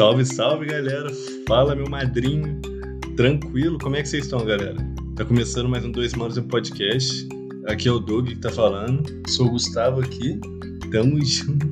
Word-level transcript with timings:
Salve, 0.00 0.24
salve, 0.24 0.64
galera. 0.64 1.10
Fala, 1.46 1.76
meu 1.76 1.86
madrinho. 1.86 2.58
Tranquilo? 3.18 3.76
Como 3.78 3.96
é 3.96 4.02
que 4.02 4.08
vocês 4.08 4.24
estão, 4.24 4.42
galera? 4.46 4.74
Tá 5.14 5.26
começando 5.26 5.68
mais 5.68 5.84
um 5.84 5.92
Dois 5.92 6.14
Manos 6.14 6.38
em 6.38 6.42
Podcast. 6.42 7.28
Aqui 7.66 7.86
é 7.86 7.92
o 7.92 7.98
Doug 7.98 8.28
que 8.28 8.36
tá 8.36 8.48
falando. 8.48 9.04
Sou 9.28 9.48
o 9.48 9.50
Gustavo 9.50 10.00
aqui. 10.00 10.40
Tamo 10.90 11.20
junto. 11.22 11.66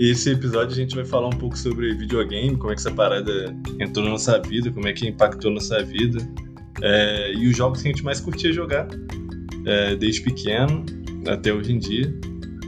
Esse 0.00 0.32
episódio 0.32 0.72
a 0.72 0.74
gente 0.74 0.96
vai 0.96 1.04
falar 1.04 1.28
um 1.28 1.38
pouco 1.38 1.56
sobre 1.56 1.94
videogame, 1.94 2.56
como 2.56 2.72
é 2.72 2.74
que 2.74 2.80
essa 2.80 2.90
parada 2.90 3.56
entrou 3.78 4.04
na 4.04 4.10
nossa 4.10 4.40
vida, 4.40 4.72
como 4.72 4.88
é 4.88 4.92
que 4.92 5.06
impactou 5.06 5.52
nossa 5.52 5.80
vida. 5.84 6.18
É, 6.82 7.34
e 7.34 7.46
os 7.46 7.56
jogos 7.56 7.82
que 7.82 7.86
a 7.88 7.92
gente 7.92 8.02
mais 8.02 8.20
curtia 8.20 8.52
jogar, 8.52 8.88
é, 9.64 9.94
desde 9.94 10.22
pequeno 10.22 10.84
até 11.28 11.52
hoje 11.52 11.72
em 11.72 11.78
dia. 11.78 12.12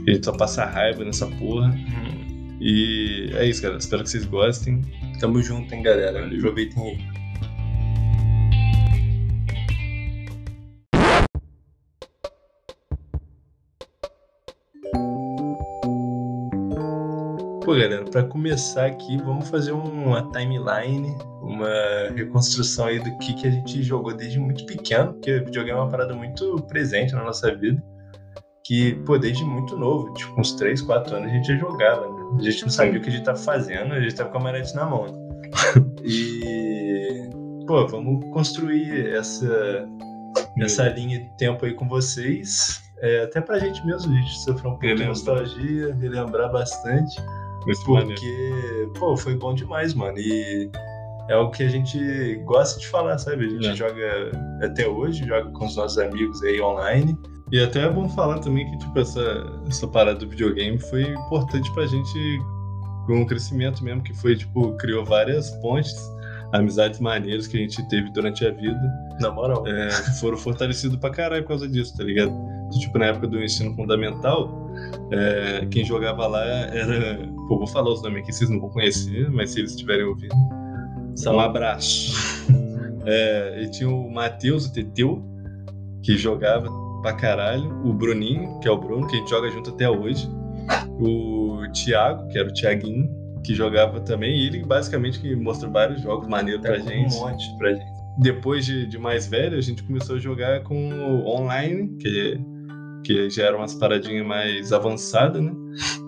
A 0.07 0.11
gente 0.11 0.23
só 0.23 0.31
passa 0.31 0.63
raiva 0.63 1.03
nessa 1.03 1.27
porra. 1.27 1.77
E 2.63 3.31
é 3.33 3.45
isso, 3.47 3.59
galera. 3.59 3.79
Espero 3.79 4.03
que 4.03 4.09
vocês 4.11 4.23
gostem. 4.23 4.81
Tamo 5.19 5.41
junto, 5.41 5.73
hein, 5.73 5.81
galera. 5.81 6.23
Aproveitem 6.27 6.83
aí. 6.83 7.21
Pô, 17.65 17.73
galera, 17.73 18.05
para 18.05 18.23
começar 18.25 18.85
aqui, 18.85 19.17
vamos 19.17 19.49
fazer 19.49 19.71
uma 19.71 20.31
timeline, 20.31 21.15
uma 21.41 22.11
reconstrução 22.15 22.85
aí 22.85 22.99
do 22.99 23.17
que, 23.17 23.33
que 23.33 23.47
a 23.47 23.51
gente 23.51 23.81
jogou 23.81 24.13
desde 24.13 24.39
muito 24.39 24.67
pequeno, 24.67 25.13
porque 25.13 25.39
videogame 25.39 25.79
é 25.79 25.81
uma 25.81 25.89
parada 25.89 26.13
muito 26.13 26.61
presente 26.67 27.13
na 27.13 27.23
nossa 27.23 27.55
vida 27.55 27.81
que, 28.63 28.95
pô, 29.05 29.17
desde 29.17 29.43
muito 29.43 29.75
novo, 29.75 30.13
tipo, 30.13 30.39
uns 30.39 30.53
3, 30.53 30.81
4 30.81 31.15
anos 31.15 31.29
a 31.29 31.33
gente 31.33 31.47
já 31.47 31.57
jogava, 31.57 32.07
né? 32.07 32.20
A 32.37 32.41
gente 32.41 32.63
não 32.63 32.69
sabia 32.69 32.99
o 32.99 33.01
que 33.03 33.09
a 33.09 33.11
gente 33.11 33.23
tava 33.25 33.37
fazendo, 33.37 33.93
a 33.93 33.99
gente 33.99 34.15
tava 34.15 34.29
com 34.29 34.37
a 34.37 34.41
manete 34.41 34.75
na 34.75 34.85
mão. 34.85 35.05
e, 36.03 37.29
pô, 37.67 37.85
vamos 37.87 38.23
construir 38.31 39.13
essa, 39.13 39.87
essa 40.59 40.87
linha 40.89 41.19
de 41.19 41.37
tempo 41.37 41.65
aí 41.65 41.73
com 41.73 41.87
vocês. 41.87 42.81
É, 42.99 43.23
até 43.23 43.41
pra 43.41 43.59
gente 43.59 43.83
mesmo, 43.85 44.11
a 44.11 44.15
gente 44.15 44.39
sofreu 44.43 44.71
um 44.71 44.77
pouco 44.79 44.95
de 44.95 45.05
nostalgia, 45.05 45.93
relembrar 45.95 46.51
bastante. 46.51 47.19
Muito 47.65 47.83
porque, 47.85 48.03
maneiro. 48.05 48.93
pô, 48.99 49.15
foi 49.17 49.35
bom 49.35 49.53
demais, 49.53 49.93
mano. 49.93 50.17
E 50.17 50.69
é 51.29 51.33
algo 51.33 51.51
que 51.51 51.63
a 51.63 51.67
gente 51.69 52.35
gosta 52.45 52.79
de 52.79 52.87
falar, 52.87 53.17
sabe? 53.17 53.45
A 53.45 53.49
gente 53.49 53.67
É. 53.69 53.75
joga 53.75 54.31
até 54.63 54.87
hoje, 54.87 55.25
joga 55.25 55.49
com 55.51 55.65
os 55.65 55.75
nossos 55.75 55.97
amigos 55.97 56.41
aí 56.43 56.61
online. 56.61 57.17
E 57.51 57.59
até 57.59 57.81
é 57.81 57.89
bom 57.89 58.07
falar 58.09 58.39
também 58.39 58.69
que, 58.69 58.77
tipo, 58.77 58.97
essa, 58.99 59.21
essa 59.67 59.87
parada 59.87 60.19
do 60.19 60.29
videogame 60.29 60.79
foi 60.79 61.03
importante 61.03 61.71
pra 61.73 61.85
gente 61.85 62.41
com 63.05 63.21
o 63.21 63.25
crescimento 63.25 63.83
mesmo, 63.83 64.01
que 64.03 64.13
foi, 64.13 64.35
tipo, 64.37 64.73
criou 64.77 65.03
várias 65.03 65.51
pontes, 65.57 65.93
amizades 66.53 66.99
maneiras 66.99 67.47
que 67.47 67.57
a 67.57 67.59
gente 67.59 67.85
teve 67.89 68.09
durante 68.13 68.45
a 68.45 68.51
vida, 68.51 68.79
Na 69.19 69.31
moral. 69.31 69.65
é, 69.67 69.89
foram 70.19 70.37
fortalecidos 70.37 70.97
pra 70.97 71.09
caralho 71.09 71.43
por 71.43 71.49
causa 71.49 71.67
disso, 71.67 71.97
tá 71.97 72.03
ligado? 72.03 72.31
Então, 72.67 72.79
tipo, 72.79 72.97
na 72.97 73.05
época 73.07 73.27
do 73.27 73.43
ensino 73.43 73.75
fundamental, 73.75 74.69
é, 75.11 75.65
quem 75.69 75.83
jogava 75.83 76.27
lá 76.27 76.43
era. 76.45 77.17
Pô, 77.49 77.57
vou 77.57 77.67
falar 77.67 77.91
os 77.91 78.01
nomes 78.01 78.23
aqui, 78.23 78.31
vocês 78.31 78.49
não 78.49 78.61
vão 78.61 78.69
conhecer, 78.69 79.29
mas 79.29 79.51
se 79.51 79.59
eles 79.59 79.71
estiverem 79.71 80.05
ouvindo, 80.05 80.35
um 81.27 81.39
abraço. 81.39 82.13
É, 83.03 83.63
e 83.63 83.71
tinha 83.71 83.89
o 83.89 84.13
Matheus, 84.13 84.67
o 84.67 84.73
Teteu, 84.73 85.25
que 86.03 86.15
jogava 86.15 86.69
pra 87.01 87.13
caralho. 87.13 87.69
O 87.85 87.93
Bruninho, 87.93 88.59
que 88.59 88.67
é 88.67 88.71
o 88.71 88.77
Bruno, 88.77 89.07
que 89.07 89.15
a 89.15 89.19
gente 89.19 89.29
joga 89.29 89.49
junto 89.49 89.71
até 89.71 89.89
hoje. 89.89 90.29
O 90.99 91.61
Thiago, 91.73 92.27
que 92.29 92.37
era 92.37 92.47
o 92.47 92.53
Thiaguinho, 92.53 93.09
que 93.43 93.53
jogava 93.53 93.99
também. 94.01 94.35
E 94.37 94.47
ele 94.47 94.63
basicamente 94.63 95.19
que 95.19 95.35
mostrou 95.35 95.71
vários 95.71 96.01
jogos 96.01 96.27
maneiros 96.27 96.61
pra 96.61 96.77
gente. 96.79 97.15
Um 97.15 97.19
monte 97.19 97.57
pra 97.57 97.73
gente. 97.73 98.01
Depois 98.19 98.65
de, 98.65 98.85
de 98.85 98.97
mais 98.97 99.27
velho, 99.27 99.57
a 99.57 99.61
gente 99.61 99.83
começou 99.83 100.17
a 100.17 100.19
jogar 100.19 100.63
com 100.63 100.75
o 100.93 101.27
online, 101.27 101.95
que, 101.97 102.39
que 103.03 103.29
já 103.29 103.45
era 103.45 103.57
umas 103.57 103.73
paradinhas 103.73 104.25
mais 104.25 104.73
avançadas, 104.73 105.41
né? 105.41 105.51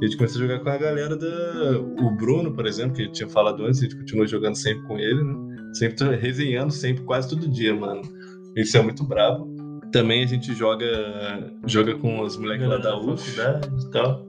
E 0.02 0.06
a 0.06 0.08
gente 0.08 0.18
começou 0.18 0.42
a 0.42 0.48
jogar 0.48 0.60
com 0.60 0.70
a 0.70 0.78
galera 0.78 1.16
da. 1.16 1.80
O 1.80 2.12
Bruno, 2.12 2.54
por 2.54 2.68
exemplo, 2.68 2.96
que 2.96 3.04
eu 3.04 3.12
tinha 3.12 3.30
falado 3.30 3.66
antes, 3.66 3.80
a 3.80 3.84
gente 3.84 3.98
continuou 3.98 4.28
jogando 4.28 4.56
sempre 4.56 4.86
com 4.86 5.00
ele, 5.00 5.24
né? 5.24 5.34
Sempre 5.74 6.16
resenhando, 6.18 6.72
sempre, 6.72 7.04
quase 7.04 7.30
todo 7.30 7.50
dia, 7.50 7.74
mano. 7.74 8.02
Isso 8.56 8.78
é 8.78 8.82
muito 8.82 9.04
brabo. 9.04 9.53
Também 9.94 10.24
a 10.24 10.28
gente 10.28 10.54
joga 10.56 10.88
joga 11.68 11.96
com 11.96 12.20
os 12.20 12.36
moleques 12.36 12.68
lá 12.68 12.78
da 12.78 12.98
UF, 12.98 13.40
e 13.40 13.92
tal. 13.92 14.28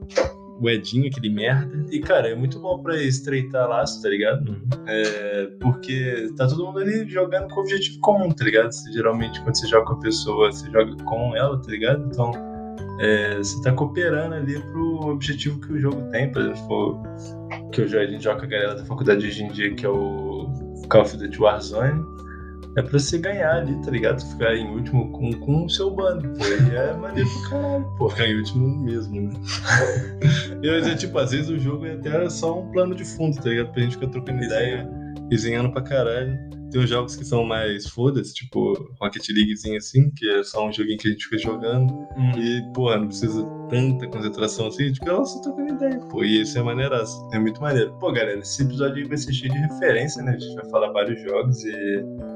o 0.61 0.69
Edinho, 0.69 1.07
aquele 1.07 1.29
merda. 1.29 1.85
E, 1.91 1.99
cara, 1.99 2.29
é 2.29 2.35
muito 2.35 2.59
bom 2.59 2.81
pra 2.81 2.95
estreitar 3.01 3.67
laço, 3.67 4.01
tá 4.01 4.09
ligado? 4.09 4.55
É, 4.85 5.47
porque 5.59 6.29
tá 6.37 6.47
todo 6.47 6.65
mundo 6.65 6.79
ali 6.79 7.09
jogando 7.09 7.51
com 7.53 7.61
objetivo 7.61 7.99
comum, 7.99 8.29
tá 8.29 8.45
ligado? 8.45 8.71
Você, 8.71 8.91
geralmente, 8.93 9.41
quando 9.41 9.57
você 9.57 9.67
joga 9.67 9.85
com 9.87 9.93
a 9.93 9.99
pessoa, 9.99 10.51
você 10.51 10.69
joga 10.69 10.95
com 11.03 11.35
ela, 11.35 11.59
tá 11.59 11.71
ligado? 11.71 12.07
Então, 12.11 12.31
é, 12.99 13.37
você 13.37 13.61
tá 13.61 13.73
cooperando 13.73 14.35
ali 14.35 14.59
pro 14.59 15.09
objetivo 15.09 15.59
que 15.59 15.73
o 15.73 15.79
jogo 15.79 16.01
tem. 16.11 16.31
Por 16.31 16.43
exemplo, 16.43 17.03
que 17.71 17.81
a 17.81 18.05
gente 18.05 18.23
joga 18.23 18.39
com 18.39 18.45
a 18.45 18.49
galera 18.49 18.75
da 18.75 18.85
faculdade 18.85 19.25
hoje 19.25 19.43
em 19.43 19.51
dia, 19.51 19.73
que 19.73 19.85
é 19.85 19.89
o 19.89 20.47
Call 20.89 21.01
of 21.01 21.17
Duty 21.17 21.41
Warzone. 21.41 22.03
É 22.77 22.81
pra 22.81 22.99
você 22.99 23.17
ganhar 23.17 23.55
ali, 23.55 23.73
tá 23.81 23.91
ligado? 23.91 24.21
Ficar 24.21 24.53
em 24.53 24.67
último 24.75 25.09
com, 25.11 25.31
com 25.31 25.65
o 25.65 25.69
seu 25.69 25.89
bando. 25.91 26.27
Pô, 26.33 26.43
e 26.45 26.75
é 26.75 26.93
maneiro 26.93 27.29
pro 27.29 27.49
caralho, 27.49 27.95
pô. 27.97 28.09
Ficar 28.09 28.27
em 28.27 28.37
último 28.37 28.83
mesmo, 28.83 29.21
né? 29.21 29.29
e 30.61 30.71
mas 30.71 30.87
é 30.87 30.95
tipo, 30.95 31.17
às 31.17 31.31
vezes 31.31 31.49
o 31.49 31.57
jogo 31.57 31.85
é 31.85 31.93
até 31.93 32.29
só 32.29 32.59
um 32.59 32.69
plano 32.71 32.93
de 32.93 33.05
fundo, 33.05 33.37
tá 33.37 33.49
ligado? 33.49 33.71
Pra 33.71 33.81
gente 33.81 33.95
ficar 33.95 34.07
trocando 34.07 34.43
ideia, 34.43 34.89
resenhando 35.31 35.71
pra 35.71 35.81
caralho. 35.81 36.37
Tem 36.69 36.81
uns 36.81 36.89
jogos 36.89 37.15
que 37.15 37.23
são 37.23 37.45
mais 37.45 37.87
foda-se, 37.87 38.33
tipo 38.33 38.73
Rocket 38.99 39.29
Leaguezinho 39.29 39.77
assim, 39.77 40.11
que 40.11 40.29
é 40.29 40.43
só 40.43 40.67
um 40.67 40.73
joguinho 40.73 40.97
que 40.97 41.07
a 41.07 41.11
gente 41.11 41.23
fica 41.23 41.37
jogando. 41.37 41.93
Hum. 42.17 42.31
E, 42.37 42.61
porra, 42.73 42.97
não 42.97 43.07
precisa 43.07 43.45
tanta 43.69 44.05
concentração 44.07 44.67
assim, 44.67 44.91
tipo, 44.91 45.07
ela 45.07 45.23
só 45.23 45.39
trocando 45.39 45.75
ideia, 45.75 45.99
pô. 46.09 46.25
E 46.25 46.41
isso 46.41 46.57
é 46.57 46.63
maneiraço. 46.63 47.29
É 47.31 47.39
muito 47.39 47.61
maneiro. 47.61 47.93
Pô, 47.99 48.11
galera, 48.11 48.39
esse 48.39 48.63
episódio 48.63 49.07
vai 49.07 49.17
ser 49.17 49.31
cheio 49.31 49.53
de 49.53 49.59
referência, 49.59 50.21
né? 50.21 50.33
A 50.33 50.37
gente 50.37 50.55
vai 50.55 50.69
falar 50.69 50.91
vários 50.91 51.21
jogos 51.21 51.63
e. 51.63 52.34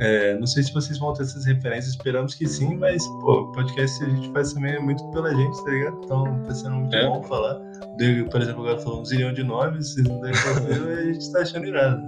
é, 0.00 0.38
não 0.38 0.46
sei 0.46 0.62
se 0.62 0.72
vocês 0.72 0.98
vão 0.98 1.12
ter 1.12 1.22
essas 1.22 1.44
referências, 1.44 1.88
esperamos 1.94 2.34
que 2.34 2.46
sim, 2.46 2.76
mas, 2.76 3.06
pô, 3.20 3.42
o 3.42 3.52
podcast 3.52 4.04
a 4.04 4.08
gente 4.08 4.30
faz 4.32 4.52
também 4.52 4.80
muito 4.80 5.04
pela 5.10 5.34
gente, 5.34 5.64
tá 5.64 5.70
ligado? 5.70 6.00
Então 6.04 6.42
tá 6.44 6.54
sendo 6.54 6.76
muito 6.76 6.94
É. 6.94 7.06
bom 7.06 7.22
falar. 7.24 7.58
Diego, 7.96 8.30
por 8.30 8.40
exemplo, 8.40 8.62
agora 8.62 8.78
falou 8.78 9.00
um 9.00 9.04
zilhão 9.04 9.32
de 9.32 9.42
nomes, 9.42 9.94
vocês 9.94 10.06
não 10.06 10.20
devem 10.20 10.36
fazer, 10.36 10.72
a 10.98 11.12
gente 11.12 11.32
tá 11.32 11.40
achando 11.40 11.66
irado. 11.66 12.02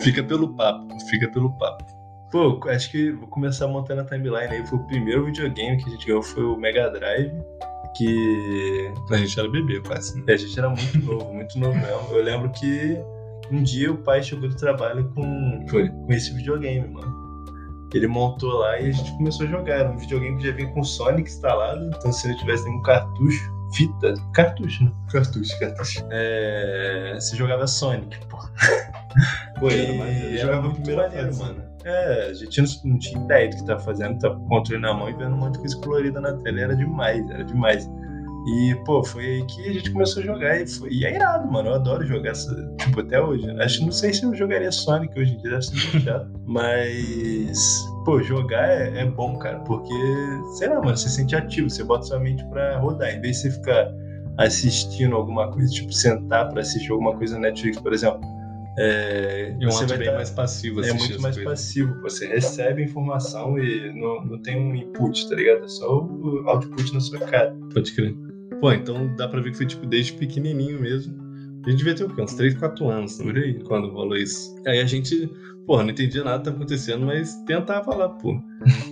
Fica 0.00 0.22
pelo 0.22 0.54
papo, 0.54 0.86
fica 1.08 1.28
pelo 1.30 1.50
papo. 1.58 1.84
Pô, 2.30 2.58
acho 2.68 2.90
que 2.90 3.12
vou 3.12 3.28
começar 3.28 3.68
montando 3.68 4.00
a 4.00 4.04
timeline 4.04 4.52
aí. 4.52 4.66
Foi 4.66 4.78
o 4.78 4.84
primeiro 4.86 5.24
videogame 5.24 5.76
que 5.82 5.88
a 5.88 5.92
gente 5.92 6.06
ganhou, 6.06 6.20
foi 6.22 6.42
o 6.42 6.56
Mega 6.56 6.90
Drive, 6.90 7.32
que 7.96 8.92
A 9.12 9.16
gente 9.16 9.38
era 9.38 9.48
bebê 9.48 9.80
quase. 9.80 10.16
né? 10.18 10.24
É, 10.28 10.32
a 10.34 10.36
gente 10.36 10.58
era 10.58 10.68
muito 10.68 10.98
novo, 10.98 11.32
muito 11.32 11.58
novo 11.58 11.74
mesmo. 11.78 12.08
Eu 12.12 12.24
lembro 12.24 12.50
que 12.50 12.98
um 13.50 13.62
dia 13.62 13.92
o 13.92 13.98
pai 13.98 14.22
chegou 14.22 14.48
do 14.48 14.56
trabalho 14.56 15.10
com, 15.14 15.64
Foi. 15.68 15.88
com 15.88 16.12
esse 16.12 16.32
videogame, 16.34 16.88
mano. 16.88 17.24
Ele 17.92 18.08
montou 18.08 18.50
lá 18.54 18.80
e 18.80 18.88
a 18.88 18.92
gente 18.92 19.12
começou 19.16 19.46
a 19.46 19.48
jogar. 19.48 19.74
Era 19.80 19.90
um 19.90 19.96
videogame 19.96 20.36
que 20.38 20.46
já 20.48 20.52
vinha 20.52 20.68
com 20.72 20.82
Sonic 20.82 21.28
instalado, 21.30 21.84
então 21.96 22.10
se 22.12 22.26
não 22.26 22.36
tivesse 22.36 22.64
nenhum 22.64 22.82
cartucho, 22.82 23.52
fita, 23.72 24.14
cartucho, 24.32 24.84
né? 24.84 24.92
Cartucho, 25.12 25.58
cartucho. 25.60 26.04
É, 26.10 27.16
você 27.20 27.36
jogava 27.36 27.66
Sonic, 27.66 28.18
pô. 28.26 28.38
Pô, 29.60 29.70
E 29.70 29.80
era 29.80 29.92
maneiro, 29.94 30.26
era 30.26 30.38
jogava 30.38 30.62
muito 30.68 30.90
maneiro, 30.90 31.26
fase. 31.26 31.42
mano. 31.42 31.62
É, 31.84 32.26
a 32.30 32.34
gente 32.34 32.60
não, 32.60 32.68
não 32.92 32.98
tinha 32.98 33.22
ideia 33.24 33.48
do 33.50 33.56
que 33.56 33.64
tava 33.64 33.78
fazendo, 33.80 34.18
tava 34.18 34.34
com 34.36 34.44
o 34.44 34.48
controle 34.48 34.82
na 34.82 34.92
mão 34.92 35.08
e 35.08 35.12
vendo 35.12 35.34
um 35.34 35.38
monte 35.38 35.52
de 35.52 35.58
coisa 35.60 35.76
colorida 35.80 36.20
na 36.20 36.32
tela. 36.38 36.60
Era 36.60 36.74
demais, 36.74 37.30
era 37.30 37.44
demais. 37.44 37.88
E, 38.46 38.74
pô, 38.84 39.02
foi 39.02 39.24
aí 39.24 39.46
que 39.46 39.68
a 39.68 39.72
gente 39.72 39.90
começou 39.90 40.22
a 40.22 40.26
jogar 40.26 40.60
e, 40.60 40.66
foi, 40.66 40.90
e 40.90 41.04
é 41.06 41.14
irado, 41.14 41.50
mano. 41.50 41.70
Eu 41.70 41.74
adoro 41.76 42.04
jogar 42.06 42.32
essa, 42.32 42.54
tipo, 42.78 43.00
até 43.00 43.18
hoje. 43.20 43.48
Acho 43.60 43.78
que 43.78 43.84
não 43.86 43.92
sei 43.92 44.12
se 44.12 44.22
eu 44.24 44.34
jogaria 44.34 44.70
Sonic 44.70 45.18
hoje 45.18 45.32
em 45.32 45.38
dia, 45.38 45.50
deve 45.52 45.62
ser 45.62 45.74
muito 45.76 46.00
chato. 46.00 46.30
Mas, 46.46 47.58
pô, 48.04 48.22
jogar 48.22 48.68
é, 48.68 49.00
é 49.00 49.06
bom, 49.06 49.38
cara, 49.38 49.60
porque, 49.60 49.94
sei 50.58 50.68
lá, 50.68 50.76
mano, 50.82 50.96
você 50.96 51.08
se 51.08 51.16
sente 51.16 51.34
ativo, 51.34 51.70
você 51.70 51.82
bota 51.84 52.04
sua 52.04 52.18
mente 52.20 52.44
pra 52.50 52.78
rodar. 52.78 53.10
Em 53.14 53.20
vez 53.20 53.36
de 53.36 53.42
você 53.44 53.50
ficar 53.52 53.90
assistindo 54.36 55.14
alguma 55.16 55.50
coisa, 55.50 55.70
tipo, 55.72 55.92
sentar 55.92 56.48
pra 56.50 56.60
assistir 56.60 56.90
alguma 56.92 57.16
coisa 57.16 57.34
na 57.36 57.42
Netflix, 57.48 57.78
por 57.80 57.92
exemplo. 57.92 58.20
É, 58.76 59.54
É 59.60 59.66
um 59.66 59.70
você 59.70 59.84
ato 59.84 59.88
vai 59.90 59.98
bem 59.98 60.08
tá- 60.08 60.14
mais 60.14 60.30
passivo 60.30 60.80
é 60.84 60.92
muito 60.92 61.22
mais 61.22 61.36
coisas. 61.36 61.44
passivo. 61.44 62.00
Você 62.02 62.26
recebe 62.26 62.82
informação 62.82 63.56
e 63.56 63.92
não, 63.94 64.24
não 64.24 64.42
tem 64.42 64.58
um 64.60 64.74
input, 64.74 65.28
tá 65.28 65.36
ligado? 65.36 65.64
É 65.64 65.68
só 65.68 65.96
o 66.00 66.42
output 66.48 66.92
na 66.92 66.98
sua 67.00 67.20
cara. 67.20 67.56
Pode 67.72 67.92
crer. 67.94 68.16
Pô, 68.60 68.72
então 68.72 69.14
dá 69.16 69.28
pra 69.28 69.40
ver 69.40 69.50
que 69.50 69.56
foi 69.56 69.66
tipo 69.66 69.86
desde 69.86 70.12
pequenininho 70.14 70.80
mesmo. 70.80 71.14
A 71.66 71.70
gente 71.70 71.78
devia 71.78 71.94
ter 71.94 72.04
o 72.04 72.10
quê? 72.14 72.20
Uns 72.22 72.34
3, 72.34 72.54
4 72.58 72.88
anos, 72.88 73.16
por 73.16 73.34
aí, 73.36 73.58
quando 73.64 73.88
rolou 73.90 74.16
isso. 74.16 74.54
Aí 74.66 74.80
a 74.80 74.84
gente, 74.84 75.30
porra, 75.66 75.82
não 75.82 75.90
entendia 75.90 76.22
nada 76.22 76.38
que 76.38 76.44
tá 76.44 76.50
acontecendo, 76.50 77.06
mas 77.06 77.34
tentava 77.46 77.94
lá, 77.94 78.08
pô. 78.08 78.38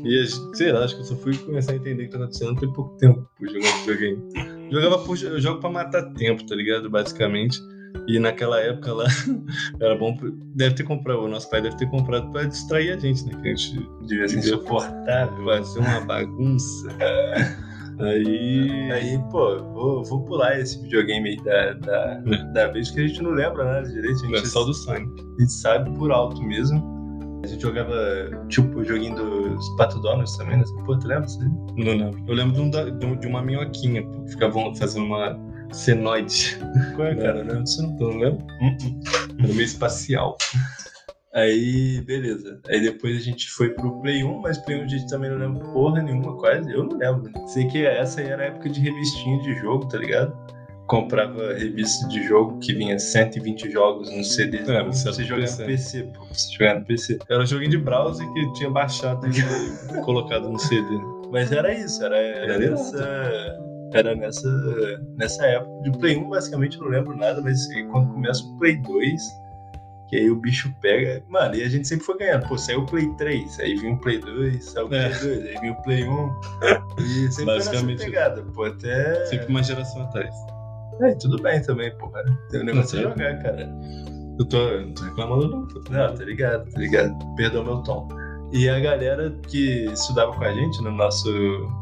E, 0.03 0.19
a 0.21 0.25
gente- 0.25 0.57
sei 0.57 0.73
lá, 0.73 0.85
acho 0.85 0.95
que 0.97 1.03
eu 1.03 1.07
só 1.07 1.17
fui 1.17 1.37
começar 1.37 1.73
a 1.73 1.77
entender 1.77 2.05
o 2.05 2.07
que 2.07 2.13
tá 2.13 2.19
acontecendo 2.19 2.59
tem 2.59 2.73
pouco 2.73 2.97
tempo 2.97 3.29
por 3.39 3.47
jogar 3.49 3.71
videogame. 3.81 4.23
Jogava 4.71 4.99
por, 5.01 5.23
eu 5.23 5.39
jogo 5.39 5.61
pra 5.61 5.69
matar 5.71 6.03
tempo, 6.15 6.47
tá 6.47 6.55
ligado? 6.55 6.89
Basicamente. 6.89 7.59
E 8.09 8.19
naquela 8.19 8.59
época 8.59 8.91
lá, 8.95 9.05
era 9.79 9.95
bom. 9.95 10.17
Deve 10.57 10.75
ter 10.75 10.83
comprado, 10.85 11.21
o 11.21 11.29
nosso 11.29 11.51
pai 11.51 11.61
deve 11.61 11.77
ter 11.77 11.89
comprado 11.91 12.33
pra 12.33 12.45
distrair 12.45 12.91
a 12.93 12.97
gente, 12.99 13.23
né? 13.27 13.39
Que 13.43 13.49
a 13.51 13.55
gente 13.55 13.87
Devia 14.07 14.29
ser 14.29 14.39
insuportável. 14.39 15.45
fazer 15.45 15.79
uma 15.79 16.01
bagunça. 16.01 16.89
Aí. 18.01 18.91
Aí, 18.93 19.19
pô, 19.31 19.59
vou, 19.73 20.05
vou 20.05 20.25
pular 20.25 20.59
esse 20.59 20.81
videogame 20.83 21.31
aí 21.31 21.37
da, 21.45 21.73
da, 21.75 22.15
da 22.53 22.67
vez 22.69 22.91
que 22.91 23.01
a 23.01 23.07
gente 23.07 23.23
não 23.23 23.31
lembra 23.31 23.65
nada 23.65 23.89
direito. 23.89 24.25
A 24.25 24.27
gente, 24.27 24.37
É 24.37 24.45
só 24.45 24.65
do 24.65 24.75
sangue. 24.75 25.11
a 25.39 25.41
gente 25.41 25.53
sabe 25.53 25.91
por 25.97 26.11
alto 26.11 26.43
mesmo. 26.43 26.91
A 27.45 27.47
gente 27.49 27.61
jogava, 27.61 27.93
tipo, 28.49 28.79
o 28.79 28.85
joguinho 28.85 29.17
dos 29.17 29.69
Pato 29.77 29.99
Donuts 30.01 30.37
também, 30.37 30.59
né? 30.59 30.65
Pô, 30.87 30.97
tu 30.97 31.09
lembra? 31.09 31.27
disso 31.27 31.41
aí? 31.43 31.85
Não 31.85 31.93
lembro. 31.97 32.25
Eu 32.29 32.35
lembro 32.35 32.55
de, 32.55 32.61
um 32.61 32.71
da- 32.71 32.89
de 32.89 33.05
um- 33.05 33.19
uma 33.29 33.43
minhoquinha, 33.43 34.03
pô, 34.05 34.23
que 34.23 34.31
ficavam 34.31 34.73
fazendo 34.77 35.07
uma 35.07 35.37
senoide. 35.73 36.57
Qual 36.95 37.09
é, 37.09 37.15
Não. 37.17 37.23
cara? 37.23 37.39
Eu 37.41 37.45
lembro 37.47 37.65
disso 37.65 37.83
não. 37.83 37.97
Tu 37.97 38.05
não 38.05 38.19
lembra? 38.19 38.47
Era 39.41 39.49
meio 39.49 39.63
espacial. 39.63 40.37
Aí, 41.35 42.03
beleza. 42.03 42.61
Aí 42.69 42.81
depois 42.81 43.17
a 43.17 43.21
gente 43.21 43.49
foi 43.51 43.71
pro 43.71 44.01
Play 44.03 44.23
1, 44.23 44.41
mas 44.41 44.59
Play 44.59 44.81
1 44.81 44.85
a 44.85 44.87
gente 44.87 45.09
também 45.09 45.31
não 45.31 45.39
lembra 45.39 45.65
porra 45.73 46.03
nenhuma, 46.03 46.37
quase. 46.37 46.71
Eu 46.71 46.85
não 46.85 46.99
lembro. 46.99 47.33
Sei 47.49 47.67
que 47.67 47.87
essa 47.87 48.21
aí 48.21 48.29
era 48.29 48.43
a 48.43 48.47
época 48.47 48.69
de 48.69 48.81
revistinha 48.81 49.41
de 49.41 49.55
jogo, 49.57 49.89
tá 49.89 49.97
ligado? 49.97 50.37
Comprava 50.87 51.55
revista 51.55 52.07
de 52.09 52.23
jogo 52.25 52.59
que 52.59 52.75
vinha 52.75 52.99
120 52.99 53.71
jogos 53.71 54.15
no 54.15 54.23
CD. 54.23 54.59
É, 54.59 54.83
mas 54.83 55.03
você 55.03 55.25
jogar 55.25 55.43
PC. 55.43 55.63
no 55.63 55.67
PC, 55.67 56.03
pô. 56.03 56.25
Você 56.27 56.53
jogar 56.53 56.81
no 56.81 56.85
PC. 56.85 57.19
Era 57.31 57.43
um 57.43 57.47
joguinho 57.47 57.71
de 57.71 57.79
browser 57.79 58.31
que 58.35 58.53
tinha 58.53 58.69
baixado 58.69 59.27
e 59.27 60.03
colocado 60.05 60.51
no 60.51 60.59
CD. 60.59 60.99
Mas 61.31 61.51
era 61.51 61.73
isso, 61.73 62.05
era, 62.05 62.17
era, 62.19 62.53
Era 62.53 62.71
nessa. 62.71 63.59
Era 63.95 64.15
nessa, 64.15 64.49
nessa 65.17 65.47
época. 65.47 65.91
De 65.91 65.99
Play 65.99 66.17
1, 66.19 66.29
basicamente, 66.29 66.77
eu 66.77 66.85
não 66.85 66.91
lembro 66.91 67.17
nada, 67.17 67.41
mas 67.41 67.67
quando 67.91 68.13
começa 68.13 68.43
o 68.45 68.59
Play 68.59 68.77
2, 68.77 69.23
que 70.13 70.19
aí 70.19 70.31
o 70.31 70.37
bicho 70.37 70.71
pega. 70.83 71.25
Mano, 71.27 71.55
e 71.55 71.63
a 71.63 71.69
gente 71.71 71.89
sempre 71.89 72.05
foi 72.05 72.19
ganhando. 72.19 72.47
Pô, 72.47 72.59
saiu 72.59 72.81
o 72.81 72.87
Play 72.87 73.09
3, 73.17 73.61
aí 73.61 73.75
vinha 73.77 73.95
o 73.95 73.99
Play 73.99 74.19
2, 74.19 74.63
saiu 74.63 74.85
o 74.85 74.89
Play 74.91 75.01
É. 75.01 75.09
2, 75.09 75.25
aí 75.25 75.61
vinha 75.61 75.73
o 75.73 75.83
Play 75.83 76.05
1. 76.05 76.31
E 76.99 77.33
sempre 77.33 77.35
foi 77.35 77.45
Basicamente. 77.47 78.05
pegada, 78.05 78.43
pô, 78.55 78.65
até. 78.65 79.25
Sempre 79.25 79.47
uma 79.47 79.63
geração 79.63 80.03
atrás. 80.03 80.35
É, 81.01 81.15
tudo 81.15 81.43
bem 81.43 81.63
também, 81.63 81.91
pô. 81.97 82.13
Tem 82.51 82.61
um 82.61 82.65
negócio 82.65 82.99
de 82.99 83.05
jogar, 83.05 83.43
cara. 83.43 83.75
Eu 84.39 84.45
tô, 84.47 84.59
eu 84.59 84.87
não 84.87 84.93
tô 84.95 85.03
reclamando, 85.05 85.49
não. 85.49 85.61
Não, 85.91 86.15
tá 86.15 86.25
ligado, 86.25 86.71
tá 86.71 86.79
ligado. 86.79 87.35
Perdão 87.37 87.65
meu 87.65 87.79
tom. 87.79 88.07
E 88.53 88.69
a 88.69 88.79
galera 88.81 89.35
que 89.49 89.87
estudava 89.87 90.31
com 90.35 90.45
a 90.45 90.53
gente 90.53 90.83
no 90.83 90.91
nosso 90.91 91.27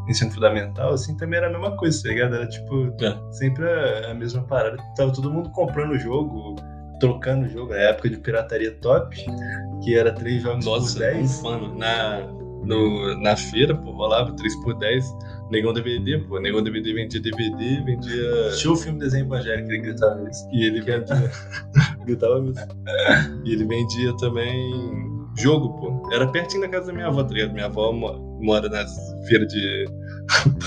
ensino 0.09 0.31
fundamental, 0.31 0.93
assim, 0.93 1.17
também 1.17 1.39
era 1.39 1.49
a 1.49 1.51
mesma 1.51 1.77
coisa, 1.77 2.01
tá 2.01 2.09
ligado? 2.11 2.37
Era 2.37 2.49
tipo, 2.49 2.95
É. 3.03 3.19
sempre 3.33 3.65
a, 3.69 4.13
a 4.13 4.15
mesma 4.15 4.43
parada. 4.45 4.77
Tava 4.97 5.13
todo 5.13 5.33
mundo 5.33 5.51
comprando 5.51 5.91
o 5.95 5.99
jogo, 5.99 6.55
trocando 7.01 7.47
o 7.47 7.49
jogo. 7.49 7.71
Na 7.71 7.79
época 7.79 8.09
de 8.11 8.17
pirataria 8.19 8.71
top, 8.81 9.17
que 9.83 9.97
era 9.97 10.13
três 10.13 10.43
jogos 10.43 10.65
Nossa, 10.65 10.93
por 10.93 10.99
10. 11.01 11.17
um 11.25 11.29
fã. 11.43 11.75
Na, 11.77 12.21
no, 12.65 13.21
na 13.23 13.35
feira, 13.37 13.75
pô, 13.75 13.91
rolava 13.91 14.33
3x10. 14.37 15.03
Negão 15.51 15.73
DVD, 15.73 16.19
pô. 16.19 16.39
Negão 16.39 16.63
DVD 16.63 16.93
vendia 16.93 17.21
DVD, 17.21 17.81
vendia. 17.85 18.51
Tinha 18.57 18.73
o 18.73 18.77
filme 18.77 18.99
Desenho 19.01 19.25
Evangélico 19.25 19.67
que 19.69 19.75
ele 19.75 19.83
gritava 19.83 20.31
isso. 20.31 20.49
E 20.53 20.65
ele 20.67 20.81
vendia. 20.83 21.31
Gritava 22.07 22.41
mesmo. 22.41 22.61
E 23.45 23.53
ele 23.53 23.65
vendia 23.65 24.17
também 24.19 24.71
jogo, 25.39 25.71
pô. 25.81 26.11
Era 26.13 26.27
pertinho 26.29 26.63
da 26.63 26.69
casa 26.69 26.89
da 26.89 26.93
minha 26.93 27.07
avó, 27.09 27.23
tá 27.25 27.33
ligado? 27.35 27.53
Minha 27.53 27.67
avó 27.67 27.93
mo- 27.93 28.39
mora 28.41 28.69
nas 28.69 28.95
feiras 29.27 29.49
de, 29.49 29.87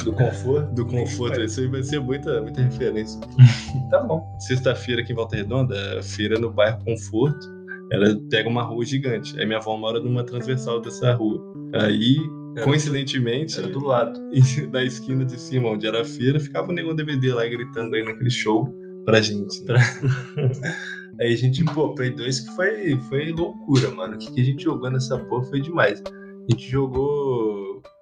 Do 0.04 0.14
conforto. 0.14 0.74
do 0.74 0.86
conforto. 0.86 1.42
Isso 1.42 1.60
aí 1.62 1.68
vai 1.68 1.84
ser 1.84 2.00
muita, 2.00 2.42
muita 2.42 2.62
referência. 2.62 3.20
Tá 3.90 4.00
bom. 4.02 4.36
Sexta-feira 4.40 5.02
aqui 5.02 5.12
em 5.12 5.16
Volta 5.16 5.36
Redonda, 5.36 5.76
é 5.76 6.02
feira 6.02 6.40
no 6.40 6.52
bairro 6.52 6.84
Conforto. 6.84 7.48
Ela 7.92 8.16
pega 8.30 8.50
uma 8.50 8.64
rua 8.64 8.84
gigante. 8.86 9.38
Aí 9.40 9.46
minha 9.46 9.60
avó 9.60 9.76
mora 9.78 10.00
numa 10.00 10.24
transversal 10.24 10.82
dessa 10.82 11.14
rua. 11.14 11.40
Aí, 11.74 12.18
Era- 12.56 12.66
coincidentemente, 12.66 13.60
Era 13.60 13.68
do 13.68 13.84
lado. 13.86 14.20
na 14.72 14.84
esquina 14.84 15.24
de 15.26 15.40
cima, 15.40 15.70
onde 15.70 15.86
era 15.86 16.02
a 16.02 16.06
feira, 16.06 16.40
ficava 16.40 16.70
o 16.72 16.74
negão 16.74 16.96
DVD 16.96 17.34
lá 17.34 17.46
gritando 17.46 17.96
aí 17.96 18.04
naquele 18.04 18.32
show 18.32 18.68
pra 19.06 19.22
gente. 19.22 19.64
né? 19.66 19.76
Aí 21.22 21.32
a 21.32 21.38
gente, 21.38 21.64
pô, 21.66 21.94
Play 21.94 22.10
2 22.10 22.40
que 22.40 22.56
foi, 22.56 22.98
foi 23.08 23.32
loucura, 23.32 23.92
mano. 23.92 24.16
O 24.16 24.18
que, 24.18 24.32
que 24.34 24.42
a 24.42 24.44
gente 24.44 24.64
jogou 24.64 24.90
nessa 24.90 25.16
porra 25.20 25.44
foi 25.44 25.62
demais. 25.62 26.02
A 26.08 26.52
gente 26.52 26.68
jogou. 26.72 27.53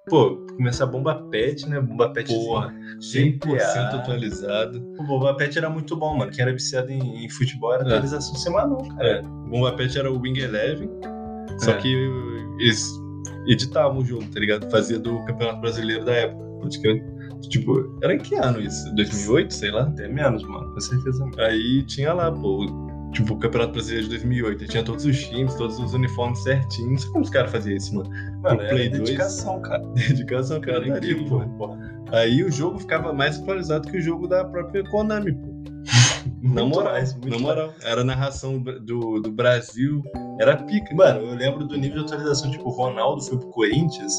Pô, 0.08 0.36
começar 0.56 0.86
Bomba 0.86 1.14
Pet, 1.30 1.68
né? 1.68 1.80
Bomba 1.80 2.12
Pet 2.12 2.26
Porra, 2.32 2.68
GTA. 2.98 3.38
100% 3.38 3.94
atualizado. 4.00 4.78
O 4.98 5.04
Bomba 5.04 5.34
Pet 5.36 5.56
era 5.56 5.70
muito 5.70 5.96
bom, 5.96 6.16
mano. 6.16 6.30
Quem 6.32 6.42
era 6.42 6.52
viciado 6.52 6.90
em, 6.90 7.24
em 7.24 7.28
futebol 7.28 7.72
era 7.72 7.84
É. 7.84 7.86
atualização 7.86 8.34
semanal, 8.34 8.78
cara. 8.96 9.08
É, 9.08 9.22
Bomba 9.22 9.72
Pet 9.76 9.96
era 9.96 10.10
o 10.10 10.18
Wing 10.20 10.40
Eleven, 10.40 10.90
só 11.60 11.70
É. 11.70 11.76
que 11.76 11.88
eles 12.58 12.90
editavam 13.46 13.98
o 13.98 14.04
jogo, 14.04 14.24
tá 14.32 14.40
ligado? 14.40 14.68
Fazia 14.70 14.98
do 14.98 15.24
Campeonato 15.24 15.60
Brasileiro 15.60 16.04
da 16.04 16.12
época. 16.12 16.42
praticamente. 16.60 17.04
Tipo, 17.48 17.98
era 18.04 18.14
em 18.14 18.18
que 18.18 18.36
ano 18.36 18.60
isso? 18.60 18.94
2008, 18.94 19.52
sei 19.52 19.72
lá? 19.72 19.82
Até 19.82 20.06
menos, 20.06 20.44
mano. 20.44 20.72
Com 20.72 20.80
certeza. 20.80 21.28
Aí 21.38 21.82
tinha 21.86 22.12
lá, 22.12 22.30
pô, 22.30 22.64
tipo, 23.12 23.34
o 23.34 23.38
Campeonato 23.38 23.72
Brasileiro 23.72 24.04
de 24.08 24.10
2008. 24.10 24.62
Aí 24.62 24.68
tinha 24.68 24.82
todos 24.82 25.04
os 25.04 25.18
times, 25.24 25.54
todos 25.54 25.78
os 25.78 25.94
uniformes 25.94 26.42
certinhos. 26.42 26.90
Não 26.90 26.98
sei 26.98 27.10
como 27.10 27.24
os 27.24 27.30
caras 27.30 27.50
faziam 27.52 27.76
isso, 27.76 27.94
mano. 27.94 28.10
Mano, 28.42 28.58
O 28.58 28.62
era 28.62 28.68
Play 28.70 28.88
2. 28.88 29.02
dedicação, 29.02 29.60
cara. 29.62 29.82
Dedicação, 29.94 30.60
cara, 30.60 30.78
Era 30.78 30.94
daria, 30.94 31.12
incrível, 31.12 31.40
pô. 31.58 31.68
pô. 31.68 31.76
Aí 32.10 32.42
o 32.42 32.50
jogo 32.50 32.78
ficava 32.78 33.12
mais 33.12 33.38
atualizado 33.40 33.88
que 33.90 33.96
o 33.98 34.00
jogo 34.00 34.26
da 34.26 34.44
própria 34.44 34.82
Konami, 34.84 35.32
pô. 35.32 35.52
Na 36.42 36.64
moral, 36.64 36.92
mais, 36.94 37.14
na 37.14 37.20
mais. 37.30 37.40
moral. 37.40 37.74
Era 37.84 38.00
a 38.00 38.04
narração 38.04 38.58
do, 38.60 39.20
do 39.20 39.30
Brasil, 39.30 40.02
era 40.40 40.56
pica. 40.56 40.92
Mano, 40.94 41.20
eu 41.20 41.34
lembro 41.36 41.64
do 41.64 41.76
nível 41.76 41.98
de 42.04 42.12
atualização. 42.12 42.50
Tipo, 42.50 42.68
o 42.68 42.72
Ronaldo 42.72 43.22
foi 43.22 43.38
pro 43.38 43.48
Corinthians, 43.50 44.12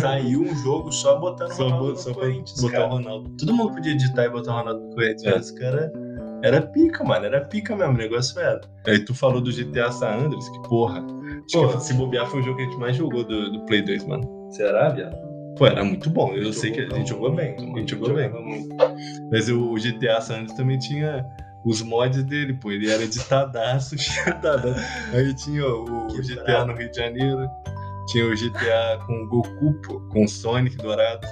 saiu 0.00 0.42
um 0.42 0.54
jogo 0.64 0.90
só 0.92 1.18
botando 1.18 1.50
o 1.50 1.54
Só, 1.54 1.62
Ronaldo 1.64 1.84
bo- 1.86 1.90
no 1.92 1.96
só 1.96 2.12
Corinthians, 2.14 2.60
botar 2.60 2.72
cara. 2.76 2.86
o 2.86 2.90
Ronaldo. 2.96 3.30
Todo 3.38 3.54
mundo 3.54 3.72
podia 3.74 3.92
editar 3.92 4.24
e 4.24 4.30
botar 4.30 4.52
o 4.52 4.58
Ronaldo 4.58 4.80
no 4.80 4.94
Corinthians, 4.94 5.22
É. 5.24 5.36
mas 5.36 5.50
cara 5.52 5.92
era 6.42 6.62
pica, 6.62 7.04
mano. 7.04 7.26
Era 7.26 7.40
pica 7.42 7.74
mesmo, 7.76 7.94
o 7.94 7.96
negócio 7.96 8.38
era. 8.40 8.60
Aí 8.86 8.98
tu 9.04 9.14
falou 9.14 9.40
do 9.40 9.50
GTA 9.52 9.90
San 9.92 10.08
Andreas, 10.16 10.48
que 10.48 10.62
porra. 10.68 11.04
Que 11.48 11.80
se 11.80 11.94
bobear 11.94 12.26
foi 12.26 12.40
o 12.40 12.42
jogo 12.42 12.56
que 12.56 12.62
a 12.62 12.66
gente 12.66 12.78
mais 12.78 12.96
jogou 12.96 13.24
do, 13.24 13.50
do 13.52 13.64
Play 13.66 13.82
2, 13.82 14.04
mano. 14.06 14.48
Será, 14.50 14.88
viado? 14.90 15.16
Pô, 15.56 15.66
era 15.66 15.84
muito 15.84 16.08
bom. 16.08 16.32
Eu 16.34 16.52
sei 16.52 16.70
que 16.70 16.80
a 16.80 16.88
gente 16.96 17.08
jogou 17.10 17.34
bem. 17.34 17.54
A 17.56 17.78
gente 17.78 17.90
jogou 17.90 18.14
bem. 18.14 18.30
Mas 19.30 19.48
o, 19.48 19.72
o 19.72 19.74
GTA 19.74 20.20
San 20.20 20.34
Andreas 20.40 20.52
também 20.56 20.78
tinha 20.78 21.24
os 21.64 21.82
mods 21.82 22.22
dele, 22.24 22.54
pô. 22.54 22.70
Ele 22.70 22.90
era 22.90 23.02
editadaço, 23.02 23.98
cheatadaço. 23.98 24.80
Aí 25.12 25.34
tinha 25.34 25.66
o 25.66 26.06
Que 26.08 26.22
GTA 26.22 26.42
brabo. 26.44 26.72
no 26.72 26.78
Rio 26.78 26.90
de 26.90 26.96
Janeiro. 26.96 27.48
Tinha 28.08 28.26
o 28.26 28.30
GTA 28.34 28.98
com 29.06 29.12
o 29.12 29.28
Goku, 29.28 29.74
pô, 29.86 30.00
com 30.08 30.24
o 30.24 30.28
Sonic 30.28 30.76
dourado. 30.76 31.26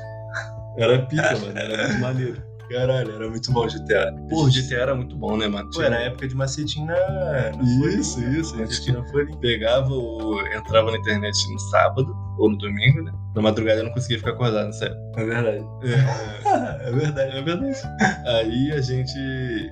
Era 0.76 0.98
pica, 1.06 1.36
mano. 1.38 1.58
Era 1.58 1.88
muito 1.88 2.00
maneiro. 2.00 2.47
Caralho, 2.70 3.12
era 3.14 3.28
muito 3.30 3.50
bom 3.52 3.64
o 3.64 3.68
GTA. 3.68 4.14
Pô, 4.28 4.44
o 4.44 4.50
GTA 4.50 4.74
era 4.76 4.94
muito 4.94 5.16
bom, 5.16 5.36
né, 5.36 5.48
mano? 5.48 5.70
Pô, 5.70 5.82
era 5.82 5.96
a 5.96 6.00
época 6.02 6.28
de 6.28 6.34
macetinho 6.34 6.86
na, 6.86 6.94
na 6.94 7.62
Isso, 7.62 8.14
folhinha. 8.20 8.40
isso. 8.40 8.54
A 8.54 8.58
gente 8.58 8.66
Macetinho 8.68 8.98
na 9.02 9.08
folhinha. 9.08 9.38
pegava, 9.38 9.90
o... 9.92 10.40
entrava 10.54 10.90
na 10.90 10.98
internet 10.98 11.34
no 11.52 11.58
sábado 11.70 12.14
ou 12.38 12.50
no 12.50 12.58
domingo, 12.58 13.02
né? 13.02 13.12
Na 13.34 13.42
madrugada 13.42 13.80
eu 13.80 13.84
não 13.84 13.92
conseguia 13.92 14.18
ficar 14.18 14.30
acordado, 14.32 14.66
nessa 14.66 14.86
época. 14.86 15.20
É 15.20 15.24
verdade. 15.24 15.64
É, 15.84 16.88
é 16.88 16.92
verdade. 16.92 17.36
é 17.38 17.42
verdade. 17.42 17.78
Aí 18.26 18.72
a 18.72 18.80
gente 18.80 19.70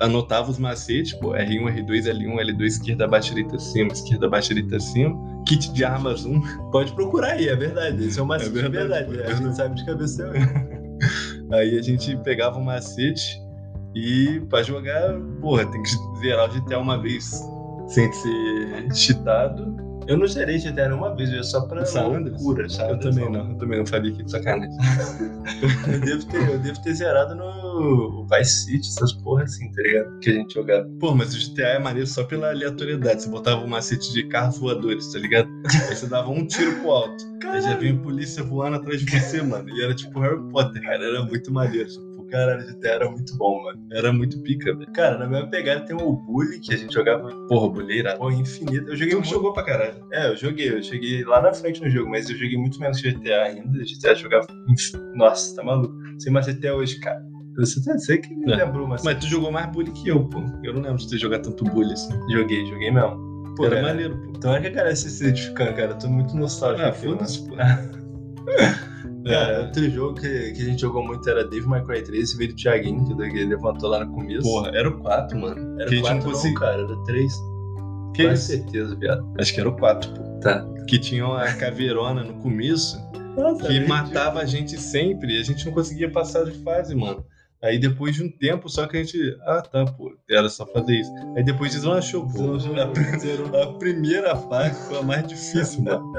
anotava 0.00 0.48
os 0.50 0.58
macetes, 0.58 1.12
pô, 1.14 1.32
R1, 1.32 1.84
R2, 1.84 2.04
L1, 2.04 2.36
L2, 2.40 2.64
esquerda, 2.66 3.08
baixa, 3.08 3.34
direita, 3.34 3.56
acima, 3.56 3.92
esquerda, 3.92 4.28
baixa, 4.28 4.54
direita, 4.54 4.76
acima, 4.76 5.16
kit 5.46 5.72
de 5.72 5.84
armas 5.84 6.24
1. 6.24 6.70
Pode 6.70 6.92
procurar 6.92 7.32
aí, 7.32 7.48
é 7.48 7.56
verdade. 7.56 8.04
Esse 8.06 8.18
é 8.18 8.22
o 8.22 8.26
macete 8.26 8.50
É 8.58 8.62
de 8.62 8.68
verdade, 8.68 9.10
verdade. 9.10 9.18
é 9.18 9.26
A 9.26 9.34
gente 9.34 9.38
verdade. 9.38 9.56
sabe 9.56 9.74
de 9.74 9.84
cabeça 9.84 10.28
hoje. 10.30 10.38
Aí 11.52 11.78
a 11.78 11.82
gente 11.82 12.16
pegava 12.18 12.58
o 12.58 12.64
macete 12.64 13.42
e 13.94 14.40
pra 14.48 14.62
jogar, 14.62 15.18
porra, 15.40 15.64
tem 15.66 15.82
que 15.82 15.90
zerar 16.20 16.50
o 16.50 16.60
GTA 16.60 16.78
uma 16.78 17.00
vez 17.00 17.42
sem 17.86 18.12
ser 18.12 18.94
cheatado. 18.94 19.87
Eu 20.08 20.16
não 20.16 20.26
zerei 20.26 20.58
GTA 20.58 20.88
nenhuma 20.88 21.14
vez, 21.14 21.28
eu 21.28 21.36
ia 21.36 21.42
só 21.42 21.60
pra 21.66 21.84
San 21.84 22.06
loucura, 22.08 22.66
sabe? 22.66 22.92
Eu 22.92 22.98
também 22.98 23.30
não, 23.30 23.50
eu 23.50 23.58
também 23.58 23.78
não 23.78 23.84
aqui 23.84 24.22
de 24.24 24.30
sacanagem. 24.30 24.74
Eu 25.92 26.00
devo, 26.00 26.24
ter, 26.26 26.50
eu 26.50 26.58
devo 26.58 26.82
ter 26.82 26.94
zerado 26.94 27.34
no 27.34 28.26
Vice 28.26 28.64
City, 28.64 28.88
essas 28.88 29.12
porra 29.12 29.42
assim, 29.42 29.70
tá 29.70 29.82
ligado? 29.82 30.18
Que 30.20 30.30
a 30.30 30.32
gente 30.32 30.54
jogava. 30.54 30.88
Pô, 30.98 31.14
mas 31.14 31.34
o 31.34 31.38
GTA 31.38 31.68
é 31.68 31.78
maneiro 31.78 32.06
só 32.06 32.24
pela 32.24 32.48
aleatoriedade. 32.48 33.22
Você 33.22 33.28
botava 33.28 33.60
um 33.62 33.66
macete 33.66 34.10
de 34.12 34.26
carros 34.28 34.58
voadores, 34.58 35.12
tá 35.12 35.18
ligado? 35.18 35.48
Aí 35.88 35.94
você 35.94 36.06
dava 36.06 36.30
um 36.30 36.46
tiro 36.46 36.80
pro 36.80 36.90
alto. 36.90 37.24
Aí 37.44 37.60
já 37.60 37.76
vinha 37.76 37.94
polícia 37.98 38.42
voando 38.42 38.76
atrás 38.76 39.00
de 39.00 39.10
você, 39.10 39.42
mano. 39.42 39.68
E 39.68 39.82
era 39.82 39.94
tipo 39.94 40.18
Harry 40.20 40.40
Potter, 40.50 40.82
cara. 40.82 41.04
Era 41.04 41.22
muito 41.22 41.52
maneiro. 41.52 42.07
O 42.28 42.30
cara 42.30 42.56
de 42.58 42.66
GTA 42.74 42.88
era 42.90 43.10
muito 43.10 43.34
bom, 43.38 43.62
mano. 43.64 43.86
Era 43.90 44.12
muito 44.12 44.38
pica, 44.42 44.74
velho. 44.76 44.92
Cara, 44.92 45.16
na 45.16 45.26
mesma 45.26 45.48
pegada 45.48 45.80
tem 45.86 45.96
o 45.96 46.12
Bully, 46.12 46.60
que 46.60 46.74
a 46.74 46.76
gente 46.76 46.92
jogava, 46.92 47.26
Porra, 47.48 47.68
boleira. 47.72 48.16
porra, 48.16 48.34
infinito. 48.34 48.90
Eu 48.90 48.96
joguei 48.96 49.08
Tu 49.14 49.16
muito. 49.16 49.30
jogou 49.30 49.52
pra 49.54 49.62
caralho. 49.64 49.94
É, 50.12 50.28
eu 50.28 50.36
joguei, 50.36 50.70
eu 50.74 50.82
cheguei 50.82 51.24
lá 51.24 51.40
na 51.40 51.54
frente 51.54 51.80
no 51.80 51.88
jogo, 51.88 52.10
mas 52.10 52.28
eu 52.28 52.36
joguei 52.36 52.58
muito 52.58 52.78
menos 52.78 53.00
GTA 53.00 53.44
ainda. 53.44 53.82
GTA 53.82 54.14
jogava. 54.14 54.46
Nossa, 55.14 55.56
tá 55.56 55.62
maluco. 55.64 55.94
Sem 56.18 56.30
macete 56.32 56.58
até 56.58 56.72
hoje, 56.72 57.00
cara. 57.00 57.18
Você, 57.56 57.80
você 57.80 58.18
que 58.18 58.32
me 58.36 58.52
É. 58.52 58.56
lembrou, 58.56 58.86
mas, 58.86 59.02
Mas 59.02 59.18
tu 59.18 59.26
jogou 59.26 59.50
mais 59.50 59.66
bully 59.72 59.90
que 59.90 60.08
eu, 60.08 60.22
pô. 60.28 60.38
Eu 60.62 60.74
não 60.74 60.82
lembro 60.82 60.98
de 60.98 61.08
ter 61.08 61.16
jogado 61.18 61.42
tanto 61.44 61.64
bully 61.64 61.92
assim. 61.94 62.12
joguei, 62.30 62.64
joguei 62.66 62.90
mesmo. 62.90 63.54
Pô, 63.56 63.64
Era 63.66 63.76
cara, 63.76 63.86
maneiro, 63.88 64.16
pô. 64.16 64.32
Então 64.36 64.54
é 64.54 64.60
que 64.60 64.66
a 64.66 64.70
galera 64.70 64.94
se 64.94 65.08
identificando, 65.24 65.74
cara. 65.74 65.92
Eu 65.92 65.98
tô 65.98 66.08
muito 66.08 66.36
nostálgico. 66.36 66.86
Ah, 66.86 66.92
foda-se, 66.92 67.48
pô. 67.48 67.56
Cara, 69.24 69.52
É. 69.52 69.60
outro 69.60 69.90
jogo 69.90 70.20
que, 70.20 70.52
que 70.52 70.62
a 70.62 70.64
gente 70.64 70.80
jogou 70.80 71.04
muito 71.04 71.28
era 71.28 71.44
Devil 71.44 71.68
May 71.68 71.84
Cry 71.84 72.02
3, 72.02 72.22
esse 72.24 72.36
veio 72.36 72.50
do 72.50 72.56
Thiaguinho, 72.56 73.04
que 73.04 73.22
ele 73.22 73.46
levantou 73.46 73.90
lá 73.90 74.04
no 74.04 74.12
começo. 74.12 74.42
Porra, 74.42 74.70
era 74.74 74.88
o 74.88 74.98
4, 74.98 75.38
mano. 75.38 75.80
era 75.80 75.88
que 75.88 75.96
gente 75.96 76.02
quatro 76.04 76.18
não 76.18 76.26
não, 76.26 76.32
conseguia- 76.32 76.58
cara, 76.60 76.82
era 76.82 76.96
3. 77.04 77.32
Que 78.14 78.28
Com 78.28 78.36
certeza, 78.36 78.94
viado. 78.96 79.32
Acho 79.38 79.54
que 79.54 79.60
era 79.60 79.68
o 79.68 79.76
4, 79.76 80.10
pô. 80.12 80.22
Tá. 80.40 80.66
Que 80.88 80.98
tinha 80.98 81.26
uma 81.26 81.44
caveirona 81.54 82.22
no 82.24 82.34
começo 82.40 82.96
Nossa, 83.36 83.66
que 83.66 83.80
matava 83.86 84.40
a 84.40 84.46
gente 84.46 84.76
sempre 84.78 85.36
e 85.36 85.40
a 85.40 85.44
gente 85.44 85.66
não 85.66 85.72
conseguia 85.72 86.10
passar 86.10 86.44
de 86.44 86.52
fase, 86.62 86.94
mano. 86.94 87.24
Aí 87.62 87.78
depois 87.78 88.14
de 88.14 88.22
um 88.22 88.30
tempo, 88.30 88.68
só 88.68 88.86
que 88.86 88.96
a 88.96 89.02
gente. 89.02 89.18
Ah, 89.42 89.60
tá, 89.60 89.84
pô. 89.84 90.16
Era 90.30 90.48
só 90.48 90.64
fazer 90.66 91.00
isso. 91.00 91.10
Aí 91.36 91.42
depois 91.42 91.72
deslanchou, 91.72 92.26
pô. 92.28 92.56
A, 93.56 93.62
a 93.64 93.72
primeira 93.78 94.36
fase 94.36 94.88
foi 94.88 94.98
a 94.98 95.02
mais 95.02 95.26
difícil, 95.26 95.82
mano. 95.82 96.12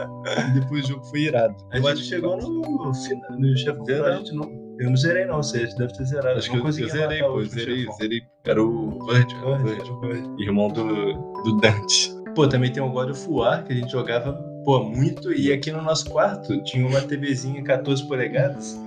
E 0.50 0.52
depois 0.60 0.86
o 0.86 0.88
jogo 0.90 1.04
foi 1.06 1.22
irado. 1.22 1.56
A 1.72 1.78
Eu 1.78 1.84
gente 1.96 2.04
chegou 2.04 2.36
no 2.38 2.94
final, 2.94 3.40
no 3.40 3.58
chefão. 3.58 3.86
Zerou. 3.86 4.08
A 4.08 4.16
gente 4.18 4.34
não, 4.36 4.76
eu 4.80 4.90
não 4.90 4.98
zerei, 4.98 5.26
não. 5.26 5.38
Você 5.38 5.66
deve 5.78 5.94
ter 5.94 6.04
zerado. 6.06 6.38
Acho 6.40 6.52
que 6.52 6.58
eu, 6.58 6.66
eu 6.66 6.72
zerei, 6.72 7.20
pô. 7.20 7.44
Zerei, 7.46 7.80
chefão. 7.80 7.96
zerei. 7.96 8.22
Era 8.46 8.64
o 8.64 9.06
Virgil, 9.06 9.38
era 9.38 9.50
o 9.50 9.58
Virgil, 9.64 10.00
Virgil. 10.02 10.36
irmão 10.40 10.68
do, 10.68 11.14
do 11.44 11.58
Dante. 11.58 12.12
Pô, 12.36 12.48
também 12.48 12.72
tem 12.72 12.84
o 12.84 12.90
God 12.92 13.12
of 13.12 13.26
War, 13.30 13.64
que 13.64 13.74
a 13.74 13.76
gente 13.76 13.92
jogava, 13.92 14.34
pô, 14.66 14.84
muito. 14.84 15.32
E 15.34 15.52
aqui 15.54 15.72
no 15.72 15.82
nosso 15.82 16.10
quarto 16.10 16.62
tinha 16.64 16.86
uma 16.86 17.02
TVzinha 17.02 17.64
14 17.64 18.06
polegadas, 18.08 18.78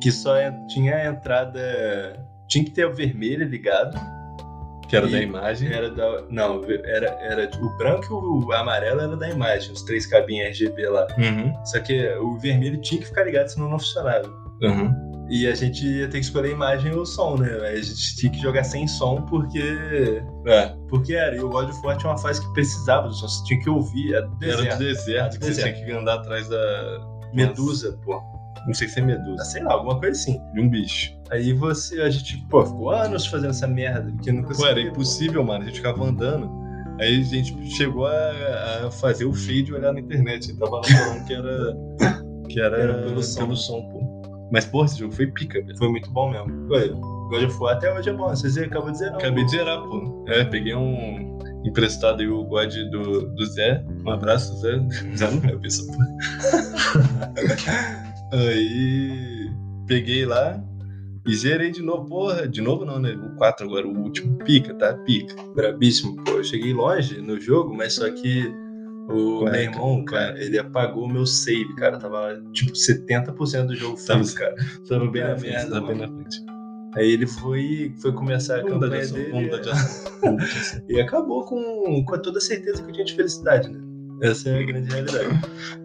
que 0.00 0.10
só 0.12 0.34
tinha 0.68 0.96
a 0.96 1.06
entrada... 1.06 2.26
Tinha 2.48 2.64
que 2.64 2.70
ter 2.72 2.84
o 2.86 2.92
vermelho 2.94 3.46
ligado. 3.48 3.96
Que 4.88 4.96
era 4.96 5.06
E- 5.06 5.12
da 5.12 5.20
imagem. 5.22 5.72
Era 5.72 5.88
da... 5.90 6.22
Não, 6.28 6.64
era, 6.84 7.06
era 7.20 7.48
o 7.62 7.76
branco 7.76 8.06
e 8.06 8.44
o 8.46 8.52
amarelo 8.52 9.00
era 9.02 9.16
da 9.16 9.28
imagem, 9.30 9.70
os 9.72 9.82
três 9.82 10.04
cabinhos 10.06 10.48
RGB 10.58 10.88
lá. 10.88 11.06
Uhum. 11.16 11.52
Só 11.64 11.78
que 11.78 12.08
o 12.16 12.36
vermelho 12.38 12.80
tinha 12.80 13.00
que 13.00 13.06
ficar 13.06 13.22
ligado, 13.24 13.46
senão 13.48 13.68
não 13.70 13.78
funcionava. 13.78 14.28
Uhum. 14.62 15.10
E 15.30 15.46
a 15.46 15.54
gente 15.54 15.86
ia 15.86 16.06
ter 16.08 16.18
que 16.18 16.24
escolher 16.24 16.48
a 16.48 16.52
imagem 16.52 16.92
ou 16.92 17.02
o 17.02 17.06
som, 17.06 17.36
né? 17.36 17.48
A 17.68 17.76
gente 17.76 18.16
tinha 18.16 18.32
que 18.32 18.40
jogar 18.40 18.64
sem 18.64 18.88
som 18.88 19.22
porque. 19.26 20.20
É. 20.44 20.74
Porque 20.88 21.14
era. 21.14 21.36
E 21.36 21.40
o 21.40 21.48
God 21.48 21.68
of 21.70 21.86
War 21.86 21.96
tinha 21.96 22.10
uma 22.10 22.18
fase 22.18 22.40
que 22.44 22.52
precisava 22.52 23.06
do 23.06 23.14
som. 23.14 23.28
Você 23.28 23.44
tinha 23.44 23.60
que 23.60 23.70
ouvir. 23.70 24.12
Era 24.12 24.26
do 24.26 24.44
Era 24.44 24.56
do 24.56 24.62
deserto. 24.64 24.78
deserto, 24.80 25.38
que 25.38 25.44
você 25.44 25.50
Deserto. 25.50 25.74
tinha 25.76 25.86
que 25.86 25.92
andar 25.92 26.14
atrás 26.14 26.48
da. 26.48 27.00
Medusa, 27.32 27.96
pô. 28.04 28.20
Não 28.66 28.74
sei 28.74 28.88
se 28.88 28.98
é 29.00 29.02
medusa. 29.02 29.44
Sei 29.44 29.62
lá, 29.62 29.74
alguma 29.74 29.98
coisa 29.98 30.18
assim. 30.18 30.40
De 30.52 30.60
um 30.60 30.68
bicho. 30.68 31.16
Aí 31.30 31.52
você. 31.52 32.00
A 32.00 32.10
gente, 32.10 32.38
pô, 32.48 32.64
ficou 32.64 32.90
anos 32.90 33.26
fazendo 33.26 33.50
essa 33.50 33.66
merda. 33.66 34.10
Porque 34.12 34.32
não 34.32 34.42
Pô, 34.42 34.66
era 34.66 34.80
impossível, 34.80 35.44
mano. 35.44 35.62
A 35.62 35.66
gente 35.66 35.76
ficava 35.76 36.04
andando. 36.04 36.50
Aí 37.00 37.20
a 37.20 37.24
gente 37.24 37.66
chegou 37.70 38.06
a, 38.06 38.86
a 38.86 38.90
fazer 38.90 39.24
o 39.24 39.32
feio 39.32 39.64
de 39.64 39.74
olhar 39.74 39.92
na 39.92 40.00
internet. 40.00 40.56
Tava 40.58 40.76
lá 40.76 40.84
falando 40.84 41.24
que 41.26 41.34
era. 41.34 41.76
Que 42.48 42.60
era, 42.60 42.76
Era 42.78 42.94
pelo 43.02 43.22
som. 43.22 43.40
pelo 43.40 43.56
som, 43.56 43.82
pô. 43.88 44.20
Mas, 44.52 44.64
porra, 44.64 44.86
esse 44.86 44.98
jogo 44.98 45.14
foi 45.14 45.28
pica, 45.28 45.62
velho. 45.62 45.78
Foi 45.78 45.88
muito 45.88 46.10
bom 46.10 46.30
mesmo. 46.30 46.68
Pô, 46.68 47.28
God 47.28 47.44
of 47.44 47.58
War 47.60 47.76
até 47.76 47.92
hoje 47.96 48.10
é 48.10 48.12
bom. 48.12 48.28
Você 48.28 48.64
acabou 48.64 48.90
de 48.90 49.00
não. 49.00 49.14
Acabei 49.14 49.44
de 49.44 49.50
zerar, 49.52 49.80
pô. 49.80 50.24
É, 50.26 50.44
peguei 50.44 50.74
um 50.74 51.38
emprestado 51.64 52.20
aí 52.20 52.28
o 52.28 52.44
God 52.44 52.74
do, 52.90 53.34
do 53.34 53.46
Zé. 53.46 53.84
Um 54.04 54.10
abraço, 54.10 54.56
Zé. 54.58 54.78
Zé 55.16 55.30
não 55.30 55.48
é 55.48 55.56
porra. 55.86 56.08
aí 58.32 59.50
peguei 59.86 60.24
lá 60.24 60.62
e 61.26 61.34
zerei 61.34 61.70
de 61.70 61.82
novo. 61.82 62.06
Porra, 62.06 62.48
de 62.48 62.60
novo 62.60 62.84
não, 62.84 62.98
né? 62.98 63.12
O 63.12 63.36
4 63.36 63.66
agora, 63.66 63.86
o 63.86 63.98
último. 63.98 64.38
Pica, 64.38 64.74
tá? 64.74 64.94
Pica. 65.04 65.34
Brabíssimo. 65.54 66.16
Pô, 66.24 66.32
eu 66.32 66.44
cheguei 66.44 66.72
longe 66.72 67.20
no 67.20 67.40
jogo, 67.40 67.74
mas 67.74 67.94
só 67.94 68.10
que 68.10 68.46
o 69.08 69.44
meu 69.44 69.54
irmão, 69.54 70.04
cara. 70.04 70.40
ele 70.42 70.58
apagou 70.58 71.04
o 71.04 71.08
meu 71.12 71.26
save, 71.26 71.74
cara. 71.76 71.98
Tava 71.98 72.40
tipo 72.52 72.72
70% 72.72 73.66
do 73.66 73.76
jogo 73.76 73.96
Tava- 74.06 74.20
fez, 74.20 74.34
cara. 74.34 74.54
Tava 74.88 75.10
bem 75.10 75.22
Puta 75.22 75.28
na 75.34 75.38
frente, 75.38 75.52
merda, 75.52 75.70
tava 75.70 75.86
bem 75.88 75.96
na 75.98 76.08
frente. 76.08 76.36
Aí 76.96 77.12
ele 77.12 77.26
foi, 77.26 77.94
foi 78.02 78.12
começar 78.12 78.56
a 78.56 78.62
de 78.62 78.68
campanha 78.68 79.00
ação, 79.02 79.16
dele 79.16 79.30
vamos 79.30 79.50
dar 79.52 79.58
de 79.58 79.70
ação. 79.70 80.36
e 80.88 81.00
acabou 81.00 81.44
com, 81.44 82.04
com 82.04 82.18
toda 82.18 82.40
certeza 82.40 82.82
que 82.82 82.88
eu 82.90 82.92
tinha 82.94 83.04
de 83.04 83.14
felicidade, 83.14 83.68
né? 83.70 83.80
Essa 84.22 84.50
é 84.50 84.58
a 84.60 84.66
grande 84.66 84.90
realidade. 84.90 85.28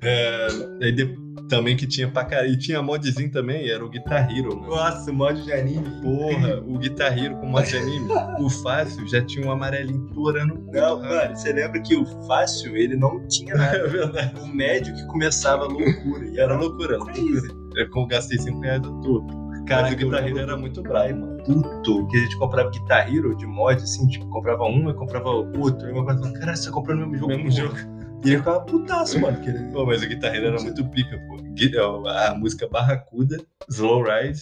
É, 0.01 0.47
aí 0.81 0.91
de- 0.91 1.15
também 1.47 1.75
que 1.75 1.87
tinha 1.87 2.07
pra 2.09 2.25
caralho. 2.25 2.53
E 2.53 2.57
tinha 2.57 2.81
modzinho 2.81 3.31
também, 3.31 3.69
era 3.69 3.83
o 3.83 3.89
Guitar 3.89 4.29
Hero, 4.31 4.55
mano. 4.55 4.67
Nossa, 4.75 5.11
mod 5.11 5.41
de 5.43 5.51
anime. 5.53 5.89
Porra, 6.01 6.59
o 6.65 6.77
Guitar 6.77 7.17
Hero 7.17 7.35
com 7.37 7.47
mod 7.47 7.67
de 7.69 7.77
anime. 7.77 8.07
O 8.39 8.49
fácil 8.49 9.07
já 9.07 9.21
tinha 9.23 9.45
um 9.45 9.51
amarelinho 9.51 10.07
torando. 10.13 10.63
Não, 10.71 11.01
mano, 11.01 11.35
você 11.35 11.53
lembra 11.53 11.81
que 11.81 11.95
o 11.95 12.05
fácil, 12.27 12.75
ele 12.75 12.95
não 12.95 13.25
tinha 13.27 13.55
nada. 13.55 13.75
É 13.85 13.87
verdade. 13.87 14.39
O 14.41 14.47
médio 14.47 14.93
que 14.95 15.05
começava 15.07 15.65
loucura. 15.65 16.25
E 16.27 16.39
Era 16.39 16.55
loucura, 16.55 16.97
loucura. 16.97 17.41
Eu 17.75 18.07
gastei 18.07 18.37
5 18.37 18.59
reais 18.61 18.81
do 18.81 18.99
tudo. 19.01 19.45
Cara, 19.67 19.91
o 19.91 19.95
Guitar 19.95 20.27
Hero 20.27 20.39
era 20.39 20.55
muito 20.55 20.81
bravo, 20.83 21.15
mano. 21.15 21.43
puto 21.43 22.07
que 22.07 22.17
a 22.17 22.19
gente 22.21 22.37
comprava 22.37 22.69
Guitar 22.69 23.11
Hero 23.13 23.35
de 23.35 23.45
mod, 23.47 23.81
assim, 23.81 24.07
tipo, 24.07 24.27
comprava 24.29 24.63
um 24.65 24.89
e 24.89 24.93
comprava 24.93 25.29
outro. 25.29 25.89
E 25.89 25.93
meu 25.93 26.05
pai 26.05 26.15
falou, 26.17 26.33
cara, 26.33 26.55
você 26.55 26.67
tá 26.67 26.71
comprando 26.71 27.03
o 27.03 27.07
mesmo 27.07 27.29
jogo. 27.29 27.43
Mesmo 27.43 27.67
porra." 27.67 27.79
jogo. 27.83 27.94
E 28.25 28.29
ele 28.29 28.37
ficava 28.39 28.59
putaço, 28.61 29.19
mano. 29.19 29.39
Que 29.39 29.49
ele... 29.49 29.71
Pô, 29.71 29.85
mas 29.85 30.01
o 30.01 30.07
Guitar 30.07 30.33
Hero 30.35 30.47
era 30.47 30.61
muito 30.61 30.83
pica, 30.89 31.17
pô. 31.27 31.35
A 32.09 32.33
música 32.33 32.67
Barracuda, 32.67 33.37
Slow 33.69 34.03
Ride. 34.03 34.41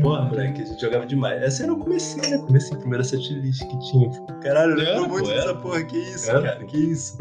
Porra, 0.00 0.22
moleque, 0.22 0.62
a 0.62 0.64
gente 0.64 0.80
jogava 0.80 1.04
demais. 1.06 1.42
Essa 1.42 1.64
era 1.64 1.72
o 1.72 1.78
comecinho, 1.78 2.30
né? 2.30 2.38
Comecinho, 2.38 2.78
primeira 2.78 3.04
setlist 3.04 3.66
que 3.66 3.78
tinha. 3.80 4.10
Caralho, 4.40 4.72
eu 4.72 4.76
lembro 4.76 5.04
pô, 5.04 5.08
muito 5.08 5.28
dessa 5.28 5.54
pô. 5.54 5.62
porra. 5.62 5.84
Que 5.84 5.98
isso, 5.98 6.30
Era, 6.30 6.42
cara, 6.42 6.60
pô. 6.60 6.66
que 6.66 6.78
isso. 6.78 7.18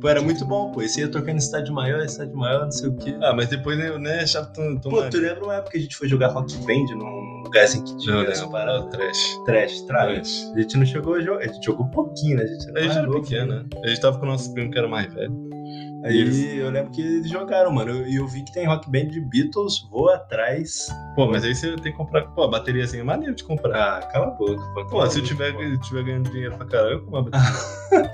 Pô, 0.00 0.08
era 0.08 0.22
muito 0.22 0.44
bom, 0.44 0.70
pô. 0.70 0.80
Esse 0.80 1.00
ia 1.00 1.08
tocando 1.08 1.38
estádio 1.38 1.74
maior, 1.74 2.00
estádio 2.02 2.36
maior, 2.36 2.64
não 2.64 2.72
sei 2.72 2.88
o 2.88 2.96
quê. 2.96 3.16
Ah, 3.20 3.32
mas 3.34 3.48
depois 3.48 3.76
né, 3.78 3.88
eu 3.88 3.98
nem 3.98 4.12
achava 4.14 4.46
tão, 4.46 4.78
tão 4.78 4.90
Pô, 4.90 5.02
tu 5.08 5.18
lembra 5.18 5.44
uma 5.44 5.54
época 5.56 5.72
que 5.72 5.78
a 5.78 5.80
gente 5.80 5.96
foi 5.96 6.08
jogar 6.08 6.28
Rock 6.28 6.56
Band 6.58 6.96
num 6.96 7.42
lugar 7.42 7.64
assim 7.64 7.82
que 7.82 7.96
tinha 7.98 8.16
essa 8.22 8.46
parada? 8.48 8.88
trash. 8.90 9.40
Trash, 9.44 9.80
trash. 9.82 10.52
A 10.54 10.60
gente 10.60 10.76
não 10.76 10.86
chegou 10.86 11.14
a 11.14 11.20
jogar, 11.20 11.40
a 11.40 11.46
gente 11.46 11.64
jogou 11.64 11.86
pouquinho, 11.86 12.36
né? 12.36 12.44
A 12.44 12.46
gente 12.46 12.68
era, 12.68 12.78
A 12.78 12.82
gente 12.82 12.98
era 12.98 13.10
pequeno, 13.10 13.54
né? 13.54 13.64
A 13.82 13.88
gente 13.88 14.00
tava 14.00 14.18
com 14.18 14.24
o 14.24 14.28
nosso 14.28 14.52
primo 14.52 14.70
que 14.70 14.78
era 14.78 14.88
mais 14.88 15.12
velho. 15.12 15.57
Aí 16.04 16.16
E 16.16 16.56
eu 16.58 16.70
lembro 16.70 16.90
que 16.92 17.00
eles 17.00 17.28
jogaram, 17.28 17.72
mano. 17.72 18.06
E 18.06 18.16
eu, 18.16 18.26
vi 18.26 18.42
que 18.44 18.52
tem 18.52 18.66
rock 18.66 18.88
band 18.90 19.06
de 19.06 19.20
Beatles, 19.20 19.86
vou 19.90 20.08
atrás. 20.10 20.88
Pô, 21.16 21.26
mas 21.26 21.44
aí 21.44 21.54
você 21.54 21.74
tem 21.76 21.90
que 21.92 21.98
comprar. 21.98 22.22
Pô, 22.28 22.44
a 22.44 22.48
bateriazinha 22.48 23.02
é 23.02 23.04
maneiro 23.04 23.34
de 23.34 23.42
comprar. 23.44 23.98
Ah, 23.98 24.06
cala 24.06 24.26
a 24.28 24.30
boca, 24.30 24.62
pô. 24.74 24.86
Pô, 24.86 25.06
se 25.10 25.18
eu 25.18 25.24
tiver, 25.24 25.52
tiver 25.80 26.04
ganhando 26.04 26.30
dinheiro 26.30 26.56
pra 26.56 26.66
caralho, 26.66 26.94
eu 26.94 27.04
compro 27.04 27.18
a 27.18 27.22
bateria. 27.30 28.10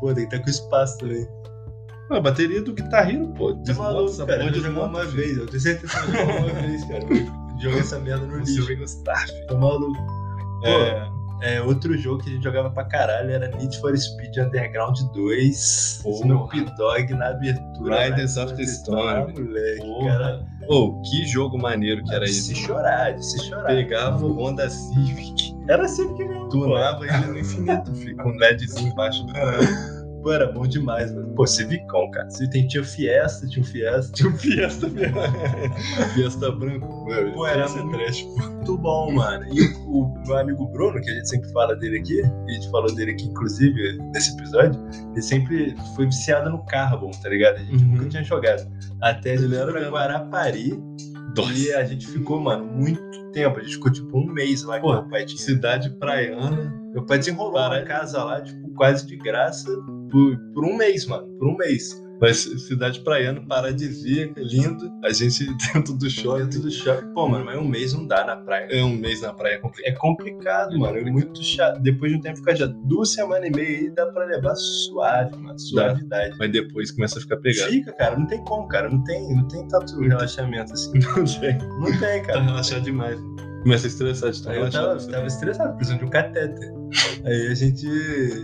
Pô, 0.00 0.06
tem 0.14 0.28
que 0.28 0.34
estar 0.34 0.38
com 0.44 0.50
espaço 0.50 0.98
também. 0.98 1.26
Pô, 2.08 2.14
a 2.14 2.20
bateria 2.20 2.60
do 2.60 2.72
Guitar 2.74 3.08
Hero, 3.08 3.28
pô. 3.28 3.52
Desmonta 3.52 3.92
maluco, 3.92 4.10
essa 4.10 4.26
cara. 4.26 4.44
Eu 4.44 4.54
joguei 4.54 4.70
uma 4.82 5.00
filho. 5.00 5.12
vez, 5.12 5.36
eu 5.38 5.46
tenho 5.46 5.60
certeza 5.60 5.92
que 5.92 5.98
eu 5.98 6.14
joguei 6.26 6.36
uma 6.38 6.60
vez, 6.60 6.84
cara. 6.84 7.04
Eu 7.04 7.44
Joguei 7.60 7.78
essa 7.80 7.98
merda 8.00 8.26
no 8.26 8.32
Você 8.44 8.50
lixo. 8.52 8.66
vai 8.66 8.74
gostar, 8.74 9.26
filho. 9.28 9.46
Tá 9.46 9.54
maluco. 9.54 9.96
É, 10.64 11.08
É, 11.44 11.60
outro 11.60 11.96
jogo 11.98 12.22
que 12.22 12.30
a 12.30 12.32
gente 12.32 12.42
jogava 12.42 12.70
pra 12.70 12.84
caralho 12.84 13.30
era 13.30 13.48
Need 13.56 13.78
for 13.80 13.96
Speed 13.96 14.36
Underground 14.38 14.98
2. 15.12 16.00
Porra. 16.02 16.16
Snoop 16.20 16.60
Dogg 16.76 17.10
na 17.14 17.28
abertura. 17.28 18.04
Riders 18.06 18.36
of 18.36 18.54
the 18.56 18.62
Storm. 18.62 19.32
moleque, 19.32 19.80
Porra. 19.80 20.08
cara. 20.18 20.46
Ô, 20.68 21.00
que 21.02 21.26
jogo 21.26 21.58
maneiro 21.58 22.02
que 22.04 22.14
era 22.14 22.24
de 22.24 22.30
isso. 22.30 22.46
se 22.48 22.54
chorar, 22.54 23.12
de 23.12 23.24
se 23.26 23.38
chorar. 23.44 23.66
Pegava 23.66 24.24
o 24.24 24.32
Honda 24.32 24.68
Civic, 24.70 25.54
Era 25.68 25.86
sempre 25.86 26.14
que 26.16 26.24
mesmo. 26.24 26.48
tunava 26.48 27.04
ele 27.06 27.26
no 27.26 27.38
infinito, 27.38 27.94
filho, 27.94 28.16
com 28.16 28.30
um 28.30 28.36
LEDzinho 28.36 28.88
embaixo 28.90 29.22
do 29.26 29.32
Pô, 30.24 30.32
era 30.32 30.50
bom 30.50 30.66
demais, 30.66 31.12
mano. 31.14 31.34
Pô, 31.34 31.46
Civicão, 31.46 32.10
cara. 32.10 32.28
Se 32.30 32.48
tem, 32.48 32.66
tinha 32.66 32.82
Fiesta, 32.82 33.46
tinha 33.46 33.62
o 33.62 33.66
Fiesta. 33.66 34.12
Tinha 34.14 34.30
um 34.30 34.36
Fiesta. 34.36 34.88
Fiesta 36.14 36.50
branco. 36.50 36.88
Pô, 37.34 37.46
era 37.46 37.66
Esse 37.66 37.78
é 37.78 37.82
muito, 37.82 38.40
muito 38.40 38.78
bom, 38.78 39.12
mano. 39.12 39.44
E 39.52 39.60
o, 39.86 40.04
o 40.04 40.22
meu 40.26 40.36
amigo 40.38 40.66
Bruno, 40.68 41.00
que 41.00 41.10
a 41.10 41.14
gente 41.14 41.28
sempre 41.28 41.50
fala 41.52 41.76
dele 41.76 41.98
aqui, 41.98 42.22
a 42.22 42.50
gente 42.52 42.70
falou 42.70 42.92
dele 42.94 43.10
aqui, 43.12 43.26
inclusive, 43.26 43.98
nesse 44.14 44.32
episódio, 44.32 44.80
ele 45.12 45.22
sempre 45.22 45.76
foi 45.94 46.06
viciado 46.06 46.48
no 46.50 46.64
Carbon, 46.64 47.10
tá 47.22 47.28
ligado? 47.28 47.56
A 47.56 47.58
gente 47.58 47.84
Uhum. 47.84 47.90
nunca 47.96 48.08
tinha 48.08 48.24
jogado. 48.24 48.66
Até 49.02 49.32
a 49.32 49.34
Ele 49.34 49.54
era 49.54 49.70
pra. 49.72 49.90
Guarapari 49.90 50.82
Nossa. 51.36 51.52
e 51.52 51.72
a 51.74 51.84
gente 51.84 52.06
ficou, 52.06 52.40
mano, 52.40 52.64
muito 52.64 53.02
tempo. 53.32 53.58
A 53.58 53.62
gente 53.62 53.74
ficou 53.74 53.92
tipo 53.92 54.18
um 54.18 54.26
mês 54.32 54.62
lá 54.62 54.80
Pô, 54.80 54.92
meu 54.92 55.08
pai 55.08 55.26
tinha. 55.26 55.38
Cidade 55.38 55.90
praiana. 55.98 56.72
Meu 56.94 57.04
pai 57.04 57.18
desenrolou 57.18 57.52
Para- 57.52 57.80
uma 57.80 57.84
casa 57.86 58.22
lá, 58.24 58.40
tipo, 58.40 58.70
quase 58.74 59.04
de 59.06 59.16
graça, 59.16 59.68
por, 60.14 60.38
por 60.54 60.64
um 60.64 60.76
mês, 60.76 61.06
mano. 61.06 61.26
Por 61.38 61.48
um 61.48 61.56
mês. 61.56 62.00
Mas 62.20 62.38
cidade 62.38 63.00
praiana, 63.00 63.44
paradisíaca, 63.46 64.40
lindo. 64.40 64.88
A 65.02 65.12
gente 65.12 65.44
dentro 65.74 65.92
do 65.94 66.08
shopping. 66.08 66.44
Dentro 66.44 66.60
do 66.60 66.70
shopping. 66.70 67.12
Pô, 67.12 67.28
mano, 67.28 67.44
mas 67.44 67.58
um 67.58 67.64
mês 67.66 67.92
não 67.92 68.06
dá 68.06 68.24
na 68.24 68.36
praia. 68.36 68.68
É 68.70 68.84
um 68.84 68.96
mês 68.96 69.20
na 69.20 69.32
praia 69.32 69.54
é 69.54 69.58
complicado. 69.58 69.92
É 69.92 69.98
complicado, 69.98 70.78
mano. 70.78 70.96
É 70.96 71.04
muito 71.10 71.42
chato. 71.42 71.82
Depois 71.82 72.12
de 72.12 72.18
um 72.18 72.20
tempo 72.20 72.38
ficar 72.38 72.54
já 72.54 72.66
duas 72.66 73.10
semanas 73.12 73.48
e 73.48 73.50
meia 73.50 73.78
aí, 73.78 73.90
dá 73.90 74.06
pra 74.06 74.24
levar 74.26 74.54
suave, 74.54 75.36
mano. 75.36 75.58
Suavidade. 75.58 76.36
Mas 76.38 76.52
depois 76.52 76.92
começa 76.92 77.18
a 77.18 77.20
ficar 77.22 77.36
pegado. 77.38 77.72
Fica, 77.72 77.92
cara. 77.92 78.16
Não 78.16 78.26
tem 78.28 78.42
como, 78.44 78.68
cara. 78.68 78.88
Não 78.88 79.02
tem, 79.02 79.34
não 79.34 79.48
tem 79.48 79.66
tanto 79.66 80.00
relaxamento 80.00 80.72
assim. 80.72 80.92
Não 81.16 81.24
tem. 81.24 81.58
Não 81.58 81.98
tem, 81.98 82.20
Tá 82.22 82.26
cara. 82.28 82.42
relaxado 82.42 82.82
demais. 82.82 83.18
Começa 83.64 83.86
a 83.86 83.88
estressar 83.88 84.30
de 84.30 84.36
estar 84.36 84.50
Aí 84.52 84.58
eu 84.60 84.70
tava, 84.70 84.86
relaxado. 84.88 85.10
tava 85.10 85.26
estressado, 85.26 85.74
precisando 85.76 85.98
de 85.98 86.04
um 86.04 86.10
catéter. 86.10 86.72
Aí 87.24 87.46
a 87.48 87.54
gente 87.54 87.86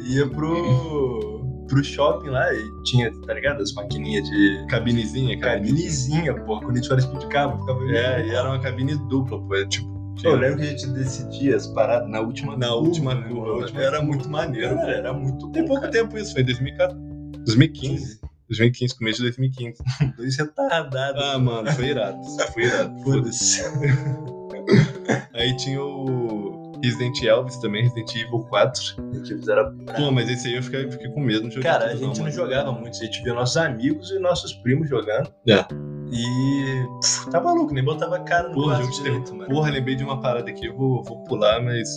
ia 0.09 0.27
pro, 0.29 1.40
pro 1.71 1.83
shopping 1.85 2.29
lá 2.29 2.53
e 2.53 2.71
tinha, 2.83 3.11
tá 3.23 3.33
ligado? 3.33 3.63
As 3.63 3.73
maquininhas 3.73 4.29
de 4.29 4.67
Cabinezinha, 4.69 5.39
cabine. 5.39 5.69
cabinezinha, 5.71 6.35
pô. 6.45 6.59
Quando 6.61 6.73
a 6.73 6.77
gente 6.77 6.89
fora 6.89 7.01
speed 7.01 7.23
ficava, 7.23 7.59
ficava 7.59 7.85
É, 7.93 8.27
e 8.27 8.31
era 8.35 8.49
uma 8.51 8.61
cabine 8.61 8.95
dupla, 9.09 9.41
pô. 9.41 9.55
É, 9.55 9.67
tipo, 9.67 9.89
Eu 10.25 10.37
lembro 10.37 10.59
que 10.59 10.65
a 10.65 10.67
gente 10.67 10.87
decidia 10.89 11.57
as 11.57 11.67
paradas 11.69 12.09
na 12.11 12.21
última 12.21 12.57
na 12.57 12.67
curva, 12.69 12.83
última 12.89 13.15
né, 13.15 13.29
curva. 13.29 13.53
última 13.53 13.83
era 13.83 14.03
muito 14.03 14.29
maneiro. 14.29 14.75
Cara, 14.77 14.93
era 14.93 15.13
muito 15.15 15.49
Tem 15.53 15.63
bom, 15.63 15.69
pouco 15.69 15.83
cara. 15.83 15.93
tempo 15.93 16.19
isso, 16.19 16.33
foi 16.33 16.43
em 16.43 16.47
2014. 16.47 17.01
2015. 17.47 18.21
2015, 18.49 18.99
começo 18.99 19.17
de 19.19 19.23
2015. 19.25 19.79
Dois 20.17 20.37
retardados. 20.37 21.23
Ah, 21.23 21.39
mano, 21.39 21.71
foi 21.73 21.87
irado. 21.87 22.19
Foi 22.53 22.65
irado. 22.65 23.01
Foda-se. 23.03 23.63
Aí 25.35 25.57
tinha 25.57 25.81
o 25.83 26.50
Resident 26.83 27.23
Elvis 27.23 27.57
também, 27.59 27.83
Resident 27.83 28.15
Evil 28.17 28.41
4. 28.49 28.83
A 28.99 29.15
gente 29.17 29.35
fizeram- 29.35 29.77
Pô, 29.97 30.11
mas 30.11 30.29
esse 30.31 30.49
aí 30.49 30.55
eu 30.57 30.63
fiquei, 30.63 30.91
fiquei 30.91 31.09
com 31.11 31.21
medo, 31.21 31.49
não 31.49 31.63
Cara, 31.63 31.87
a 31.87 31.95
gente 31.95 32.03
não 32.19 32.25
mano. 32.25 32.31
jogava 32.31 32.73
muito, 32.73 32.97
a 32.97 33.05
gente 33.05 33.23
via 33.23 33.35
nossos 33.35 33.57
amigos 33.57 34.11
e 34.11 34.19
nossos 34.19 34.53
primos 34.55 34.89
jogando. 34.89 35.31
É. 35.49 35.65
E. 36.13 36.85
pff, 37.01 37.31
tá 37.31 37.41
maluco, 37.41 37.73
nem 37.73 37.85
botava 37.85 38.19
cara 38.21 38.49
no 38.49 38.55
Porra, 38.55 38.77
jogo 38.83 38.91
de 38.91 39.03
terror. 39.03 39.35
mano. 39.35 39.47
Porra, 39.51 39.71
lembrei 39.71 39.95
de 39.95 40.03
uma 40.03 40.21
parada 40.21 40.51
aqui, 40.51 40.67
eu 40.67 40.77
vou, 40.77 41.03
vou 41.05 41.23
pular, 41.25 41.63
mas. 41.63 41.89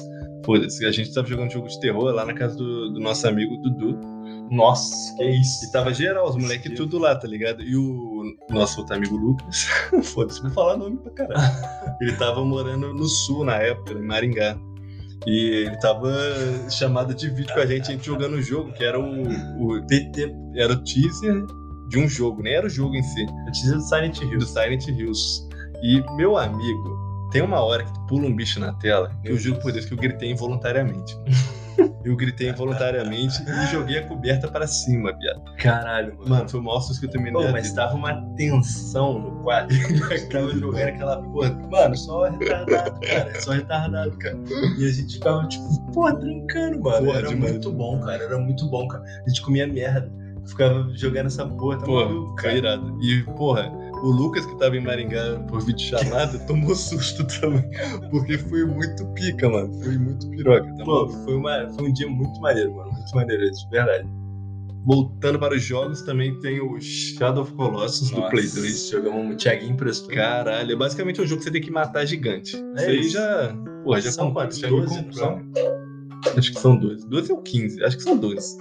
Foda-se, 0.45 0.85
a 0.85 0.91
gente 0.91 1.13
tava 1.13 1.25
jogando 1.25 1.49
jogo 1.51 1.67
de 1.69 1.79
terror 1.79 2.11
lá 2.13 2.25
na 2.25 2.33
casa 2.33 2.57
do, 2.57 2.91
do 2.91 2.99
nosso 2.99 3.25
amigo 3.27 3.55
Dudu. 3.57 3.97
Nossa, 4.51 5.15
que 5.15 5.23
isso. 5.23 5.65
E 5.65 5.71
tava 5.71 5.93
geral, 5.93 6.29
os 6.29 6.35
moleques 6.35 6.75
tudo 6.75 6.99
lá, 6.99 7.15
tá 7.15 7.25
ligado? 7.27 7.63
E 7.63 7.75
o 7.77 8.23
nosso 8.49 8.81
outro 8.81 8.93
amigo 8.95 9.15
Lucas, 9.15 9.65
foda-se, 10.03 10.41
vou 10.41 10.51
falar 10.51 10.75
nome 10.77 10.97
pra 10.97 11.11
caralho. 11.13 11.53
Ele 12.01 12.11
tava 12.17 12.43
morando 12.43 12.93
no 12.93 13.05
sul 13.05 13.45
na 13.45 13.55
época, 13.55 13.93
em 13.93 14.01
Maringá. 14.05 14.57
E 15.25 15.65
ele 15.65 15.77
tava 15.79 16.11
chamado 16.69 17.13
de 17.13 17.29
vídeo 17.29 17.53
com 17.53 17.59
a 17.61 17.65
gente, 17.65 17.89
a 17.89 17.91
gente 17.93 18.05
jogando 18.05 18.33
o 18.33 18.41
jogo, 18.41 18.73
que 18.73 18.83
era 18.83 18.99
o, 18.99 19.23
o 19.61 19.81
TT, 19.85 20.33
era 20.55 20.73
o 20.73 20.83
teaser 20.83 21.45
de 21.89 21.99
um 21.99 22.07
jogo, 22.07 22.41
nem 22.41 22.53
era 22.53 22.67
o 22.67 22.69
jogo 22.69 22.95
em 22.95 23.03
si, 23.03 23.21
Eu 23.21 23.51
te 23.51 23.61
dizia 23.61 23.75
do 23.75 23.81
Silent 23.81 24.21
Hill. 24.21 24.39
do 24.39 24.45
Silent 24.45 24.87
Hills. 24.87 25.47
E 25.81 26.01
meu 26.15 26.37
amigo, 26.37 27.29
tem 27.31 27.41
uma 27.41 27.61
hora 27.61 27.83
que 27.83 28.07
pula 28.07 28.27
um 28.27 28.35
bicho 28.35 28.59
na 28.59 28.73
tela, 28.73 29.09
que 29.21 29.29
eu 29.29 29.37
juro 29.37 29.59
por 29.59 29.71
Deus 29.71 29.85
que 29.85 29.93
eu 29.93 29.97
gritei 29.97 30.31
involuntariamente. 30.31 31.15
Eu 32.03 32.15
gritei 32.15 32.49
involuntariamente 32.49 33.41
e 33.43 33.71
joguei 33.71 33.99
a 33.99 34.07
coberta 34.07 34.47
pra 34.49 34.67
cima, 34.67 35.13
viado. 35.17 35.41
Caralho, 35.57 36.15
mano. 36.17 36.29
Mano, 36.29 36.49
foi 36.49 36.59
o 36.59 36.63
maior 36.63 36.81
susto 36.81 37.07
que 37.07 37.17
eu 37.17 37.21
na 37.21 37.31
Pô, 37.31 37.51
mas 37.51 37.71
tava 37.71 37.95
uma 37.95 38.13
tensão 38.35 39.19
no 39.19 39.43
quadro. 39.43 39.75
tava 40.31 40.49
jogando 40.51 40.89
aquela 40.89 41.21
porra. 41.21 41.49
Mano, 41.71 41.97
só 41.97 42.29
retardado, 42.29 42.99
cara. 42.99 43.41
Só 43.41 43.51
retardado, 43.53 44.17
cara. 44.17 44.37
E 44.77 44.85
a 44.85 44.91
gente 44.91 45.13
ficava, 45.13 45.47
tipo, 45.47 45.91
porra, 45.93 46.15
trancando, 46.15 46.81
mano. 46.81 47.05
Porra, 47.05 47.19
era 47.19 47.27
demais. 47.29 47.51
muito 47.51 47.71
bom, 47.71 47.99
cara. 48.01 48.23
Era 48.23 48.37
muito 48.37 48.69
bom, 48.69 48.87
cara. 48.87 49.03
A 49.25 49.29
gente 49.29 49.41
comia 49.41 49.67
merda. 49.67 50.11
Ficava 50.45 50.89
jogando 50.93 51.27
essa 51.27 51.47
porra, 51.47 51.77
tá 51.77 51.85
Pô, 51.85 52.03
maluco, 52.03 52.33
foi 52.33 52.43
cara. 52.43 52.57
irado. 52.57 52.99
E, 53.01 53.23
porra, 53.37 53.71
o 54.03 54.11
Lucas 54.11 54.45
que 54.45 54.57
tava 54.59 54.75
em 54.75 54.81
Maringá 54.81 55.39
por 55.47 55.61
videochamada 55.61 56.37
tomou 56.45 56.75
susto 56.75 57.25
também. 57.39 57.63
Porque 58.11 58.37
foi 58.37 58.65
muito 58.65 59.05
pica, 59.13 59.49
mano. 59.49 59.73
Foi 59.81 59.97
muito 59.97 60.29
piroca. 60.29 60.75
Tá 60.75 60.83
Pô, 60.83 61.07
foi, 61.07 61.35
uma, 61.35 61.69
foi 61.73 61.89
um 61.89 61.93
dia 61.93 62.09
muito 62.09 62.39
maneiro, 62.41 62.75
mano. 62.75 62.91
Muito 62.91 63.15
maneiro 63.15 63.43
isso, 63.45 63.67
verdade. 63.69 64.07
Voltando 64.85 65.39
para 65.39 65.55
os 65.55 65.63
jogos, 65.63 66.01
também 66.01 66.37
tem 66.41 66.59
o 66.59 66.77
Shadow 66.81 67.43
of 67.43 67.53
Colossus 67.53 68.09
do 68.11 68.29
Play 68.29 68.45
2. 68.45 68.89
Jogamos 68.89 69.33
o 69.33 69.37
Thiaguinho 69.37 69.71
emprestou. 69.71 70.13
Caralho, 70.13 70.73
é 70.73 70.75
basicamente 70.75 71.21
um 71.21 71.25
jogo 71.25 71.39
que 71.39 71.45
você 71.45 71.51
tem 71.51 71.61
que 71.61 71.71
matar 71.71 72.05
gigante. 72.05 72.57
É 72.75 72.81
isso 72.81 72.89
aí 72.89 73.09
já. 73.09 73.55
Porra, 73.85 74.01
já 74.01 74.11
São 74.11 74.33
quantos? 74.33 74.59
já 74.59 74.69
me 74.69 74.81
12, 74.81 75.03
comprou. 75.03 75.39
Acho 76.37 76.53
que 76.53 76.59
são 76.59 76.75
12. 76.75 77.07
12 77.07 77.31
ou 77.31 77.41
15? 77.41 77.83
Acho 77.85 77.95
que 77.95 78.03
são 78.03 78.17
12. 78.17 78.57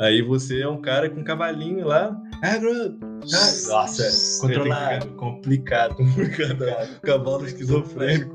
Aí 0.00 0.20
você 0.20 0.62
é 0.62 0.68
um 0.68 0.80
cara 0.80 1.08
com 1.08 1.20
um 1.20 1.24
cavalinho 1.24 1.86
lá. 1.86 2.20
Agro! 2.42 2.98
Nossa, 3.30 4.40
controlado, 4.40 5.08
complicado, 5.14 5.94
complicado. 5.94 7.00
Cavalo 7.02 7.46
esquizofrênico. 7.46 8.34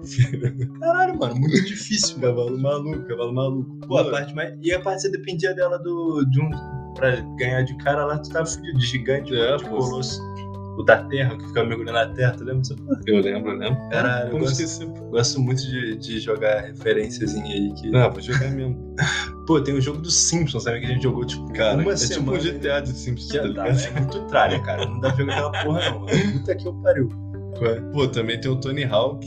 Caralho, 0.79 1.19
mano, 1.19 1.35
muito 1.35 1.65
difícil. 1.65 2.17
Cavalo 2.21 2.57
maluco, 2.57 3.05
cavalo 3.05 3.33
maluco. 3.33 3.77
Pô, 3.85 3.97
a 3.97 4.09
parte 4.09 4.33
mais. 4.33 4.53
E 4.61 4.73
a 4.73 4.79
parte 4.79 5.01
você 5.01 5.11
dependia 5.11 5.53
dela 5.53 5.77
do. 5.77 6.23
De 6.31 6.39
um... 6.41 6.49
Pra 6.95 7.17
ganhar 7.37 7.61
de 7.63 7.77
cara 7.77 8.05
lá, 8.05 8.17
tu 8.17 8.29
tava 8.31 8.45
fudido, 8.45 8.79
de 8.79 8.85
gigante, 8.85 9.35
É, 9.35 9.45
mano, 9.51 9.57
de 9.57 9.65
pô. 9.65 9.77
colosso. 9.77 10.19
O 10.79 10.83
da 10.83 11.03
terra, 11.05 11.35
que 11.35 11.47
ficava 11.47 11.67
mergulhando 11.67 11.97
na 11.97 12.07
terra, 12.13 12.31
tu 12.31 12.39
lembra 12.43 12.59
dessa 12.59 12.75
porra? 12.75 12.99
Eu 13.07 13.19
lembro, 13.19 13.51
eu 13.51 13.57
lembro. 13.57 13.89
Caralho, 13.89 14.27
eu 14.27 14.31
Como 14.31 14.43
gosto, 14.45 14.87
gosto 15.09 15.39
muito 15.41 15.61
de, 15.63 15.97
de 15.97 16.19
jogar 16.19 16.61
referênciazinha 16.61 17.53
aí. 17.53 17.73
Que... 17.73 17.89
Não, 17.89 18.09
vou 18.11 18.21
jogar 18.21 18.51
mesmo. 18.51 18.95
Pô, 19.47 19.59
tem 19.61 19.73
o 19.73 19.81
jogo 19.81 19.99
dos 19.99 20.13
Simpsons, 20.13 20.63
sabe? 20.63 20.81
Que 20.81 20.85
a 20.87 20.89
gente 20.89 21.03
jogou, 21.03 21.25
tipo, 21.25 21.51
Cara, 21.53 21.81
uma 21.81 21.93
é 21.93 21.97
semana. 21.97 22.37
tipo 22.37 22.49
um 22.49 22.59
GTA 22.59 22.81
de 22.81 22.89
Simpsons, 22.89 23.29
tá 23.29 23.41
ligado? 23.43 23.79
é 23.79 23.91
muito 23.99 24.19
tralha, 24.27 24.59
cara. 24.61 24.85
Não 24.85 24.99
dá 24.99 25.09
pra 25.13 25.17
jogar 25.25 25.33
aquela 25.33 25.63
porra, 25.63 25.89
não, 25.89 25.99
mano. 26.01 26.33
Puta 26.33 26.55
que 26.55 26.67
eu 26.67 26.73
pariu. 26.73 27.09
Pô, 27.93 28.07
também 28.07 28.39
tem 28.39 28.51
o 28.51 28.55
Tony 28.57 28.83
Hawk, 28.83 29.25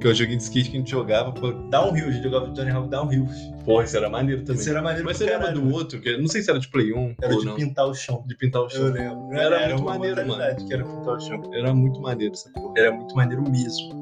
que 0.00 0.06
é 0.06 0.10
o 0.10 0.14
joguinho 0.14 0.36
de 0.38 0.42
skate 0.42 0.70
que 0.70 0.76
a 0.76 0.80
gente 0.80 0.90
jogava. 0.90 1.32
Pô, 1.32 1.52
Downhill, 1.52 2.08
a 2.08 2.10
gente 2.10 2.22
jogava 2.24 2.46
o 2.46 2.52
Tony 2.52 2.70
Hawk 2.70 2.88
Downhill. 2.90 3.26
porra, 3.64 3.84
isso 3.84 3.96
era 3.96 4.10
maneiro 4.10 4.42
também. 4.42 4.60
Isso 4.60 4.70
era 4.70 4.82
maneiro 4.82 5.04
Mas 5.06 5.16
você 5.16 5.24
lembra 5.24 5.38
caralho, 5.38 5.60
do 5.60 5.64
mano. 5.64 5.76
outro? 5.76 6.00
Que, 6.00 6.16
não 6.18 6.26
sei 6.28 6.42
se 6.42 6.50
era 6.50 6.58
de 6.58 6.68
Play 6.68 6.92
1 6.92 7.14
Era 7.22 7.32
ou 7.34 7.40
de 7.40 7.46
não. 7.46 7.54
pintar 7.54 7.86
o 7.86 7.94
chão. 7.94 8.24
De 8.26 8.36
pintar 8.36 8.62
o 8.62 8.64
Eu 8.64 8.70
chão. 8.70 8.84
lembro. 8.86 9.32
Era 9.38 9.68
muito 9.68 9.82
uma 9.82 9.92
maneiro, 9.92 10.26
mano. 10.26 10.66
Que 10.66 10.74
era 10.74 10.84
pintar 10.84 11.14
o 11.14 11.20
chão. 11.20 11.40
Era 11.54 11.72
muito 11.72 12.00
maneiro 12.02 12.34
essa 12.34 12.50
porra. 12.50 12.74
Era 12.76 12.92
muito 12.92 13.14
maneiro 13.14 13.42
mesmo. 13.48 13.99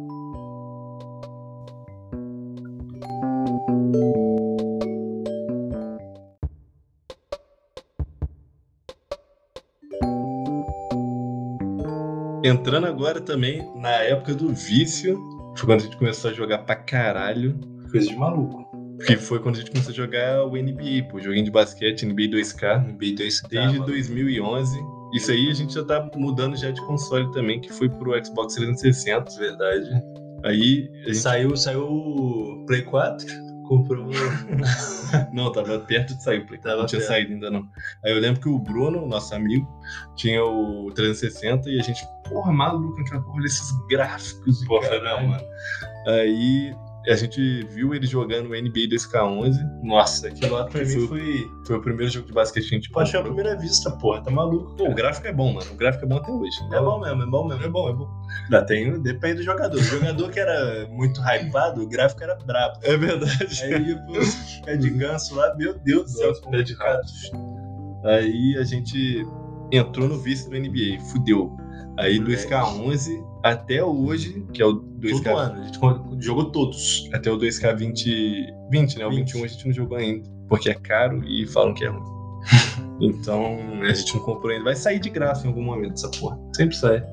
Entrando 12.49 12.87
agora 12.87 13.21
também 13.21 13.71
na 13.77 13.91
época 13.91 14.35
do 14.35 14.49
vício, 14.49 15.19
foi 15.57 15.67
quando 15.67 15.81
a 15.81 15.85
gente 15.85 15.97
começou 15.97 16.31
a 16.31 16.35
jogar 16.35 16.59
pra 16.59 16.77
caralho. 16.77 17.59
Coisa 17.91 18.07
de 18.07 18.17
maluco. 18.17 18.67
Que 19.07 19.17
foi 19.17 19.39
quando 19.39 19.57
a 19.57 19.59
gente 19.59 19.71
começou 19.71 19.93
a 19.93 19.95
jogar 19.95 20.45
o 20.45 20.57
NBA, 20.57 21.09
pô, 21.11 21.21
joguinho 21.21 21.45
de 21.45 21.51
basquete, 21.51 22.05
NBA 22.05 22.29
2K, 22.29 22.85
NBA 22.93 23.15
2 23.17 23.43
desde 23.49 23.79
2011. 23.79 24.79
Isso 25.15 25.31
aí 25.31 25.51
a 25.51 25.55
gente 25.55 25.75
já 25.75 25.85
tá 25.85 26.11
mudando 26.17 26.57
já 26.57 26.71
de 26.71 26.81
console 26.83 27.31
também, 27.33 27.61
que 27.61 27.73
foi 27.73 27.89
pro 27.89 28.13
Xbox 28.25 28.55
360. 28.55 29.39
Verdade. 29.39 29.89
Aí 30.45 30.91
gente... 31.05 31.17
Saiu, 31.17 31.57
saiu 31.57 31.85
o 31.85 32.65
Play 32.67 32.83
4, 32.83 33.27
comprou. 33.67 34.09
Não, 35.33 35.51
tava 35.53 35.79
perto 35.81 36.15
de 36.15 36.23
sair 36.23 36.41
o 36.41 36.47
Play. 36.47 36.61
Tava 36.61 36.81
não 36.81 36.87
tinha 36.87 37.01
perto. 37.01 37.09
saído 37.09 37.33
ainda 37.33 37.51
não. 37.51 37.69
Aí 38.05 38.13
eu 38.13 38.19
lembro 38.19 38.41
que 38.41 38.49
o 38.49 38.59
Bruno, 38.59 39.07
nosso 39.07 39.35
amigo, 39.35 39.67
tinha 40.17 40.45
o 40.45 40.91
360 40.93 41.71
e 41.71 41.79
a 41.79 41.83
gente, 41.83 42.05
porra, 42.29 42.53
maluco, 42.53 42.99
naquela 42.99 43.23
porra, 43.23 43.37
olha 43.37 43.47
esses 43.47 43.71
gráficos. 43.89 44.65
Porra, 44.67 44.99
não, 45.01 45.29
mano. 45.29 45.45
Aí 46.07 46.75
a 47.09 47.15
gente 47.17 47.65
viu 47.69 47.95
ele 47.95 48.07
jogando 48.07 48.51
o 48.51 48.55
NBA 48.55 48.89
2K11. 48.91 49.55
Nossa, 49.83 50.29
aquilo 50.29 50.55
lá 50.55 50.65
pra 50.67 50.81
mim 50.85 51.07
foi- 51.07 51.51
foi. 51.65 51.77
O 51.77 51.81
primeiro 51.81 52.13
jogo 52.13 52.27
de 52.27 52.33
basquete 52.33 52.69
que 52.69 52.75
a 52.75 52.79
gente 52.79 52.91
achei 52.97 53.19
comprou. 53.21 53.35
primeira 53.35 53.59
vista, 53.59 53.91
porra, 53.93 54.21
tá 54.23 54.31
maluco. 54.31 54.75
Pô, 54.77 54.91
o 54.91 54.95
gráfico 54.95 55.27
é 55.27 55.33
bom, 55.33 55.53
mano. 55.55 55.71
O 55.73 55.77
gráfico 55.77 56.05
é 56.05 56.09
bom 56.09 56.17
até 56.17 56.31
hoje. 56.31 56.57
É 56.73 56.81
bom 56.81 57.01
mesmo, 57.01 57.23
é 57.23 57.27
bom 57.27 57.47
mesmo. 57.49 57.65
É 57.65 57.69
bom, 57.69 57.89
é 57.89 57.93
bom. 57.95 58.09
Ainda 58.45 58.63
tem, 58.65 59.01
depende 59.01 59.37
do 59.37 59.43
jogador. 59.43 59.77
O 59.79 59.83
jogador 59.83 60.31
que 60.31 60.39
era 60.41 60.87
muito 60.91 61.21
hypado, 61.23 61.83
o 61.83 61.89
gráfico 61.89 62.23
era 62.23 62.35
brabo. 62.35 62.79
É 62.83 62.97
verdade. 62.97 63.65
Aí 63.65 63.95
pô, 64.07 64.65
pé 64.65 64.77
de 64.77 64.91
ganso 64.91 65.35
lá, 65.35 65.55
meu 65.57 65.79
Deus 65.79 66.05
do 66.13 66.19
céu, 66.19 66.33
pé 66.51 66.63
de. 66.63 66.77
Aí 68.05 68.57
a 68.59 68.65
gente 68.65 69.27
entrou 69.73 70.09
no 70.09 70.19
vício 70.19 70.49
do 70.51 70.57
NBA, 70.57 71.01
fudeu. 71.11 71.57
Aí 71.99 72.21
Moleque. 72.21 72.47
2K11 72.47 73.25
até 73.43 73.85
hoje, 73.85 74.47
que 74.53 74.63
é 74.63 74.67
o 74.67 74.81
2K. 74.81 75.23
Todo 75.25 75.37
ano, 75.37 75.61
a 75.61 75.65
gente 75.65 76.25
jogou 76.25 76.51
todos. 76.51 77.11
Até 77.13 77.31
o 77.31 77.37
2K20, 77.37 78.47
20, 78.71 78.99
né? 78.99 79.07
O 79.07 79.11
20. 79.11 79.33
21 79.33 79.45
a 79.45 79.47
gente 79.49 79.67
não 79.67 79.73
jogou 79.73 79.99
ainda, 79.99 80.29
porque 80.49 80.71
é 80.71 80.75
caro 80.75 81.23
e 81.27 81.47
falam 81.49 81.75
que 81.75 81.85
é 81.85 81.89
ruim. 81.89 82.03
então 83.01 83.59
a 83.83 83.93
gente 83.93 84.15
não 84.15 84.23
comprou 84.23 84.53
ainda. 84.53 84.65
Vai 84.65 84.77
sair 84.77 85.01
de 85.01 85.11
graça 85.11 85.45
em 85.45 85.49
algum 85.49 85.63
momento 85.63 85.95
essa 85.95 86.11
porra. 86.11 86.39
Sempre 86.55 86.77
sai. 86.77 87.05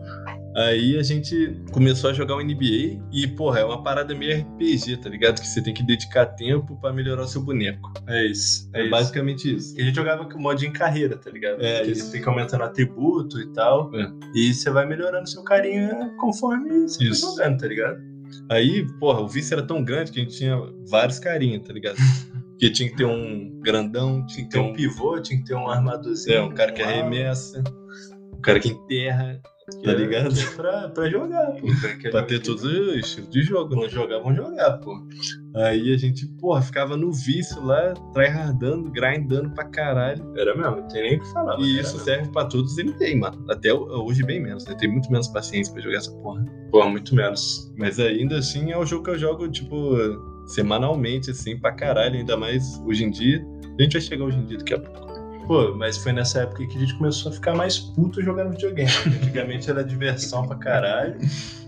Aí 0.55 0.97
a 0.97 1.03
gente 1.03 1.53
começou 1.73 2.09
a 2.09 2.13
jogar 2.13 2.35
o 2.35 2.41
NBA 2.41 3.01
e, 3.11 3.27
porra, 3.35 3.59
é 3.59 3.65
uma 3.65 3.83
parada 3.83 4.15
meio 4.15 4.39
RPG, 4.39 4.97
tá 4.97 5.09
ligado? 5.09 5.41
Que 5.41 5.47
você 5.47 5.61
tem 5.61 5.73
que 5.73 5.83
dedicar 5.83 6.25
tempo 6.27 6.77
pra 6.79 6.93
melhorar 6.93 7.23
o 7.23 7.27
seu 7.27 7.41
boneco. 7.41 7.91
É 8.07 8.25
isso. 8.25 8.69
É, 8.73 8.87
basicamente 8.87 9.53
isso. 9.53 9.77
E 9.77 9.81
a 9.81 9.85
gente 9.85 9.95
jogava 9.95 10.23
com 10.25 10.39
mod 10.39 10.65
em 10.65 10.71
carreira, 10.71 11.17
tá 11.17 11.29
ligado? 11.29 11.61
É, 11.61 11.79
Porque 11.79 11.91
isso. 11.91 12.05
você 12.05 12.17
fica 12.19 12.29
aumentando 12.29 12.63
atributo 12.63 13.39
e 13.41 13.51
tal. 13.51 13.93
É. 13.93 14.09
E 14.33 14.53
você 14.53 14.69
vai 14.69 14.85
melhorando 14.85 15.27
seu 15.27 15.43
carinha 15.43 16.13
conforme 16.19 16.87
você 16.87 17.03
Isso. 17.03 17.25
vai 17.35 17.45
jogando, 17.45 17.59
tá 17.59 17.67
ligado? 17.67 17.97
Aí, 18.49 18.87
porra, 18.99 19.19
o 19.21 19.27
vício 19.27 19.53
era 19.55 19.61
tão 19.65 19.83
grande 19.83 20.11
que 20.11 20.19
a 20.19 20.23
gente 20.23 20.37
tinha 20.37 20.55
vários 20.89 21.19
carinhas, 21.19 21.63
tá 21.67 21.73
ligado? 21.73 21.97
Porque 22.51 22.69
tinha 22.69 22.89
que 22.89 22.95
ter 22.95 23.05
um 23.05 23.59
grandão, 23.59 24.25
tinha 24.25 24.45
que 24.45 24.51
ter 24.51 24.57
Tem 24.59 24.67
um 24.67 24.71
um, 24.71 24.73
pivô, 24.73 25.19
tinha 25.19 25.37
que 25.37 25.45
ter 25.45 25.53
um 25.55 25.67
armadorzinho. 25.69 26.37
é, 26.37 26.41
um 26.41 26.53
cara 26.53 26.71
que 26.71 26.81
ala. 26.81 26.91
arremessa, 26.93 27.61
um 28.33 28.39
cara 28.39 28.59
que 28.61 28.69
enterra, 28.69 29.41
Que 29.43 29.54
tá 29.84 29.91
é- 29.91 29.95
ligado? 29.95 30.34
é 30.39 30.56
Pra, 30.56 30.89
pra 30.89 31.10
jogar, 31.10 31.51
pô. 31.54 31.67
Pra, 32.01 32.12
pra 32.12 32.23
ter 32.23 32.39
todos 32.41 32.63
os 32.63 32.95
estilos 32.95 33.30
de 33.30 33.41
jogo, 33.41 33.69
né? 33.69 33.75
Vamos 33.78 33.91
jogar, 33.91 34.19
vamos 34.19 34.36
jogar, 34.38 34.78
pô. 34.78 34.95
Aí 35.56 35.93
a 35.93 35.97
gente, 35.97 36.28
porra, 36.39 36.62
ficava 36.62 36.95
no 36.95 37.12
vício 37.12 37.63
lá, 37.63 37.93
tryhardando, 38.13 38.91
grindando 38.91 39.49
pra 39.51 39.63
caralho. 39.65 40.23
Era 40.38 40.56
mesmo, 40.56 40.75
não 40.78 40.88
tem 40.88 41.01
nem 41.04 41.17
o 41.17 41.21
que 41.21 41.32
falar. 41.32 41.60
E 41.60 41.80
isso 41.80 41.93
mesmo. 41.93 41.99
serve 41.99 42.30
pra 42.32 42.45
todos 42.45 42.73
os 42.73 42.78
NBA, 42.78 43.15
mano. 43.17 43.43
Até 43.49 43.73
hoje 43.73 44.23
bem 44.23 44.41
menos, 44.41 44.65
né? 44.65 44.75
Tem 44.75 44.91
muito 44.91 45.12
menos 45.12 45.28
paciência 45.30 45.73
pra 45.73 45.82
jogar 45.82 45.97
essa 45.97 46.12
porra. 46.12 46.45
Pô, 46.71 46.88
muito 46.89 47.15
menos. 47.15 47.73
Mas 47.78 47.99
ainda 47.99 48.38
assim 48.38 48.71
é 48.71 48.78
o 48.78 48.86
jogo 48.86 49.04
que 49.06 49.10
eu 49.12 49.17
jogo, 49.17 49.47
tipo, 49.49 49.95
semanalmente, 50.45 51.32
assim, 51.32 51.58
pra 51.58 51.71
caralho. 51.71 52.15
Ainda 52.17 52.38
mais 52.38 52.80
hoje 52.86 53.04
em 53.04 53.10
dia. 53.12 53.45
A 53.78 53.82
gente 53.82 53.93
vai 53.93 54.01
chegar 54.01 54.25
hoje 54.25 54.38
em 54.38 54.45
dia 54.45 54.58
daqui 54.58 54.73
a 54.73 54.80
pouco. 54.80 55.14
Pô, 55.47 55.75
mas 55.75 55.97
foi 55.97 56.12
nessa 56.12 56.41
época 56.41 56.65
que 56.65 56.75
a 56.75 56.79
gente 56.79 56.95
começou 56.97 57.31
a 57.31 57.36
ficar 57.36 57.55
mais 57.55 57.77
puto 57.77 58.21
jogando 58.21 58.51
videogame. 58.51 58.89
Antigamente 59.21 59.69
era 59.69 59.84
diversão 59.84 60.47
pra 60.47 60.55
caralho. 60.58 61.17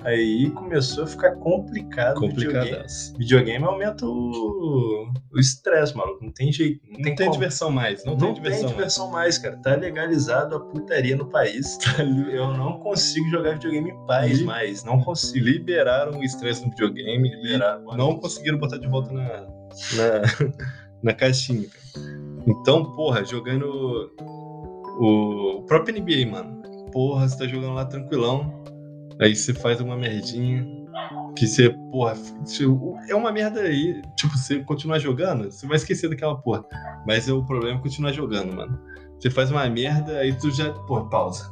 Aí 0.03 0.49
começou 0.51 1.03
a 1.03 1.07
ficar 1.07 1.35
complicado. 1.35 2.17
o 2.17 3.17
Videogame, 3.17 3.63
aumenta 3.65 4.05
o 4.05 5.11
estresse, 5.35 5.95
maluco. 5.95 6.23
Não 6.23 6.31
tem 6.31 6.51
jeito. 6.51 6.81
Não, 6.85 6.93
Não 6.93 7.01
tem, 7.03 7.15
tem 7.15 7.31
diversão 7.31 7.69
mais, 7.69 8.03
não, 8.05 8.13
Não, 8.13 8.19
tem 8.19 8.33
tem 8.33 8.43
diversão. 8.43 8.69
diversão, 8.69 9.11
mais, 9.11 9.37
cara. 9.37 9.57
Tá 9.57 9.75
legalizado 9.75 10.55
a 10.55 10.59
putaria 10.59 11.15
no 11.15 11.25
país. 11.29 11.77
Tá 11.77 12.03
Eu 12.03 12.53
não 12.53 12.79
consigo 12.79 13.29
jogar 13.29 13.53
videogame 13.53 13.91
em 13.91 14.05
paz 14.05 14.41
mais. 14.41 14.83
Não 14.83 15.01
consigo. 15.01 15.45
Liberaram 15.45 16.19
o 16.19 16.23
estresse 16.23 16.63
no 16.63 16.69
videogame 16.69 17.29
Liberar. 17.29 17.81
e 17.81 17.97
não 17.97 18.17
conseguiram 18.17 18.57
botar 18.57 18.77
de 18.77 18.87
volta 18.87 19.11
na, 19.11 19.23
na, 19.23 20.51
na 21.03 21.13
caixinha, 21.13 21.67
cara. 21.67 22.26
Então, 22.47 22.83
porra, 22.95 23.25
jogando 23.25 24.09
o 24.99 25.63
próprio 25.67 26.01
NBA, 26.01 26.31
mano. 26.31 26.61
Porra, 26.91 27.27
você 27.27 27.37
tá 27.37 27.45
jogando 27.45 27.73
lá 27.73 27.85
tranquilão. 27.85 28.63
Aí 29.21 29.35
você 29.35 29.53
faz 29.53 29.81
uma 29.81 29.97
merdinha. 29.97 30.65
Que 31.35 31.45
você, 31.45 31.69
porra, 31.91 32.13
é 33.09 33.15
uma 33.15 33.31
merda 33.31 33.61
aí. 33.61 34.01
Tipo, 34.15 34.37
você 34.37 34.63
continuar 34.63 34.99
jogando, 34.99 35.51
você 35.51 35.67
vai 35.67 35.75
esquecer 35.77 36.09
daquela 36.09 36.35
porra. 36.37 36.65
Mas 37.05 37.27
é 37.27 37.33
o 37.33 37.45
problema 37.45 37.77
é 37.77 37.81
continuar 37.81 38.11
jogando, 38.13 38.55
mano. 38.55 38.79
Você 39.19 39.29
faz 39.29 39.51
uma 39.51 39.67
merda, 39.69 40.19
aí 40.19 40.33
tu 40.33 40.49
já, 40.49 40.71
porra, 40.71 41.09
pausa. 41.09 41.51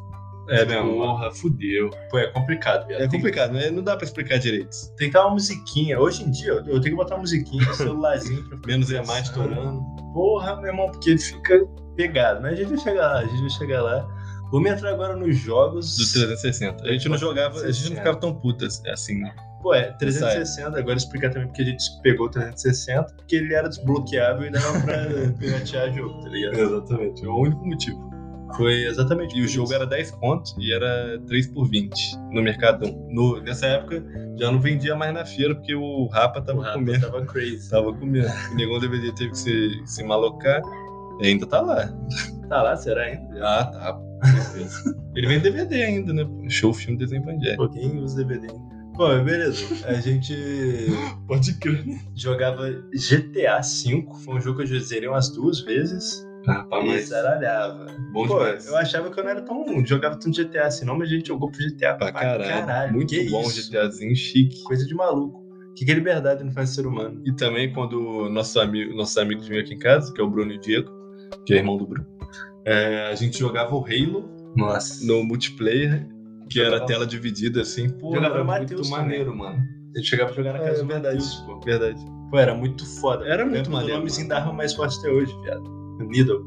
É 0.49 0.65
mesmo. 0.65 0.93
Porra, 0.95 1.31
fudeu. 1.31 1.89
Pô, 2.09 2.17
é 2.19 2.27
complicado, 2.31 2.87
viado. 2.87 3.01
É 3.01 3.07
Tem- 3.07 3.19
complicado, 3.19 3.53
né? 3.53 3.69
Não 3.71 3.83
dá 3.83 3.95
pra 3.95 4.05
explicar 4.05 4.37
direito. 4.37 4.69
Tem 4.97 5.07
que 5.07 5.13
dar 5.13 5.25
uma 5.25 5.33
musiquinha. 5.33 5.99
Hoje 5.99 6.23
em 6.23 6.31
dia, 6.31 6.51
eu 6.51 6.63
tenho 6.65 6.81
que 6.83 6.95
botar 6.95 7.15
uma 7.15 7.21
musiquinha, 7.21 7.73
celularzinho 7.73 8.47
pra 8.47 8.59
Menos 8.65 8.91
é 8.91 9.03
mais 9.05 9.25
estourando. 9.25 9.81
Porra, 10.13 10.55
meu 10.57 10.67
irmão, 10.67 10.91
porque 10.91 11.17
fica 11.17 11.65
pegado. 11.95 12.41
Mas 12.41 12.53
a 12.53 12.55
gente 12.55 12.69
vai 12.69 12.77
chegar 12.77 13.07
lá, 13.07 13.19
a 13.19 13.25
gente 13.25 13.41
vai 13.41 13.49
chegar 13.49 13.81
lá. 13.81 14.07
Vamos 14.51 14.69
entrar 14.71 14.91
agora 14.91 15.15
nos 15.15 15.35
jogos. 15.37 15.97
Do 15.97 16.05
360. 16.13 16.83
A 16.87 16.91
gente 16.91 17.09
não 17.09 17.17
jogava, 17.17 17.59
a 17.59 17.71
gente 17.71 17.89
não 17.89 17.95
360. 17.95 17.95
ficava 17.97 18.17
tão 18.19 18.33
puta 18.33 18.67
assim, 18.91 19.19
né? 19.19 19.33
Pô, 19.61 19.73
é, 19.73 19.91
360, 19.93 20.77
agora 20.77 20.95
explicar 20.95 21.31
também 21.31 21.47
porque 21.47 21.63
a 21.63 21.65
gente 21.65 21.83
pegou 22.03 22.27
o 22.27 22.29
360, 22.29 23.15
porque 23.15 23.35
ele 23.37 23.51
era 23.51 23.67
desbloqueável 23.67 24.45
e 24.45 24.51
dava 24.51 24.79
pra 24.81 24.95
piratear 25.39 25.91
jogo, 25.91 26.21
tá 26.21 26.29
ligado? 26.29 26.59
Exatamente. 26.59 27.25
É 27.25 27.27
o 27.27 27.35
único 27.39 27.65
motivo. 27.65 28.14
Foi 28.57 28.85
exatamente 28.85 29.37
E 29.37 29.41
o 29.43 29.47
jogo 29.47 29.73
era 29.73 29.85
10 29.85 30.11
contos 30.11 30.55
e 30.59 30.73
era 30.73 31.19
3 31.27 31.47
por 31.47 31.67
20 31.69 31.93
no 32.31 32.41
Mercadão. 32.41 33.07
No, 33.09 33.41
nessa 33.41 33.65
época 33.67 34.03
já 34.37 34.51
não 34.51 34.59
vendia 34.59 34.95
mais 34.95 35.13
na 35.13 35.25
feira 35.25 35.55
porque 35.55 35.75
o 35.75 36.07
Rapa 36.07 36.41
tava 36.41 36.59
O 36.59 36.61
Rafa 36.61 36.73
comendo. 36.79 37.01
tava 37.01 37.25
crazy. 37.25 37.69
Tava 37.69 37.93
comendo. 37.93 38.27
O 38.51 38.55
negão 38.55 38.79
DVD 38.79 39.13
teve 39.15 39.31
que 39.31 39.37
se, 39.37 39.81
se 39.85 40.03
malocar. 40.03 40.61
E 41.21 41.27
ainda 41.27 41.45
tá 41.45 41.61
lá. 41.61 41.87
Tá 42.49 42.61
lá, 42.61 42.75
será 42.75 43.03
ainda? 43.03 43.39
Ah, 43.41 43.65
tá. 43.65 43.99
Ele 45.15 45.27
vem 45.27 45.39
DVD 45.39 45.83
ainda, 45.83 46.13
né? 46.13 46.25
Show, 46.49 46.73
filme, 46.73 46.97
desenho 46.97 47.21
evangélico. 47.23 47.63
Pô, 47.67 47.69
quem 47.69 47.99
usa 47.99 48.23
DVD? 48.23 48.47
Pô, 48.95 49.07
beleza. 49.23 49.85
A 49.87 49.93
gente 49.95 50.33
Pode 51.27 51.53
crer. 51.55 51.83
jogava 52.15 52.69
GTA 52.93 53.61
V, 53.61 54.05
foi 54.23 54.35
um 54.35 54.41
jogo 54.41 54.57
que 54.57 54.63
eu 54.63 54.67
já 54.67 54.79
zerei 54.85 55.07
umas 55.09 55.29
duas 55.29 55.59
vezes. 55.61 56.24
E 56.47 56.85
mas 56.85 57.09
zaralhava. 57.09 57.85
bom 58.11 58.27
Pô, 58.27 58.37
demais. 58.39 58.67
eu 58.67 58.77
achava 58.77 59.09
que 59.09 59.19
eu 59.19 59.23
não 59.23 59.31
era 59.31 59.41
tão. 59.41 59.85
jogava 59.85 60.15
tanto 60.17 60.35
GTA 60.35 60.67
assim, 60.67 60.85
não, 60.85 60.97
mas 60.97 61.09
a 61.09 61.11
gente 61.11 61.27
jogou 61.27 61.49
pro 61.49 61.59
GTA 61.59 61.95
Pra 61.95 62.11
caralho. 62.11 62.93
Muito 62.93 63.09
que 63.09 63.29
bom, 63.29 63.41
isso? 63.41 63.69
GTAzinho 63.71 64.15
chique. 64.15 64.61
Coisa 64.63 64.85
de 64.85 64.93
maluco. 64.93 65.39
O 65.39 65.73
que, 65.75 65.83
que 65.85 65.91
é 65.91 65.95
liberdade 65.95 66.43
não 66.43 66.51
faz 66.53 66.69
ser 66.69 66.85
humano? 66.87 67.21
E 67.25 67.33
também 67.35 67.73
quando 67.73 68.29
nossos 68.29 68.55
amigos, 68.57 68.95
nossos 68.95 69.17
amigos 69.17 69.47
vinham 69.47 69.61
aqui 69.61 69.73
em 69.73 69.79
casa, 69.79 70.13
que 70.13 70.21
é 70.21 70.23
o 70.23 70.29
Bruno 70.29 70.51
e 70.53 70.55
o 70.57 70.59
Diego, 70.61 70.89
que 71.45 71.53
é 71.53 71.57
irmão 71.57 71.75
do 71.77 71.85
Bruno, 71.85 72.07
é, 72.65 73.09
a 73.11 73.15
gente 73.15 73.37
jogava 73.37 73.75
o 73.75 73.83
Halo 73.85 74.29
Nossa. 74.55 75.05
no 75.05 75.23
multiplayer, 75.23 76.07
que 76.49 76.59
era 76.61 76.69
Jogava- 76.71 76.85
tela 76.85 77.05
dividida 77.05 77.61
assim, 77.61 77.89
pô, 77.89 78.13
Jogava 78.15 78.35
era 78.35 78.43
no 78.43 78.51
muito 78.51 78.89
maneiro, 78.89 79.35
mano. 79.35 79.57
A 79.93 79.97
gente 79.97 80.09
chegava 80.09 80.31
a 80.31 80.33
jogar 80.33 80.53
na 80.53 80.59
casa 80.59 80.79
É 80.79 80.81
do 80.81 80.87
verdade, 80.87 81.15
Matheus, 81.17 81.35
pô. 81.45 81.59
verdade. 81.59 82.05
Pô, 82.31 82.37
era 82.39 82.53
muito 82.55 82.85
foda. 82.99 83.25
Era 83.25 83.45
muito 83.45 83.69
maneiro, 83.71 83.97
nomezinho 83.97 84.27
mano. 84.27 84.39
da 84.39 84.45
arma 84.45 84.53
mais 84.57 84.73
forte 84.73 84.97
até 84.99 85.09
hoje, 85.09 85.33
viado. 85.41 85.63
O 85.99 86.03
Needle. 86.03 86.43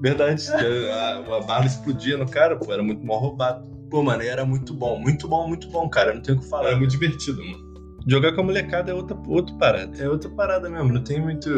Verdade. 0.00 0.42
a, 0.52 1.36
a 1.36 1.40
bala 1.40 1.66
explodia 1.66 2.16
no 2.16 2.28
cara, 2.28 2.56
pô, 2.56 2.72
era 2.72 2.82
muito 2.82 3.04
mal 3.04 3.18
roubado. 3.18 3.66
Pô, 3.90 4.02
mano, 4.02 4.22
era 4.22 4.44
muito 4.44 4.72
bom. 4.74 4.98
Muito 4.98 5.26
bom, 5.26 5.48
muito 5.48 5.68
bom, 5.70 5.88
cara. 5.88 6.14
Não 6.14 6.20
tenho 6.20 6.38
o 6.38 6.40
que 6.40 6.48
falar. 6.48 6.68
Era 6.68 6.76
muito 6.76 6.90
divertido, 6.90 7.42
mano. 7.44 7.68
Jogar 8.06 8.32
com 8.34 8.40
a 8.40 8.44
molecada 8.44 8.90
é 8.90 8.94
outra, 8.94 9.16
outra 9.26 9.54
parada. 9.56 10.02
É 10.02 10.08
outra 10.08 10.30
parada 10.30 10.70
mesmo, 10.70 10.90
não 10.92 11.02
tem 11.02 11.20
muito 11.20 11.50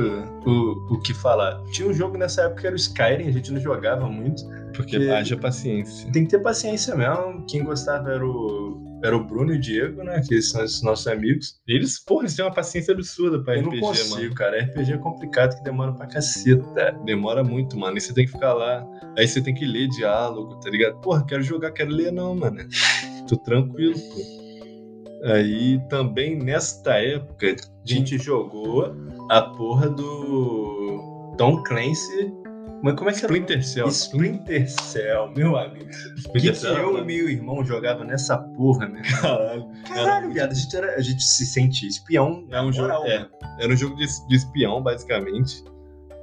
o, 0.45 0.95
o 0.95 1.01
que 1.01 1.15
falar. 1.15 1.63
Tinha 1.73 1.89
um 1.89 1.93
jogo 1.93 2.17
nessa 2.19 2.43
época 2.43 2.63
que 2.63 2.67
era 2.67 2.75
o 2.75 2.79
Skyrim, 2.79 3.29
a 3.29 3.33
gente 3.33 3.53
não 3.53 3.61
jogava 3.61 4.09
muito. 4.09 4.43
Porque 4.75 4.99
Que- 4.99 5.11
haja 5.11 5.37
paciência. 5.37 6.11
Tem 6.11 6.25
que 6.25 6.31
ter 6.31 6.41
paciência 6.41 6.95
mesmo. 6.97 7.45
Quem 7.47 7.63
gostava 7.63 8.11
era 8.13 8.27
o, 8.27 8.83
era 9.03 9.17
o 9.17 9.25
Bruno 9.25 9.53
e 9.53 9.57
o 9.57 9.61
Diego, 9.61 10.03
né? 10.03 10.23
Que 10.27 10.41
são 10.43 10.65
esses 10.65 10.83
nossos 10.83 11.07
amigos. 11.07 11.59
Eles, 11.67 11.99
porra, 12.05 12.23
eles 12.23 12.37
têm 12.37 12.45
uma 12.45 12.53
paciência 12.53 12.93
absurda 12.93 13.43
pra 13.43 13.57
Eu 13.57 13.63
RPG, 13.63 13.81
não 13.81 13.89
consigo, 13.89 14.11
mano. 14.23 14.35
cara. 14.35 14.63
RPG 14.63 14.93
é 14.93 14.99
complicado 14.99 15.57
que 15.57 15.63
demora 15.65 15.93
pra 15.93 16.07
caceta. 16.07 16.93
Demora 17.05 17.43
muito, 17.43 17.79
mano. 17.79 17.97
E 17.97 18.01
você 18.01 18.13
tem 18.13 18.27
que 18.27 18.33
ficar 18.33 18.53
lá. 18.53 18.87
Aí 19.17 19.27
você 19.27 19.41
tem 19.41 19.55
que 19.55 19.65
ler 19.65 19.89
diálogo, 19.89 20.61
tá 20.61 20.71
ligado? 20.71 21.01
Porra, 21.01 21.25
quero 21.27 21.43
jogar, 21.43 21.71
quero 21.73 21.91
ler, 21.91 22.13
não, 22.13 22.35
mano. 22.37 22.59
Tô 23.29 23.37
tranquilo, 23.37 23.95
pô. 23.95 25.31
Aí 25.33 25.81
também 25.89 26.37
nesta 26.39 26.95
época. 26.99 27.47
A 27.47 27.57
gente 27.85 28.19
jogou 28.19 28.95
a 29.31 29.43
porra 29.43 29.89
do 29.89 31.35
Tom 31.37 31.63
Clancy. 31.63 32.33
Mas 32.83 32.95
como 32.95 33.11
é 33.11 33.13
que? 33.13 33.19
Splinter 33.19 33.63
Cell. 33.65 33.89
Splinter 33.89 34.71
Cell, 34.71 35.31
meu 35.37 35.57
amigo. 35.57 35.85
O 35.85 35.89
que, 35.89 36.19
Splinter 36.21 36.53
que 36.53 36.59
Cell, 36.59 36.75
eu 36.77 36.99
e 36.99 37.05
meu 37.05 37.29
irmão 37.29 37.65
jogava 37.65 38.05
nessa 38.05 38.39
porra, 38.39 38.89
né? 38.89 39.03
Caralho. 39.21 39.69
Caralho, 39.87 40.33
viado, 40.33 40.53
a 40.53 40.55
gente, 40.55 40.77
era, 40.77 40.95
a 40.95 41.01
gente 41.01 41.23
se 41.23 41.45
sentia 41.45 41.89
espião. 41.89 42.47
É 42.51 42.61
um 42.63 42.73
jogo, 42.73 42.91
é, 43.07 43.19
mano. 43.19 43.31
era 43.61 43.73
um 43.73 43.77
jogo 43.77 43.97
de, 43.97 44.07
de 44.29 44.37
espião, 44.37 44.83
basicamente. 44.83 45.63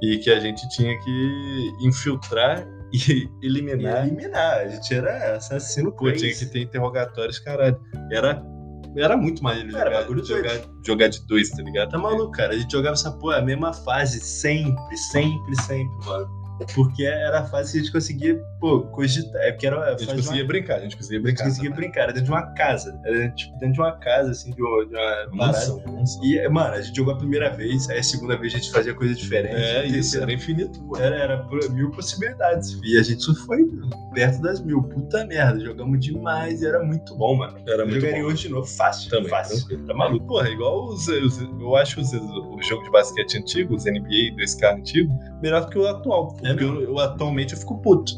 E 0.02 0.18
que 0.18 0.30
a 0.30 0.40
gente 0.40 0.68
tinha 0.70 0.96
que 1.00 1.70
infiltrar 1.82 2.66
e 2.92 2.98
E 3.12 3.30
eliminar. 3.46 4.06
eliminar. 4.06 4.58
A 4.58 4.68
gente 4.68 4.94
era 4.94 5.36
assassino 5.36 5.92
Pô, 5.92 6.10
tinha 6.12 6.34
que 6.34 6.46
ter 6.46 6.62
interrogatórios, 6.62 7.38
caralho. 7.38 7.78
Era, 8.10 8.42
era 8.96 9.16
muito 9.16 9.42
maneiro 9.42 9.76
Era 9.76 9.90
jogar, 9.90 10.00
bagulho 10.00 10.24
jogar, 10.24 10.60
jogar 10.84 11.08
de 11.08 11.26
dois, 11.26 11.50
tá 11.50 11.62
ligado? 11.62 11.90
Tá 11.90 11.98
maluco, 11.98 12.32
cara. 12.32 12.54
A 12.54 12.58
gente 12.58 12.70
jogava 12.70 12.94
essa 12.94 13.12
porra, 13.12 13.38
a 13.38 13.42
mesma 13.42 13.72
fase, 13.72 14.20
sempre, 14.20 14.96
sempre, 14.96 15.54
sempre, 15.62 16.06
mano. 16.06 16.37
Porque 16.74 17.04
era 17.04 17.40
a 17.40 17.44
fase 17.44 17.72
que 17.72 17.78
a 17.78 17.82
gente 17.82 17.92
conseguia, 17.92 18.40
pô, 18.60 18.82
cogitar. 18.88 19.40
É 19.42 19.52
porque 19.52 19.66
era 19.66 19.76
a 19.80 19.94
A 19.94 19.96
gente 19.98 20.14
conseguia 20.14 20.42
uma... 20.42 20.48
brincar, 20.48 20.76
a 20.76 20.80
gente 20.80 20.96
conseguia 20.96 21.18
a 21.18 21.20
gente 21.20 21.24
brincar. 21.32 21.44
conseguia 21.44 21.70
brincar, 21.70 22.00
era 22.02 22.12
dentro 22.12 22.24
de 22.26 22.30
uma 22.30 22.42
casa. 22.54 22.98
Era 23.04 23.30
tipo 23.30 23.52
dentro 23.58 23.72
de 23.74 23.80
uma 23.80 23.92
casa, 23.92 24.30
assim, 24.32 24.50
de 24.50 24.62
uma, 24.62 24.84
de 24.86 24.94
uma 24.94 25.00
parada. 25.00 25.30
Mansão, 25.36 25.82
mansão. 25.86 26.24
E, 26.24 26.48
mano, 26.48 26.74
a 26.74 26.80
gente 26.80 26.96
jogou 26.96 27.14
a 27.14 27.16
primeira 27.18 27.50
vez, 27.50 27.88
aí 27.90 27.98
a 27.98 28.02
segunda 28.02 28.36
vez 28.36 28.54
a 28.54 28.58
gente 28.58 28.70
fazia 28.72 28.94
coisa 28.94 29.14
diferente. 29.14 29.54
É 29.54 29.86
isso, 29.86 30.20
era 30.20 30.32
infinito, 30.32 30.80
pô. 30.84 30.96
Era, 30.96 31.16
era 31.16 31.48
mil 31.70 31.90
possibilidades. 31.90 32.78
E 32.82 32.98
a 32.98 33.02
gente 33.02 33.22
só 33.22 33.34
foi 33.34 33.64
perto 34.14 34.40
das 34.42 34.60
mil. 34.60 34.82
Puta 34.82 35.24
merda, 35.26 35.60
jogamos 35.60 36.00
demais 36.04 36.62
e 36.62 36.66
era 36.66 36.82
muito 36.82 37.14
bom, 37.16 37.36
mano. 37.36 37.58
Era 37.66 37.84
muito 37.84 38.00
jogaria 38.00 38.22
bom. 38.22 38.28
hoje 38.30 38.48
de 38.48 38.48
novo, 38.48 38.66
fácil. 38.66 39.10
Também, 39.10 39.28
fácil. 39.28 39.58
tranquilo. 39.58 39.86
Tá 39.86 39.94
maluco? 39.94 40.26
Porra, 40.26 40.48
igual 40.48 40.86
os, 40.88 41.06
os- 41.08 41.40
eu 41.40 41.76
acho 41.76 42.00
os, 42.00 42.12
o 42.12 42.58
jogo 42.62 42.82
de 42.84 42.90
basquete 42.90 43.38
antigo, 43.38 43.74
os 43.74 43.84
NBA 43.84 44.34
2K 44.36 44.78
antigo, 44.78 45.12
melhor 45.42 45.62
do 45.64 45.70
que 45.70 45.78
o 45.78 45.86
atual. 45.86 46.36
É 46.42 46.48
Porque 46.50 46.64
eu, 46.64 46.82
eu 46.82 46.98
atualmente 46.98 47.54
eu 47.54 47.58
fico 47.60 47.80
puto. 47.80 48.12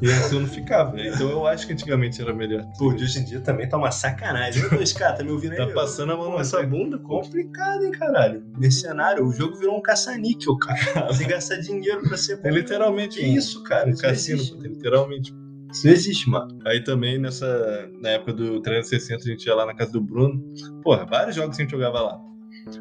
E 0.00 0.10
assim 0.10 0.34
eu 0.34 0.40
não 0.40 0.48
ficava. 0.48 1.00
Então 1.00 1.30
eu 1.30 1.46
acho 1.46 1.64
que 1.64 1.72
antigamente 1.72 2.20
era 2.20 2.34
melhor. 2.34 2.64
Pô, 2.76 2.92
de 2.92 3.04
hoje 3.04 3.20
em 3.20 3.24
dia 3.24 3.40
também 3.40 3.68
tá 3.68 3.76
uma 3.76 3.92
sacanagem. 3.92 4.64
Ô, 4.64 4.70
2K, 4.70 5.16
tá 5.16 5.22
me 5.22 5.30
ouvindo 5.30 5.52
aí? 5.52 5.58
Tá 5.58 5.68
passando 5.68 6.12
a 6.12 6.16
mão 6.16 6.36
nessa 6.36 6.58
tá 6.60 6.66
bunda. 6.66 6.98
Complicado, 6.98 7.84
hein, 7.84 7.92
caralho. 7.92 8.42
Mercenário, 8.58 9.24
o 9.24 9.32
jogo 9.32 9.56
virou 9.56 9.78
um 9.78 9.80
caça-níquel, 9.80 10.56
cara. 10.58 11.06
Você 11.06 11.24
gasta 11.24 11.60
dinheiro 11.60 12.02
pra 12.02 12.16
ser 12.16 12.36
bom. 12.42 12.48
É 12.48 12.50
literalmente 12.50 13.20
Que 13.20 13.26
um- 13.26 13.34
isso, 13.36 13.62
cara? 13.62 13.88
um 13.88 13.94
cassino, 13.96 14.44
pô, 14.44 14.56
literalmente. 14.60 15.32
Isso 15.72 15.86
não 15.86 15.92
existe, 15.94 16.28
mano. 16.28 16.58
Aí 16.66 16.82
também 16.82 17.16
nessa. 17.18 17.88
Na 18.00 18.10
época 18.10 18.32
do 18.32 18.60
360 18.60 19.22
a 19.22 19.26
gente 19.30 19.46
ia 19.46 19.54
lá 19.54 19.64
na 19.64 19.72
casa 19.74 19.92
do 19.92 20.00
Bruno. 20.02 20.42
Porra, 20.82 21.06
vários 21.06 21.36
jogos 21.36 21.54
que 21.56 21.62
a 21.62 21.64
gente 21.64 21.72
jogava 21.72 22.00
lá. 22.00 22.20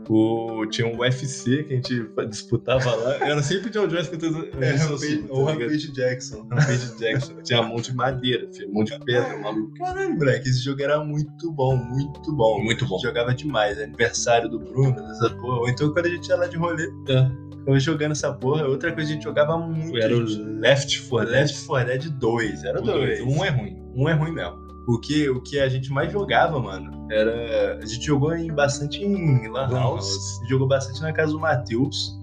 O, 0.10 0.66
tinha 0.68 0.88
um 0.88 1.00
UFC 1.00 1.64
que 1.64 1.74
a 1.74 1.76
gente 1.78 2.10
disputava 2.30 2.94
lá. 2.96 3.16
Era 3.16 3.42
sempre 3.42 3.70
de 3.70 3.80
onde 3.80 3.96
contra 3.96 4.30
o 4.30 4.64
É, 4.64 4.72
Rampage, 4.76 5.26
o 5.30 5.44
Rampage 5.44 5.92
Jackson. 5.92 6.48
Rampage 6.50 6.98
Jackson. 6.98 7.34
Tinha 7.44 7.62
mão 7.62 7.78
de 7.78 7.94
madeira, 7.96 8.48
filho, 8.52 8.74
mão 8.74 8.84
de 8.84 8.98
pedra, 9.00 9.38
maluco. 9.40 9.74
Caralho, 9.76 10.16
moleque, 10.16 10.50
esse 10.50 10.64
jogo 10.64 10.82
era 10.82 11.04
muito 11.04 11.52
bom, 11.52 11.76
muito 11.76 12.34
bom. 12.34 12.62
Muito 12.64 12.86
bom. 12.86 13.00
Jogava 13.00 13.34
demais, 13.34 13.80
aniversário 13.80 14.50
do 14.50 14.60
Bruno, 14.60 14.96
dessa 14.96 15.30
porra. 15.32 15.60
Ou 15.62 15.70
então 15.70 15.92
quando 15.94 16.06
a 16.06 16.10
gente 16.10 16.28
ia 16.28 16.36
lá 16.36 16.48
de 16.48 16.58
rolê, 16.58 16.88
ficava 17.06 17.80
jogando 17.80 18.12
essa 18.12 18.32
porra. 18.34 18.66
Outra 18.68 18.92
coisa 18.94 19.08
que 19.08 19.12
a 19.14 19.16
gente 19.16 19.24
jogava 19.24 19.58
muito. 19.58 19.98
Era 19.98 20.16
o 20.16 20.60
Left 20.60 21.02
4 21.10 21.30
Dead. 21.30 21.42
Left 21.42 21.66
4 21.68 21.88
Dead 21.88 22.10
2, 22.10 22.64
era 22.64 22.80
O 22.80 22.84
dois. 22.84 23.20
dois. 23.20 23.38
Um 23.38 23.44
é 23.44 23.50
ruim. 23.50 23.78
Um 23.96 24.10
é 24.10 24.14
ruim 24.14 24.32
mesmo. 24.32 24.71
O 24.88 25.00
que, 25.00 25.30
o 25.30 25.42
que 25.42 25.60
a 25.60 25.70
gente 25.70 25.92
mais 25.92 26.12
jogava, 26.12 26.60
mano, 26.60 27.08
era. 27.12 27.78
A 27.82 27.86
gente 27.86 28.06
jogou 28.06 28.34
em, 28.36 28.52
bastante 28.52 29.04
em 29.04 29.48
Lan 29.48 29.70
House. 29.70 30.40
Jogou 30.50 30.68
bastante 30.68 31.02
na 31.02 31.14
casa 31.14 31.32
do 31.32 31.40
Matheus. 31.40 32.18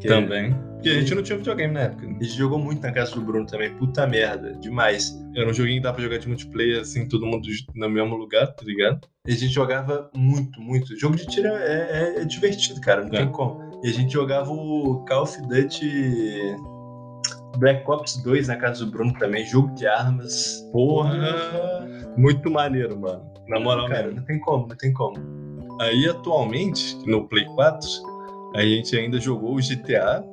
que- 0.00 0.08
Também. 0.08 0.54
Porque 0.74 0.90
a 0.90 1.00
gente 1.00 1.14
não 1.14 1.22
tinha 1.22 1.38
videogame 1.38 1.72
na 1.72 1.80
época. 1.80 2.06
né? 2.06 2.18
A 2.20 2.24
gente 2.24 2.36
jogou 2.36 2.58
muito 2.58 2.82
na 2.82 2.92
casa 2.92 3.14
do 3.14 3.22
Bruno 3.22 3.46
também. 3.46 3.74
Puta 3.76 4.06
merda, 4.06 4.52
demais. 4.60 5.18
Era 5.34 5.48
um 5.48 5.52
joguinho 5.54 5.78
que 5.78 5.82
dá 5.82 5.92
pra 5.94 6.02
jogar 6.02 6.18
de 6.18 6.28
multiplayer, 6.28 6.80
assim, 6.82 7.08
todo 7.08 7.24
mundo 7.24 7.48
no 7.74 7.88
mesmo 7.88 8.14
lugar, 8.14 8.46
tá 8.48 8.62
ligado? 8.66 9.00
E 9.26 9.32
a 9.32 9.34
gente 9.36 9.52
jogava 9.54 10.10
muito, 10.14 10.60
muito. 10.60 10.94
Jogo 11.00 11.16
de 11.16 11.26
tiro 11.26 11.46
é, 11.48 12.12
é- 12.18 12.20
é 12.20 12.24
divertido, 12.26 12.80
cara, 12.82 13.00
não 13.02 13.08
É. 13.14 13.18
tem 13.18 13.28
como. 13.32 13.80
E 13.82 13.88
a 13.88 13.92
gente 13.92 14.12
jogava 14.12 14.50
o 14.52 15.02
Call 15.08 15.22
of 15.22 15.40
Duty 15.48 16.54
Black 17.56 17.88
Ops 17.90 18.22
2 18.22 18.48
na 18.48 18.56
casa 18.56 18.84
do 18.84 18.90
Bruno 18.90 19.12
também, 19.18 19.44
jogo 19.44 19.74
de 19.74 19.86
armas. 19.86 20.68
Porra! 20.72 21.14
Muito 22.16 22.50
maneiro, 22.50 22.98
mano. 22.98 23.32
Na 23.48 23.60
moral, 23.60 23.88
cara, 23.88 24.04
mesmo. 24.04 24.16
não 24.16 24.24
tem 24.24 24.40
como, 24.40 24.66
não 24.66 24.76
tem 24.76 24.92
como. 24.92 25.16
Aí 25.80 26.08
atualmente, 26.08 26.96
no 27.06 27.26
Play 27.28 27.44
4, 27.44 27.88
a 28.54 28.62
gente 28.62 28.96
ainda 28.96 29.20
jogou 29.20 29.56
o 29.56 29.60
GTA, 29.60 30.24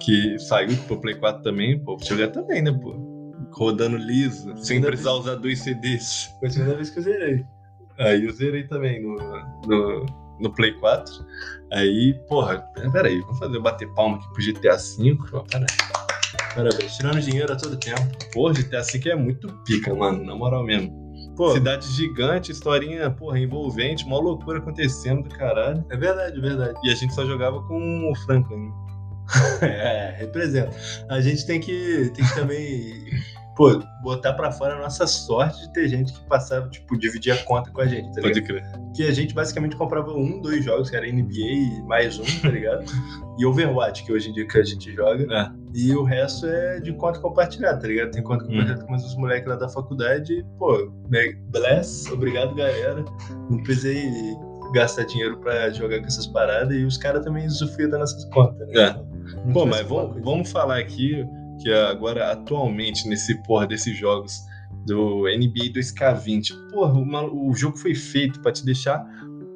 que 0.00 0.38
saiu 0.38 0.76
pro 0.86 1.00
Play 1.00 1.14
4 1.14 1.42
também, 1.42 1.78
pô, 1.78 1.96
jogar 2.02 2.28
também, 2.28 2.62
né, 2.62 2.72
pô? 2.72 2.94
Rodando 3.52 3.96
liso, 3.96 4.56
sem 4.58 4.80
precisar 4.80 5.12
usar 5.12 5.34
dois 5.36 5.60
CDs. 5.60 6.32
Foi 6.38 6.48
a 6.48 6.52
segunda 6.52 6.76
vez 6.76 6.90
que 6.90 6.98
eu 6.98 7.02
zerei. 7.02 7.44
Aí 7.98 8.24
eu 8.24 8.32
zerei 8.32 8.64
também 8.64 9.02
no, 9.02 9.16
no, 9.66 10.06
no 10.38 10.54
Play 10.54 10.72
4. 10.74 11.12
Aí, 11.72 12.14
porra, 12.28 12.58
peraí, 12.92 13.20
vamos 13.20 13.38
fazer 13.38 13.58
bater 13.58 13.88
palma 13.94 14.16
aqui 14.16 14.32
pro 14.32 14.42
GTA 14.42 14.76
V. 14.76 15.18
Peraí. 15.50 16.09
Parabéns. 16.54 16.96
Tirando 16.96 17.20
dinheiro 17.20 17.52
a 17.52 17.56
todo 17.56 17.76
tempo. 17.76 18.00
Porra, 18.32 18.54
GTA 18.54 18.82
V 18.82 19.10
é 19.10 19.14
muito 19.16 19.48
pica, 19.64 19.94
mano, 19.94 20.24
na 20.24 20.34
moral 20.34 20.64
mesmo. 20.64 21.00
Pô, 21.36 21.52
Cidade 21.52 21.86
gigante, 21.92 22.52
historinha, 22.52 23.10
porra, 23.10 23.38
envolvente, 23.38 24.04
uma 24.04 24.18
loucura 24.18 24.58
acontecendo 24.58 25.22
do 25.22 25.30
caralho. 25.30 25.84
é 25.90 25.96
verdade, 25.96 26.36
é 26.38 26.40
verdade. 26.40 26.78
E 26.84 26.90
a 26.90 26.94
gente 26.94 27.14
só 27.14 27.24
jogava 27.24 27.62
com 27.62 28.10
o 28.10 28.14
Franklin. 28.26 28.70
É, 29.62 30.16
representa. 30.18 30.76
A 31.08 31.20
gente 31.20 31.46
tem 31.46 31.60
que, 31.60 32.10
tem 32.14 32.24
que 32.24 32.34
também, 32.34 33.04
pô, 33.60 33.78
botar 34.00 34.32
pra 34.32 34.50
fora 34.50 34.74
a 34.74 34.78
nossa 34.78 35.06
sorte 35.06 35.60
de 35.60 35.72
ter 35.74 35.86
gente 35.86 36.14
que 36.14 36.20
passava, 36.24 36.66
tipo, 36.70 36.98
dividir 36.98 37.30
a 37.34 37.44
conta 37.44 37.70
com 37.70 37.82
a 37.82 37.86
gente, 37.86 38.10
tá 38.14 38.22
ligado? 38.22 38.32
Pode 38.32 38.42
crer. 38.42 38.64
que 38.96 39.02
a 39.02 39.12
gente 39.12 39.34
basicamente 39.34 39.76
comprava 39.76 40.14
um, 40.14 40.40
dois 40.40 40.64
jogos, 40.64 40.88
que 40.88 40.96
era 40.96 41.06
NBA 41.06 41.34
e 41.34 41.82
mais 41.82 42.18
um, 42.18 42.24
tá 42.40 42.48
ligado? 42.48 42.86
e 43.38 43.44
Overwatch, 43.44 44.04
que 44.04 44.12
hoje 44.14 44.30
em 44.30 44.32
dia 44.32 44.48
que 44.48 44.58
a 44.58 44.64
gente 44.64 44.90
joga. 44.94 45.26
É. 45.30 45.52
E 45.74 45.94
o 45.94 46.02
resto 46.04 46.46
é 46.46 46.80
de 46.80 46.94
conta 46.94 47.20
compartilhada, 47.20 47.78
tá 47.78 47.86
ligado? 47.86 48.12
Tem 48.12 48.22
conta 48.22 48.46
compartilhada 48.46 48.82
com 48.82 48.94
os 48.94 49.16
moleques 49.16 49.46
lá 49.46 49.56
da 49.56 49.68
faculdade. 49.68 50.42
Pô, 50.58 50.90
né, 51.10 51.34
bless, 51.50 52.10
obrigado, 52.10 52.54
galera. 52.54 53.04
Não 53.50 53.62
precisei 53.62 54.10
gastar 54.72 55.04
dinheiro 55.04 55.36
pra 55.36 55.68
jogar 55.68 56.00
com 56.00 56.06
essas 56.06 56.26
paradas 56.26 56.74
e 56.74 56.82
os 56.82 56.96
caras 56.96 57.22
também 57.22 57.44
usufruem 57.46 57.90
das 57.90 58.00
nossas 58.00 58.24
contas, 58.26 58.66
né? 58.68 58.74
É. 58.74 59.10
Não 59.44 59.52
Pô, 59.52 59.66
mas 59.66 59.86
vamos, 59.86 60.18
vamos 60.22 60.50
falar 60.50 60.78
aqui 60.78 61.26
que 61.60 61.72
agora, 61.72 62.30
atualmente, 62.32 63.08
nesse 63.08 63.40
porra 63.42 63.66
desses 63.66 63.96
jogos 63.96 64.40
do 64.86 65.24
NBA 65.28 65.72
2K20, 65.74 66.70
porra, 66.70 66.92
o, 66.94 67.04
mal- 67.04 67.30
o 67.34 67.54
jogo 67.54 67.76
foi 67.76 67.94
feito 67.94 68.40
pra 68.40 68.50
te 68.52 68.64
deixar 68.64 69.04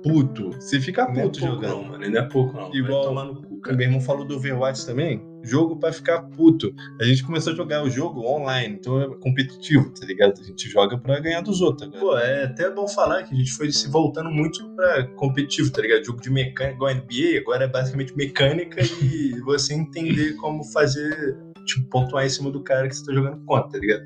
puto. 0.03 0.51
Você 0.53 0.79
fica 0.81 1.07
Não 1.07 1.13
é 1.19 1.23
puto 1.23 1.41
pouco, 1.41 1.55
jogando. 1.55 1.71
não, 1.71 1.85
mano. 1.85 2.11
Não 2.11 2.19
é 2.21 2.23
pouco, 2.29 2.53
não. 2.57 2.75
Igual- 2.75 3.15
no 3.25 3.43
cu, 3.43 3.55
O 3.55 3.61
cara. 3.61 3.75
meu 3.77 3.87
irmão 3.87 4.01
falou 4.03 4.27
do 4.27 4.37
Overwatch 4.37 4.85
também. 4.85 5.23
Jogo 5.43 5.77
pra 5.79 5.93
ficar 5.93 6.23
puto. 6.23 6.75
A 7.01 7.05
gente 7.05 7.23
começou 7.25 7.53
a 7.55 7.57
jogar 7.57 7.83
o 7.83 7.89
jogo 7.91 8.21
online, 8.27 8.75
então 8.79 9.01
é 9.01 9.09
competitivo, 9.17 9.91
tá 9.99 10.05
ligado? 10.05 10.39
A 10.41 10.45
gente 10.45 10.69
joga 10.69 10.99
pra 10.99 11.19
ganhar 11.21 11.41
dos 11.41 11.63
outros 11.63 11.89
agora. 11.89 12.01
Pô, 12.01 12.19
é 12.19 12.45
até 12.45 12.71
bom 12.71 12.87
falar 12.87 13.23
que 13.23 13.35
a 13.35 13.37
gente 13.39 13.53
foi 13.53 13.71
se 13.73 13.89
voltando 13.89 14.31
muito 14.31 14.69
pra 14.75 15.05
competitivo, 15.17 15.71
tá 15.73 15.81
ligado? 15.81 16.05
Jogo 16.05 16.21
de 16.21 16.29
mecânica, 16.31 16.75
igual 16.75 16.95
NBA, 16.95 17.39
agora 17.41 17.65
é 17.65 17.69
basicamente 17.69 18.15
mecânica 18.15 18.83
e 19.03 19.39
você 19.41 19.73
entender 19.75 20.35
como 20.37 20.65
fazer, 20.65 21.37
tipo, 21.65 21.89
pontuar 21.89 22.25
em 22.25 22.29
cima 22.29 22.51
do 22.51 22.63
cara 22.63 22.89
que 22.89 22.97
você 22.97 23.05
tá 23.05 23.13
jogando 23.13 23.39
contra, 23.45 23.71
tá 23.71 23.79
ligado? 23.79 24.03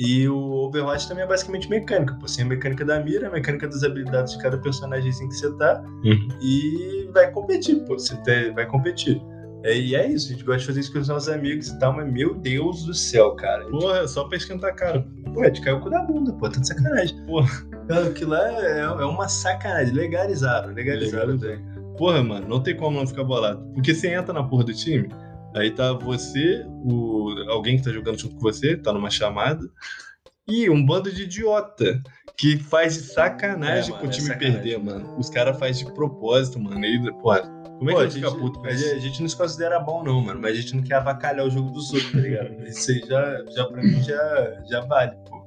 E 0.00 0.28
o 0.28 0.36
Overwatch 0.38 1.08
também 1.08 1.24
é 1.24 1.26
basicamente 1.26 1.68
mecânica, 1.68 2.14
pô. 2.14 2.28
Você 2.28 2.36
tem 2.36 2.44
a 2.46 2.48
mecânica 2.48 2.84
da 2.84 3.00
mira, 3.02 3.26
a 3.28 3.32
mecânica 3.32 3.66
das 3.66 3.82
habilidades 3.82 4.34
de 4.34 4.42
cada 4.42 4.56
personagemzinho 4.58 5.28
que 5.28 5.34
você 5.36 5.52
tá 5.56 5.82
Uhum. 6.04 6.28
e 6.40 7.10
vai 7.12 7.30
competir, 7.32 7.84
pô. 7.84 7.98
Você 7.98 8.16
tem- 8.22 8.54
vai 8.54 8.64
competir. 8.66 9.20
É, 9.64 9.76
e 9.76 9.96
é 9.96 10.06
isso, 10.06 10.28
a 10.28 10.32
gente 10.34 10.44
gosta 10.44 10.60
de 10.60 10.66
fazer 10.66 10.80
isso 10.80 10.92
com 10.92 11.00
os 11.00 11.08
nossos 11.08 11.28
amigos 11.28 11.66
e 11.66 11.78
tal, 11.80 11.92
mas 11.92 12.08
meu 12.12 12.32
Deus 12.36 12.84
do 12.84 12.94
céu, 12.94 13.32
cara. 13.34 13.64
Porra, 13.66 14.06
só 14.06 14.22
pra 14.22 14.36
esquentar 14.38 14.70
a 14.70 14.72
cara. 14.72 15.04
Pô, 15.34 15.42
é 15.42 15.50
de 15.50 15.60
cair 15.60 15.74
o 15.74 15.80
cu 15.80 15.90
da 15.90 16.00
bunda, 16.00 16.32
pô, 16.32 16.48
tá 16.48 16.60
de 16.60 16.68
sacanagem. 16.68 17.20
Porra. 17.26 17.50
Cara, 17.88 18.06
aquilo 18.06 18.30
lá 18.30 18.52
é, 18.62 18.78
é 18.82 19.04
uma 19.04 19.26
sacanagem. 19.28 19.92
Legalizaram, 19.94 20.72
legalizaram. 20.72 21.32
Legalizaram. 21.32 21.96
Porra, 21.96 22.22
mano, 22.22 22.46
não 22.46 22.62
tem 22.62 22.76
como 22.76 22.96
não 22.96 23.04
ficar 23.04 23.24
bolado. 23.24 23.66
Porque 23.74 23.92
você 23.92 24.14
entra 24.14 24.32
na 24.32 24.44
porra 24.44 24.62
do 24.62 24.72
time, 24.72 25.08
aí 25.54 25.70
tá 25.70 25.92
você, 25.92 26.64
o, 26.84 27.34
alguém 27.48 27.76
que 27.76 27.84
tá 27.84 27.90
jogando 27.90 28.18
junto 28.18 28.34
com 28.36 28.40
você, 28.42 28.76
tá 28.76 28.92
numa 28.92 29.10
chamada, 29.10 29.60
e 30.46 30.68
um 30.70 30.84
bando 30.84 31.12
de 31.12 31.24
idiota 31.24 32.00
que 32.36 32.56
faz 32.58 32.94
de 32.94 33.00
sacanagem 33.00 33.90
É, 33.90 33.96
mano, 33.96 33.98
pro 33.98 34.06
é 34.08 34.10
time 34.10 34.26
sacanagem. 34.28 34.52
perder, 34.62 34.78
mano. 34.78 35.14
Os 35.18 35.28
caras 35.28 35.58
fazem 35.58 35.84
de 35.86 35.92
propósito, 35.92 36.58
mano. 36.58 36.82
E, 36.84 37.12
porra, 37.20 37.42
como 37.78 37.90
é 37.90 37.92
Pô, 37.92 37.98
que 38.00 38.04
a 38.06 38.08
gente 38.08 38.24
fica 38.24 38.30
puto 38.36 38.60
com 38.60 38.66
isso? 38.68 38.94
a 38.94 38.98
gente 38.98 39.20
não 39.20 39.28
se 39.28 39.36
considera 39.36 39.78
bom, 39.80 40.02
não, 40.02 40.20
mano. 40.22 40.40
Mas 40.40 40.52
a 40.52 40.60
gente 40.60 40.74
não 40.76 40.82
quer 40.82 40.94
avacalhar 40.94 41.44
o 41.44 41.50
jogo 41.50 41.70
dos 41.70 41.92
outros, 41.92 42.12
tá 42.12 42.18
ligado? 42.18 42.50
Isso 42.66 42.90
aí 42.90 43.02
já, 43.06 43.44
já 43.50 43.64
pra 43.66 43.82
mim 43.82 44.02
já, 44.02 44.62
já 44.70 44.80
vale, 44.82 45.16
pô. 45.28 45.38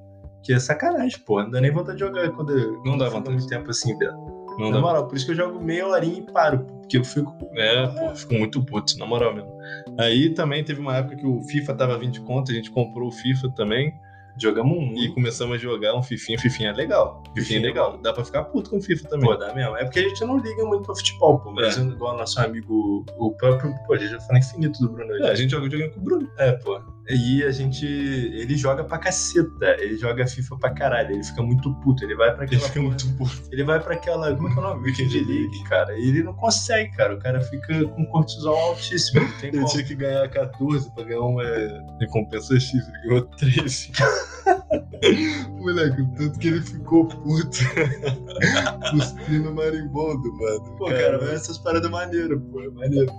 Que 0.43 0.53
é 0.53 0.59
sacanagem, 0.59 1.19
pô. 1.25 1.41
Não 1.41 1.49
dá 1.49 1.61
nem 1.61 1.71
vontade 1.71 1.97
de 1.97 2.03
jogar 2.05 2.29
quando 2.31 2.83
Não 2.83 2.97
dá 2.97 3.09
vontade. 3.09 3.35
muito 3.35 3.47
tempo 3.47 3.69
assim, 3.71 3.97
velho. 3.97 4.40
Não 4.61 4.69
Na 4.69 4.75
dá 4.77 4.81
moral, 4.81 5.07
por 5.07 5.15
isso 5.15 5.25
que 5.25 5.31
eu 5.31 5.35
jogo 5.35 5.59
meia 5.61 5.87
horinha 5.87 6.19
e 6.19 6.21
paro, 6.21 6.59
porque 6.81 6.97
eu 6.97 7.03
fico. 7.03 7.35
É, 7.55 7.87
pô, 7.87 8.15
fico 8.15 8.33
muito 8.35 8.63
puto, 8.63 8.97
na 8.97 9.05
moral 9.05 9.33
mesmo. 9.33 9.51
Aí 9.97 10.29
também 10.33 10.63
teve 10.63 10.79
uma 10.79 10.97
época 10.97 11.15
que 11.15 11.25
o 11.25 11.41
FIFA 11.43 11.73
tava 11.73 11.97
20 11.97 12.21
conto, 12.21 12.51
a 12.51 12.55
gente 12.55 12.69
comprou 12.71 13.07
o 13.07 13.11
FIFA 13.11 13.49
também. 13.55 13.93
Jogamos 14.37 14.77
um. 14.77 14.93
E 14.95 15.13
começamos 15.13 15.55
a 15.55 15.57
jogar 15.57 15.93
um 15.93 16.01
fifinha, 16.01 16.39
fifinha 16.39 16.69
é 16.69 16.73
legal. 16.73 17.21
Fifinha 17.35 17.41
é 17.41 17.43
Fifinha 17.43 17.59
é 17.59 17.63
legal. 17.63 17.97
Dá 17.97 18.13
pra 18.13 18.23
ficar 18.23 18.45
puto 18.45 18.69
com 18.69 18.77
o 18.77 18.81
FIFA 18.81 19.09
também. 19.09 19.29
Pô, 19.29 19.35
dá 19.35 19.53
mesmo. 19.53 19.75
É 19.75 19.83
porque 19.83 19.99
a 19.99 20.03
gente 20.07 20.23
não 20.23 20.37
liga 20.37 20.63
muito 20.63 20.83
pra 20.85 20.95
futebol, 20.95 21.37
pô. 21.39 21.51
Mas 21.51 21.77
É. 21.77 21.81
igual 21.81 22.15
o 22.15 22.17
nosso 22.17 22.39
amigo, 22.39 23.05
o 23.17 23.31
próprio. 23.31 23.75
Pô, 23.85 23.93
a 23.93 23.97
gente 23.97 24.11
já 24.11 24.21
falou 24.21 24.37
infinito 24.39 24.79
do 24.79 24.89
Bruno. 24.89 25.13
É, 25.25 25.31
a 25.31 25.35
gente 25.35 25.51
joga 25.51 25.63
videogame 25.63 25.93
com 25.93 25.99
o 25.99 26.03
Bruno. 26.03 26.29
É, 26.37 26.53
pô. 26.53 26.79
E 27.09 27.43
a 27.43 27.51
gente. 27.51 27.85
Ele 27.85 28.55
joga 28.55 28.83
pra 28.83 28.97
caceta. 28.97 29.75
Ele 29.79 29.97
joga 29.97 30.25
FIFA 30.27 30.57
pra 30.57 30.69
caralho. 30.73 31.11
Ele 31.11 31.23
fica 31.23 31.41
muito 31.41 31.73
puto. 31.81 32.03
Ele 32.03 32.15
vai 32.15 32.33
pra 32.33 32.45
Ele 32.45 32.55
aquela. 32.55 32.67
fica 32.69 32.81
muito 32.81 33.07
puto. 33.17 33.41
Ele 33.51 33.63
vai 33.63 33.79
pra 33.79 33.95
aquela. 33.95 34.35
Como 34.35 34.47
é 34.47 34.51
que 34.53 34.57
é 34.57 34.61
o 34.61 34.63
nome? 34.63 34.83
Weekend 34.83 35.19
League, 35.19 35.63
cara. 35.63 35.97
E 35.97 36.09
ele 36.09 36.23
não 36.23 36.33
consegue, 36.33 36.91
cara. 36.95 37.15
O 37.15 37.19
cara 37.19 37.41
fica 37.41 37.85
com 37.85 38.05
cortisol 38.05 38.55
altíssimo. 38.55 39.21
Ele 39.41 39.57
como. 39.57 39.67
tinha 39.67 39.83
que 39.83 39.95
ganhar 39.95 40.29
14 40.29 40.93
pra 40.93 41.03
ganhar 41.03 41.21
uma 41.21 41.43
é, 41.43 41.81
recompensa 41.99 42.59
X, 42.59 42.73
ele 42.73 43.07
ganhou 43.07 43.21
13. 43.37 43.91
Moleque, 45.57 46.01
o 46.01 46.07
tanto 46.11 46.39
que 46.39 46.47
ele 46.47 46.61
ficou 46.61 47.07
puto. 47.07 47.57
Cuspindo 48.91 49.53
marimbondo, 49.53 50.31
mano. 50.37 50.75
Pô, 50.77 50.85
cara, 50.85 51.17
mas 51.19 51.29
essas 51.31 51.57
paradas 51.57 51.89
maneiras, 51.89 52.39
pô. 52.51 52.61
É 52.61 52.69
maneiro. 52.69 53.11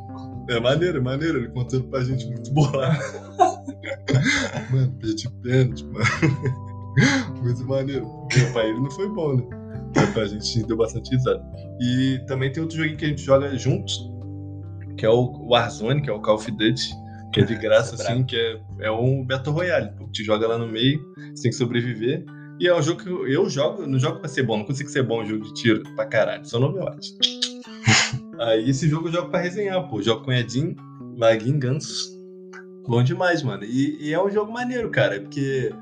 É 0.49 0.61
maneiro, 0.61 0.99
é 0.99 1.01
maneiro. 1.01 1.39
Ele 1.39 1.49
contando 1.49 1.85
pra 1.85 2.03
gente 2.03 2.27
muito 2.27 2.51
bolado. 2.53 2.99
mano, 4.71 4.93
perdi 5.01 5.29
pênalti, 5.43 5.85
mano. 5.85 6.05
Muito 7.43 7.67
maneiro. 7.67 8.07
Porque 8.07 8.41
pra 8.53 8.67
ele 8.67 8.81
não 8.81 8.91
foi 8.91 9.09
bom, 9.09 9.37
né? 9.37 9.45
Mas 9.97 10.11
pra 10.11 10.27
gente 10.27 10.63
deu 10.65 10.77
bastante 10.77 11.11
risada. 11.11 11.43
E 11.81 12.21
também 12.27 12.53
tem 12.53 12.63
outro 12.63 12.77
joguinho 12.77 12.97
que 12.97 13.05
a 13.05 13.09
gente 13.09 13.23
joga 13.23 13.57
juntos, 13.57 14.11
que 14.97 15.05
é 15.05 15.09
o 15.09 15.49
Warzone, 15.49 16.03
que 16.03 16.11
é 16.11 16.13
o 16.13 16.21
Call 16.21 16.37
of 16.37 16.51
Duty. 16.51 16.95
Que 17.33 17.41
é 17.41 17.45
de 17.45 17.55
graça, 17.57 17.97
é 18.03 18.13
assim, 18.13 18.25
que 18.25 18.37
é, 18.37 18.61
é 18.81 18.91
um 18.91 19.25
Battle 19.25 19.55
Royale. 19.55 19.91
Pô. 19.97 20.07
Te 20.09 20.23
joga 20.23 20.47
lá 20.47 20.59
no 20.59 20.69
meio, 20.69 21.01
você 21.35 21.45
tem 21.45 21.51
que 21.51 21.57
sobreviver. 21.57 22.25
E 22.61 22.69
é 22.69 22.77
um 22.77 22.83
jogo 22.83 23.03
que 23.03 23.09
eu, 23.09 23.27
eu 23.27 23.49
jogo, 23.49 23.87
não 23.87 23.99
jogo 23.99 24.21
pra 24.21 24.29
ser 24.29 24.43
bom, 24.43 24.59
não 24.59 24.65
consigo 24.65 24.89
ser 24.89 25.03
bom 25.03 25.23
em 25.23 25.27
jogo 25.27 25.45
de 25.45 25.55
tiro 25.55 25.83
pra 25.97 26.07
caralho, 26.07 26.45
só 26.45 26.61
no 26.61 26.67
Overwatch. 26.67 27.17
Aí 28.39 28.69
esse 28.69 28.89
jogo 28.89 29.09
eu 29.09 29.13
jogo 29.13 29.31
pra 29.31 29.41
resenhar, 29.41 29.89
pô. 29.89 30.01
Jogo 30.03 30.25
com 30.25 30.33
Edinho, 30.33 30.77
Laguinho, 31.17 31.59
Gansos. 31.59 32.11
Bom 32.87 33.03
demais, 33.03 33.43
mano. 33.43 33.65
E, 33.65 33.97
e 34.01 34.13
é 34.13 34.23
um 34.23 34.31
jogo 34.31 34.53
maneiro, 34.53 34.91
cara, 34.91 35.21
porque 35.21 35.73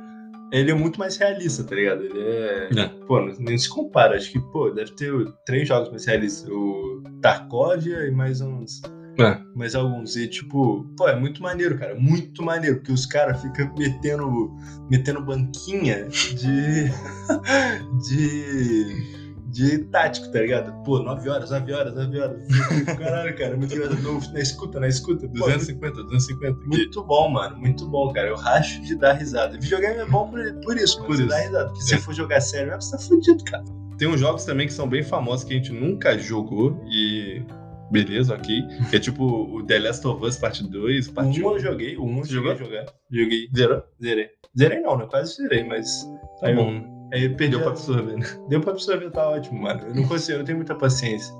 ele 0.53 0.71
é 0.71 0.75
muito 0.75 0.99
mais 0.99 1.17
realista, 1.17 1.63
tá 1.63 1.75
ligado? 1.75 2.05
Ele 2.05 2.19
é. 2.19 2.69
É. 2.77 2.89
Pô, 3.07 3.21
nem 3.39 3.57
se 3.57 3.69
compara. 3.69 4.17
Acho 4.17 4.33
que, 4.33 4.41
pô, 4.41 4.71
deve 4.71 4.93
ter 4.93 5.13
três 5.47 5.69
jogos 5.69 5.91
mais 5.91 6.05
realistas. 6.05 6.49
O 6.51 7.03
Tarkovia 7.23 8.07
e 8.07 8.11
mais 8.11 8.41
uns. 8.41 8.83
É. 9.19 9.39
Mais 9.55 9.75
alguns. 9.75 10.17
E, 10.17 10.27
tipo, 10.27 10.85
pô, 10.97 11.09
é 11.09 11.15
muito 11.15 11.43
maneiro, 11.43 11.79
cara. 11.79 11.95
Muito 11.95 12.43
maneiro. 12.43 12.77
Porque 12.77 12.93
os 12.93 13.07
caras 13.07 13.41
ficam 13.41 13.73
metendo, 13.79 14.51
metendo 14.91 15.23
banquinha 15.23 16.09
de. 16.09 16.91
de. 18.09 19.21
De 19.51 19.79
tático, 19.87 20.31
tá 20.31 20.41
ligado? 20.41 20.73
Pô, 20.85 21.01
9 21.01 21.29
horas, 21.29 21.51
9 21.51 21.73
horas, 21.73 21.95
9 21.95 22.21
horas. 22.21 22.47
Caralho, 22.99 23.37
cara, 23.37 23.57
muito 23.57 23.75
engraçado. 23.75 24.33
Na 24.33 24.41
escuta, 24.41 24.79
na 24.81 24.89
escuta. 24.89 25.27
Pô, 25.29 25.47
250, 25.47 26.05
250. 26.05 26.59
aqui. 26.59 26.69
muito 26.69 27.03
bom, 27.05 27.29
mano. 27.29 27.57
Muito 27.59 27.89
bom, 27.89 28.13
cara. 28.13 28.29
Eu 28.29 28.37
racho 28.37 28.81
de 28.83 28.95
dar 28.95 29.15
risada. 29.15 29.59
Videogame 29.59 29.97
é 29.99 30.07
bom 30.07 30.29
por, 30.31 30.41
por 30.63 30.77
isso. 30.77 31.03
Por 31.05 31.15
isso. 31.15 31.27
dá 31.27 31.39
risada. 31.39 31.67
Porque 31.67 31.83
se 31.83 31.95
É. 31.95 31.97
você 31.99 32.03
for 32.05 32.15
jogar 32.15 32.41
sério, 32.41 32.73
você 32.81 32.93
tá 32.97 32.99
fudido, 33.03 33.43
cara. 33.45 33.65
Tem 33.99 34.09
uns 34.09 34.21
jogos 34.21 34.45
também 34.45 34.67
que 34.67 34.73
são 34.73 34.89
bem 34.89 35.03
famosos 35.03 35.45
que 35.45 35.53
a 35.53 35.57
gente 35.57 35.73
nunca 35.73 36.17
jogou 36.19 36.81
e. 36.89 37.43
Beleza, 37.91 38.35
ok. 38.35 38.63
Que 38.89 38.97
é 38.97 39.01
tipo 39.01 39.25
o 39.25 39.65
The 39.67 39.81
Last 39.81 40.07
of 40.07 40.25
Us 40.25 40.37
Parte 40.37 40.63
2, 40.63 41.09
O 41.09 41.13
Parte 41.13 41.43
1 41.43 41.49
1. 41.49 41.53
eu 41.55 41.59
joguei, 41.59 41.97
o 41.97 42.05
1 42.05 42.19
eu 42.19 42.25
Você 42.25 42.33
joguei 42.33 42.57
jogar. 42.57 42.87
Joguei. 43.11 43.49
Zerou? 43.57 43.83
Zerei. 44.01 44.29
Zerei 44.57 44.81
não, 44.81 44.97
né? 44.97 45.07
Quase 45.11 45.35
zerei, 45.35 45.65
mas. 45.65 46.05
Tá 46.41 46.47
aí, 46.47 46.55
bom. 46.55 47.00
Eu, 47.13 47.19
aí 47.19 47.25
eu 47.25 47.35
perdi 47.37 47.51
Deu 47.57 47.61
pra 47.63 47.71
absorver, 47.71 48.17
né? 48.19 48.27
Deu 48.49 48.61
pra 48.61 48.73
absorver, 48.73 49.11
tá 49.11 49.29
ótimo, 49.29 49.63
mano. 49.63 49.81
Eu 49.87 49.95
não 49.95 50.07
consigo, 50.07 50.33
eu 50.33 50.39
não 50.39 50.45
tenho 50.45 50.59
muita 50.59 50.75
paciência. 50.75 51.35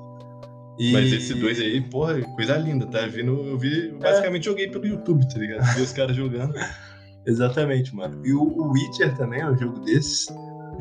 E- 0.79 0.93
Mas 0.93 1.13
esse 1.13 1.35
2 1.35 1.59
aí, 1.61 1.81
porra, 1.81 2.21
coisa 2.35 2.57
linda, 2.57 2.87
tá? 2.87 3.07
Vindo, 3.07 3.33
eu 3.47 3.59
vi, 3.59 3.93
basicamente 3.93 4.45
joguei 4.45 4.69
pelo 4.69 4.87
YouTube, 4.87 5.29
tá 5.29 5.39
ligado? 5.39 5.75
Vi 5.77 5.83
os 5.83 5.93
caras 5.93 6.17
jogando. 6.17 6.55
Exatamente, 7.27 7.95
mano. 7.95 8.25
E 8.25 8.33
o, 8.33 8.43
o 8.43 8.73
Witcher 8.73 9.15
também 9.17 9.41
é 9.43 9.47
um 9.51 9.57
jogo 9.59 9.79
desses. 9.81 10.27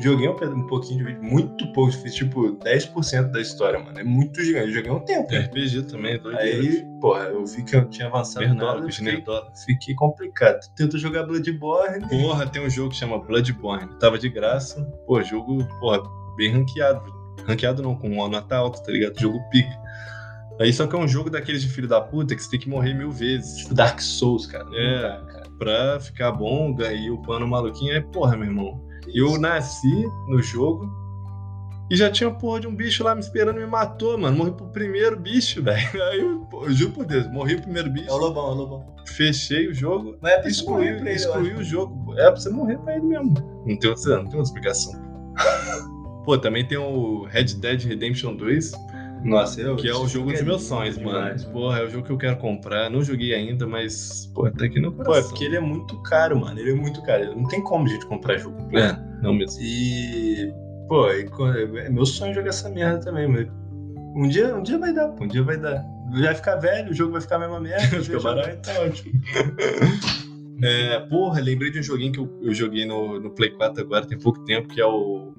Joguei 0.00 0.28
um, 0.28 0.66
pouquinho 0.66 0.98
de 0.98 1.04
vídeo, 1.04 1.22
muito 1.22 1.70
pouco, 1.72 1.92
fiz 1.92 2.14
tipo 2.14 2.56
10% 2.56 3.30
da 3.30 3.40
história, 3.40 3.78
mano. 3.78 3.98
É 3.98 4.04
muito 4.04 4.42
gigante. 4.42 4.72
Joguei 4.72 4.90
um 4.90 5.00
tempo. 5.00 5.28
RPG 5.34 5.82
também, 5.82 6.14
é 6.14 6.18
doido. 6.18 6.38
Aí, 6.38 6.86
porra, 7.00 7.24
eu 7.24 7.44
vi 7.44 7.62
que 7.62 7.76
eu 7.76 7.88
tinha 7.90 8.08
avançado 8.08 8.46
Nerdola, 8.46 8.80
nada, 8.80 8.90
fiquei, 8.90 9.12
nerdola. 9.12 9.52
fiquei 9.66 9.94
complicado. 9.94 10.60
Tento 10.74 10.96
jogar 10.96 11.24
Bloodborne. 11.24 12.08
Porra, 12.08 12.46
tem 12.46 12.64
um 12.64 12.70
jogo 12.70 12.90
que 12.90 12.96
chama 12.96 13.18
Bloodborne. 13.18 13.90
Tava 13.98 14.18
de 14.18 14.30
graça. 14.30 14.82
Pô, 15.06 15.22
jogo, 15.22 15.66
porra, 15.80 16.02
bem 16.36 16.50
ranqueado. 16.50 17.02
Ranqueado 17.46 17.82
não, 17.82 17.94
com 17.94 18.08
uma 18.08 18.28
nota 18.28 18.56
alta, 18.56 18.82
tá 18.82 18.90
ligado? 18.90 19.20
Jogo 19.20 19.38
pica. 19.50 19.78
Aí 20.60 20.72
só 20.72 20.86
que 20.86 20.94
é 20.94 20.98
um 20.98 21.08
jogo 21.08 21.30
daqueles 21.30 21.62
de 21.62 21.68
filho 21.68 21.88
da 21.88 22.00
puta 22.00 22.34
que 22.34 22.42
você 22.42 22.50
tem 22.50 22.60
que 22.60 22.68
morrer 22.68 22.94
mil 22.94 23.10
vezes. 23.10 23.58
Tipo 23.58 23.74
Dark 23.74 24.00
Souls, 24.00 24.46
cara. 24.46 24.66
É. 24.72 24.94
Não 24.94 25.02
dá, 25.02 25.32
cara. 25.32 25.50
Pra 25.58 26.00
ficar 26.00 26.32
bom, 26.32 26.74
ganhei 26.74 27.10
o 27.10 27.20
pano 27.20 27.46
maluquinho. 27.46 27.94
Aí, 27.94 28.00
porra, 28.00 28.36
meu 28.36 28.46
irmão. 28.46 28.89
Eu 29.14 29.38
nasci 29.38 30.04
no 30.28 30.40
jogo 30.42 30.88
e 31.90 31.96
já 31.96 32.08
tinha 32.10 32.30
porra 32.30 32.60
de 32.60 32.66
um 32.68 32.74
bicho 32.74 33.02
lá 33.02 33.14
me 33.14 33.20
esperando 33.20 33.56
e 33.58 33.64
me 33.64 33.66
matou, 33.70 34.16
mano. 34.16 34.36
Morri 34.36 34.52
pro 34.52 34.66
primeiro 34.68 35.18
bicho, 35.18 35.60
velho. 35.64 36.02
Aí 36.04 36.20
eu, 36.20 36.46
eu 36.52 36.70
juro 36.72 36.92
por 36.92 37.04
Deus, 37.04 37.26
morri 37.32 37.54
pro 37.54 37.64
primeiro 37.64 37.90
bicho, 37.90 38.08
É 38.08 38.12
o 38.12 38.16
Lobão, 38.16 38.48
é 38.48 38.50
o 38.52 38.54
Lobão. 38.54 38.86
fechei 39.06 39.68
o 39.68 39.74
jogo, 39.74 40.16
Mas 40.20 40.32
é 40.32 40.38
pra 40.40 40.50
você 40.50 40.64
morrer 40.64 40.84
excluí, 40.84 41.00
pra 41.00 41.10
ele, 41.10 41.16
excluí 41.16 41.54
o 41.54 41.64
jogo. 41.64 42.04
pô. 42.04 42.12
É 42.14 42.30
pra 42.30 42.36
você 42.36 42.50
morrer 42.50 42.78
pra 42.78 42.94
ele 42.96 43.06
mesmo. 43.06 43.34
Não 43.66 43.76
tem 43.76 43.90
outra, 43.90 44.16
não 44.16 44.24
tem 44.30 44.38
outra 44.38 44.42
explicação. 44.42 44.92
Pô, 46.24 46.36
também 46.36 46.66
tem 46.68 46.76
o 46.76 47.24
Red 47.24 47.44
Dead 47.54 47.82
Redemption 47.82 48.36
2, 48.36 48.72
Nossa, 49.24 49.60
eu. 49.60 49.76
que 49.76 49.88
é 49.88 49.94
o 49.94 50.06
jogo 50.08 50.32
dos 50.32 50.42
meus 50.42 50.62
sonhos, 50.62 50.98
mano. 50.98 51.34
Porra, 51.52 51.80
é 51.80 51.84
o 51.84 51.90
jogo 51.90 52.06
que 52.06 52.12
eu 52.12 52.18
quero 52.18 52.36
comprar. 52.38 52.90
Não 52.90 53.02
joguei 53.02 53.34
ainda, 53.34 53.66
mas, 53.66 54.26
pô, 54.34 54.50
tá 54.50 54.64
aqui 54.64 54.80
no 54.80 54.92
Pô, 54.92 55.02
é 55.02 55.04
coração. 55.04 55.30
porque 55.30 55.44
ele 55.44 55.56
é 55.56 55.60
muito 55.60 56.00
caro, 56.02 56.38
mano. 56.40 56.58
Ele 56.58 56.70
é 56.70 56.74
muito 56.74 57.02
caro. 57.02 57.36
Não 57.36 57.46
tem 57.48 57.62
como 57.62 57.86
a 57.86 57.88
gente 57.88 58.06
comprar 58.06 58.38
jogo. 58.38 58.56
pô. 58.70 58.78
É, 58.78 58.98
não 59.22 59.34
mesmo. 59.34 59.60
E. 59.62 60.52
Pô, 60.88 61.08
é 61.08 61.88
meu 61.88 62.06
sonho 62.06 62.34
jogar 62.34 62.48
essa 62.48 62.68
merda 62.68 63.04
também, 63.04 63.28
mas. 63.28 63.46
Um 64.16 64.28
dia, 64.28 64.56
um 64.56 64.62
dia 64.62 64.78
vai 64.78 64.92
dar, 64.92 65.08
pô. 65.08 65.24
Um 65.24 65.28
dia 65.28 65.42
vai 65.42 65.56
dar. 65.56 65.84
Vai 66.12 66.34
ficar 66.34 66.56
velho, 66.56 66.90
o 66.90 66.94
jogo 66.94 67.12
vai 67.12 67.20
ficar 67.20 67.36
a 67.36 67.40
mesma 67.40 67.60
merda. 67.60 67.86
Fica 68.02 68.18
barato. 68.20 68.62
tá 68.62 68.80
ótimo. 68.80 69.12
É, 70.62 71.00
porra, 71.08 71.40
lembrei 71.40 71.70
de 71.70 71.78
um 71.78 71.82
joguinho 71.82 72.12
que 72.12 72.18
eu, 72.18 72.38
eu 72.42 72.52
joguei 72.52 72.84
no, 72.84 73.18
no 73.18 73.30
Play 73.30 73.48
4 73.48 73.82
agora, 73.82 74.06
tem 74.06 74.18
pouco 74.18 74.44
tempo, 74.44 74.68
que 74.68 74.78
é 74.78 74.84
o, 74.84 75.32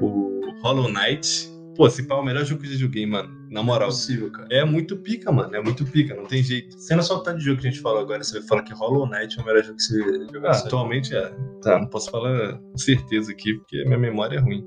o 0.00 0.40
Hollow 0.62 0.88
Knight. 0.88 1.50
Pô, 1.76 1.86
esse 1.86 2.04
pá 2.04 2.14
é 2.14 2.18
o 2.18 2.24
melhor 2.24 2.44
jogo 2.44 2.60
que 2.60 2.68
eu 2.68 2.72
já 2.72 2.78
joguei, 2.78 3.04
mano. 3.04 3.28
Na 3.50 3.60
é 3.60 3.62
moral. 3.62 3.88
possível, 3.88 4.30
cara. 4.30 4.48
É 4.50 4.64
muito 4.64 4.96
pica, 4.96 5.32
mano. 5.32 5.54
É 5.54 5.62
muito 5.62 5.84
pica, 5.84 6.14
não 6.14 6.24
tem 6.24 6.42
jeito. 6.42 6.78
Sendo 6.78 7.02
só 7.02 7.16
o 7.16 7.20
tanto 7.20 7.38
de 7.38 7.44
jogo 7.44 7.60
que 7.60 7.66
a 7.66 7.70
gente 7.70 7.82
falou 7.82 8.00
agora, 8.00 8.22
você 8.22 8.38
vai 8.38 8.48
falar 8.48 8.62
que 8.62 8.72
Hollow 8.72 9.08
Knight 9.08 9.38
é 9.38 9.42
o 9.42 9.44
melhor 9.44 9.62
jogo 9.64 9.76
que 9.76 9.82
você 9.82 10.02
jogou. 10.32 10.48
Ah, 10.48 10.52
atualmente 10.52 11.16
é. 11.16 11.34
Tá, 11.62 11.80
não 11.80 11.86
posso 11.88 12.10
falar 12.10 12.58
com 12.58 12.78
certeza 12.78 13.32
aqui, 13.32 13.54
porque 13.54 13.84
minha 13.84 13.98
memória 13.98 14.36
é 14.36 14.40
ruim. 14.40 14.64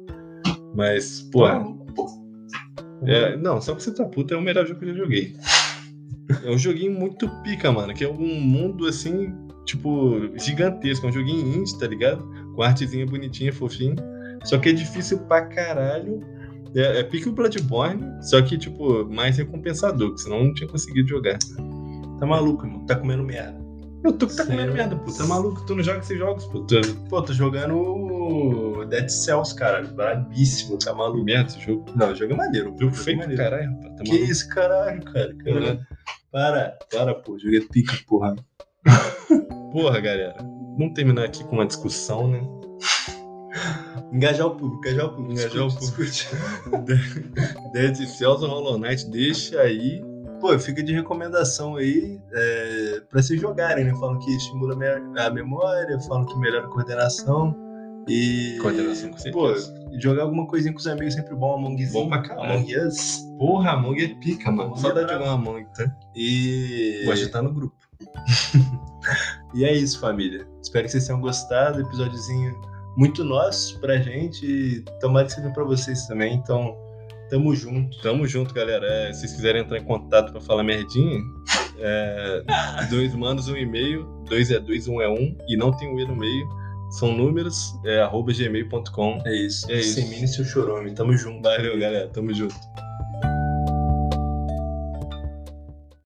Mas, 0.76 1.22
porra. 1.32 1.66
É, 3.06 3.38
não, 3.38 3.62
só 3.62 3.74
pra 3.74 3.84
você 3.84 3.94
tá 3.94 4.04
puta, 4.06 4.34
é 4.34 4.38
o 4.38 4.42
melhor 4.42 4.66
jogo 4.66 4.80
que 4.80 4.86
eu 4.86 4.94
já 4.94 5.04
joguei. 5.04 5.36
É 6.44 6.52
um 6.52 6.58
joguinho 6.58 6.92
muito 6.92 7.30
pica, 7.42 7.72
mano, 7.72 7.94
que 7.94 8.04
é 8.04 8.10
um 8.10 8.40
mundo 8.42 8.86
assim, 8.86 9.34
tipo, 9.66 10.30
gigantesco. 10.38 11.06
É 11.06 11.10
um 11.10 11.14
joguinho 11.14 11.56
indie, 11.56 11.78
tá 11.80 11.88
ligado? 11.88 12.28
Com 12.54 12.64
artezinha 12.64 13.06
bonitinha, 13.06 13.54
fofinho. 13.54 13.96
Só 14.44 14.58
que 14.58 14.70
é 14.70 14.74
difícil 14.74 15.20
pra 15.20 15.46
caralho. 15.46 16.22
É, 16.78 17.00
é 17.00 17.04
pica 17.04 17.28
o 17.30 17.34
Bloodborne, 17.34 18.06
só 18.22 18.40
que, 18.42 18.58
tipo, 18.58 19.04
mais 19.10 19.38
recompensador, 19.38 20.14
que 20.14 20.22
senão 20.22 20.38
eu 20.38 20.44
não 20.46 20.54
tinha 20.54 20.70
conseguido 20.70 21.08
jogar. 21.10 21.40
Tá 22.20 22.26
maluco, 22.26 22.66
irmão. 22.66 22.86
Tá 22.86 22.96
comendo 22.96 23.24
merda. 23.24 23.58
Eu 24.04 24.14
tô 24.14 24.28
que 24.28 24.36
tá 24.36 24.44
Sim. 24.44 24.52
comendo 24.52 24.74
merda, 24.74 24.96
pô. 24.96 25.12
Tá 25.12 25.26
maluco? 25.26 25.66
Tu 25.66 25.76
não 25.76 25.84
joga 25.84 26.00
esses 26.00 26.18
jogos, 26.18 26.46
pô. 26.46 26.62
Tu... 26.62 26.80
Pô, 27.10 27.22
tô 27.22 27.34
jogando 27.34 28.86
Dead 28.86 29.10
Cells, 29.10 29.56
cara. 29.56 29.82
Brabíssimo, 29.84 30.78
tá 30.78 30.94
maluco. 30.94 31.24
Merda 31.24 31.50
esse 31.50 31.60
jogo. 31.60 31.86
Não, 31.96 32.12
o 32.12 32.16
jogo 32.16 32.34
é 32.34 32.36
maneiro. 32.36 32.76
Jogo 32.80 32.96
feio 32.96 33.18
pra 33.18 33.28
maneiro. 33.28 33.44
caralho, 33.44 33.72
rapaz. 33.72 33.96
Tá 33.96 34.04
Que 34.04 34.12
maluco. 34.12 34.32
isso, 34.32 34.50
caralho, 34.50 35.04
cara. 35.04 35.36
Caralho. 35.36 35.62
Caralho. 35.66 35.88
Para, 36.32 36.78
para, 36.92 37.16
pô. 37.16 37.40
Joguei 37.40 37.62
pica, 37.62 37.94
porra. 38.08 38.36
Porra, 39.72 40.00
galera. 40.00 40.36
Vamos 40.78 40.94
terminar 40.94 41.26
aqui 41.26 41.44
com 41.44 41.56
uma 41.56 41.66
discussão, 41.66 42.28
né? 42.28 42.42
Engajar 44.12 44.48
o 44.48 44.52
público, 44.56 44.86
engajar 44.88 45.06
o 45.06 45.10
público. 45.16 45.34
Engajar 45.34 45.64
o 45.64 45.68
discute, 45.68 46.12
discute. 46.12 46.30
Dead 47.74 47.96
Cells 47.96 48.44
ou 48.44 48.50
Hollow 48.50 48.78
Knight, 48.80 49.10
deixa 49.10 49.60
aí. 49.62 50.02
Pô, 50.40 50.58
fica 50.60 50.84
de 50.84 50.94
recomendação 50.94 51.76
aí 51.78 52.20
é, 52.32 53.02
pra 53.10 53.22
vocês 53.22 53.42
jogarem, 53.42 53.86
né? 53.86 53.92
Falam 54.00 54.20
que 54.20 54.30
estimula 54.36 54.74
a 54.74 54.78
me- 54.78 55.20
a 55.20 55.30
memória, 55.32 56.00
falam 56.02 56.26
que 56.26 56.38
melhora 56.38 56.66
a 56.66 56.70
coordenação. 56.70 57.56
E. 58.08 58.58
Coordenação, 58.62 59.10
com 59.12 59.32
Pô, 59.32 59.48
certeza. 59.56 59.74
jogar 60.00 60.24
alguma 60.24 60.46
coisinha 60.48 60.72
com 60.72 60.80
os 60.80 60.88
amigos 60.88 61.16
é 61.16 61.18
sempre 61.18 61.36
bom. 61.36 61.56
Among 61.56 61.84
Us. 61.84 61.92
Bom 61.92 62.08
pra 62.08 62.22
caralho. 62.22 62.52
Among 62.54 62.78
Us. 62.78 63.20
Porra, 63.38 63.72
Among 63.72 64.02
é 64.02 64.08
pica, 64.22 64.52
mano. 64.52 64.78
Saudade 64.78 65.08
de 65.08 65.14
jogar 65.14 65.32
Among, 65.32 65.66
tá? 65.76 65.92
E. 66.16 67.02
Gosto 67.06 67.20
de 67.22 67.26
estar 67.26 67.42
no 67.42 67.52
grupo. 67.52 67.76
E 69.54 69.64
é 69.64 69.74
isso, 69.74 70.00
família. 70.02 70.46
Espero 70.62 70.86
que 70.86 70.92
vocês 70.92 71.08
tenham 71.08 71.22
gostado. 71.22 71.80
Episódiozinho 71.82 72.54
muito 72.98 73.24
nosso 73.24 73.80
pra 73.80 73.98
gente. 73.98 74.46
E 74.46 74.82
tomara 75.00 75.28
que 75.28 75.34
seja 75.34 75.50
pra 75.52 75.64
vocês 75.64 76.06
também. 76.08 76.34
Então, 76.34 76.76
tamo 77.30 77.56
junto. 77.56 78.02
Tamo 78.02 78.28
junto, 78.28 78.54
galera. 78.54 78.86
É, 78.86 79.14
se 79.14 79.22
vocês 79.22 79.34
quiserem 79.36 79.62
entrar 79.62 79.78
em 79.78 79.84
contato 79.84 80.32
pra 80.32 80.42
falar 80.42 80.64
merdinha, 80.64 81.22
é, 81.80 82.44
dois 82.90 83.14
manos, 83.14 83.48
um 83.48 83.56
e-mail. 83.56 84.04
Dois 84.28 84.52
é 84.52 84.60
dois, 84.60 84.88
um 84.88 85.00
é 85.00 85.08
um. 85.08 85.38
E 85.48 85.56
não 85.56 85.72
tem 85.72 85.88
um 85.88 86.00
E 86.00 86.06
no 86.06 86.16
meio. 86.16 86.50
São 86.90 87.14
números, 87.16 87.78
é 87.86 88.00
arroba 88.00 88.32
gmail.com. 88.34 89.22
É 89.26 89.36
isso. 89.36 89.70
É 89.70 89.80
isso. 89.80 89.96
Sem 89.96 90.10
mim 90.10 90.24
e 90.24 90.28
seu 90.28 90.44
chorome. 90.44 90.92
Tamo 90.92 91.16
junto. 91.16 91.44
Valeu, 91.44 91.78
galera. 91.78 92.08
Tamo 92.08 92.34
junto. 92.34 92.56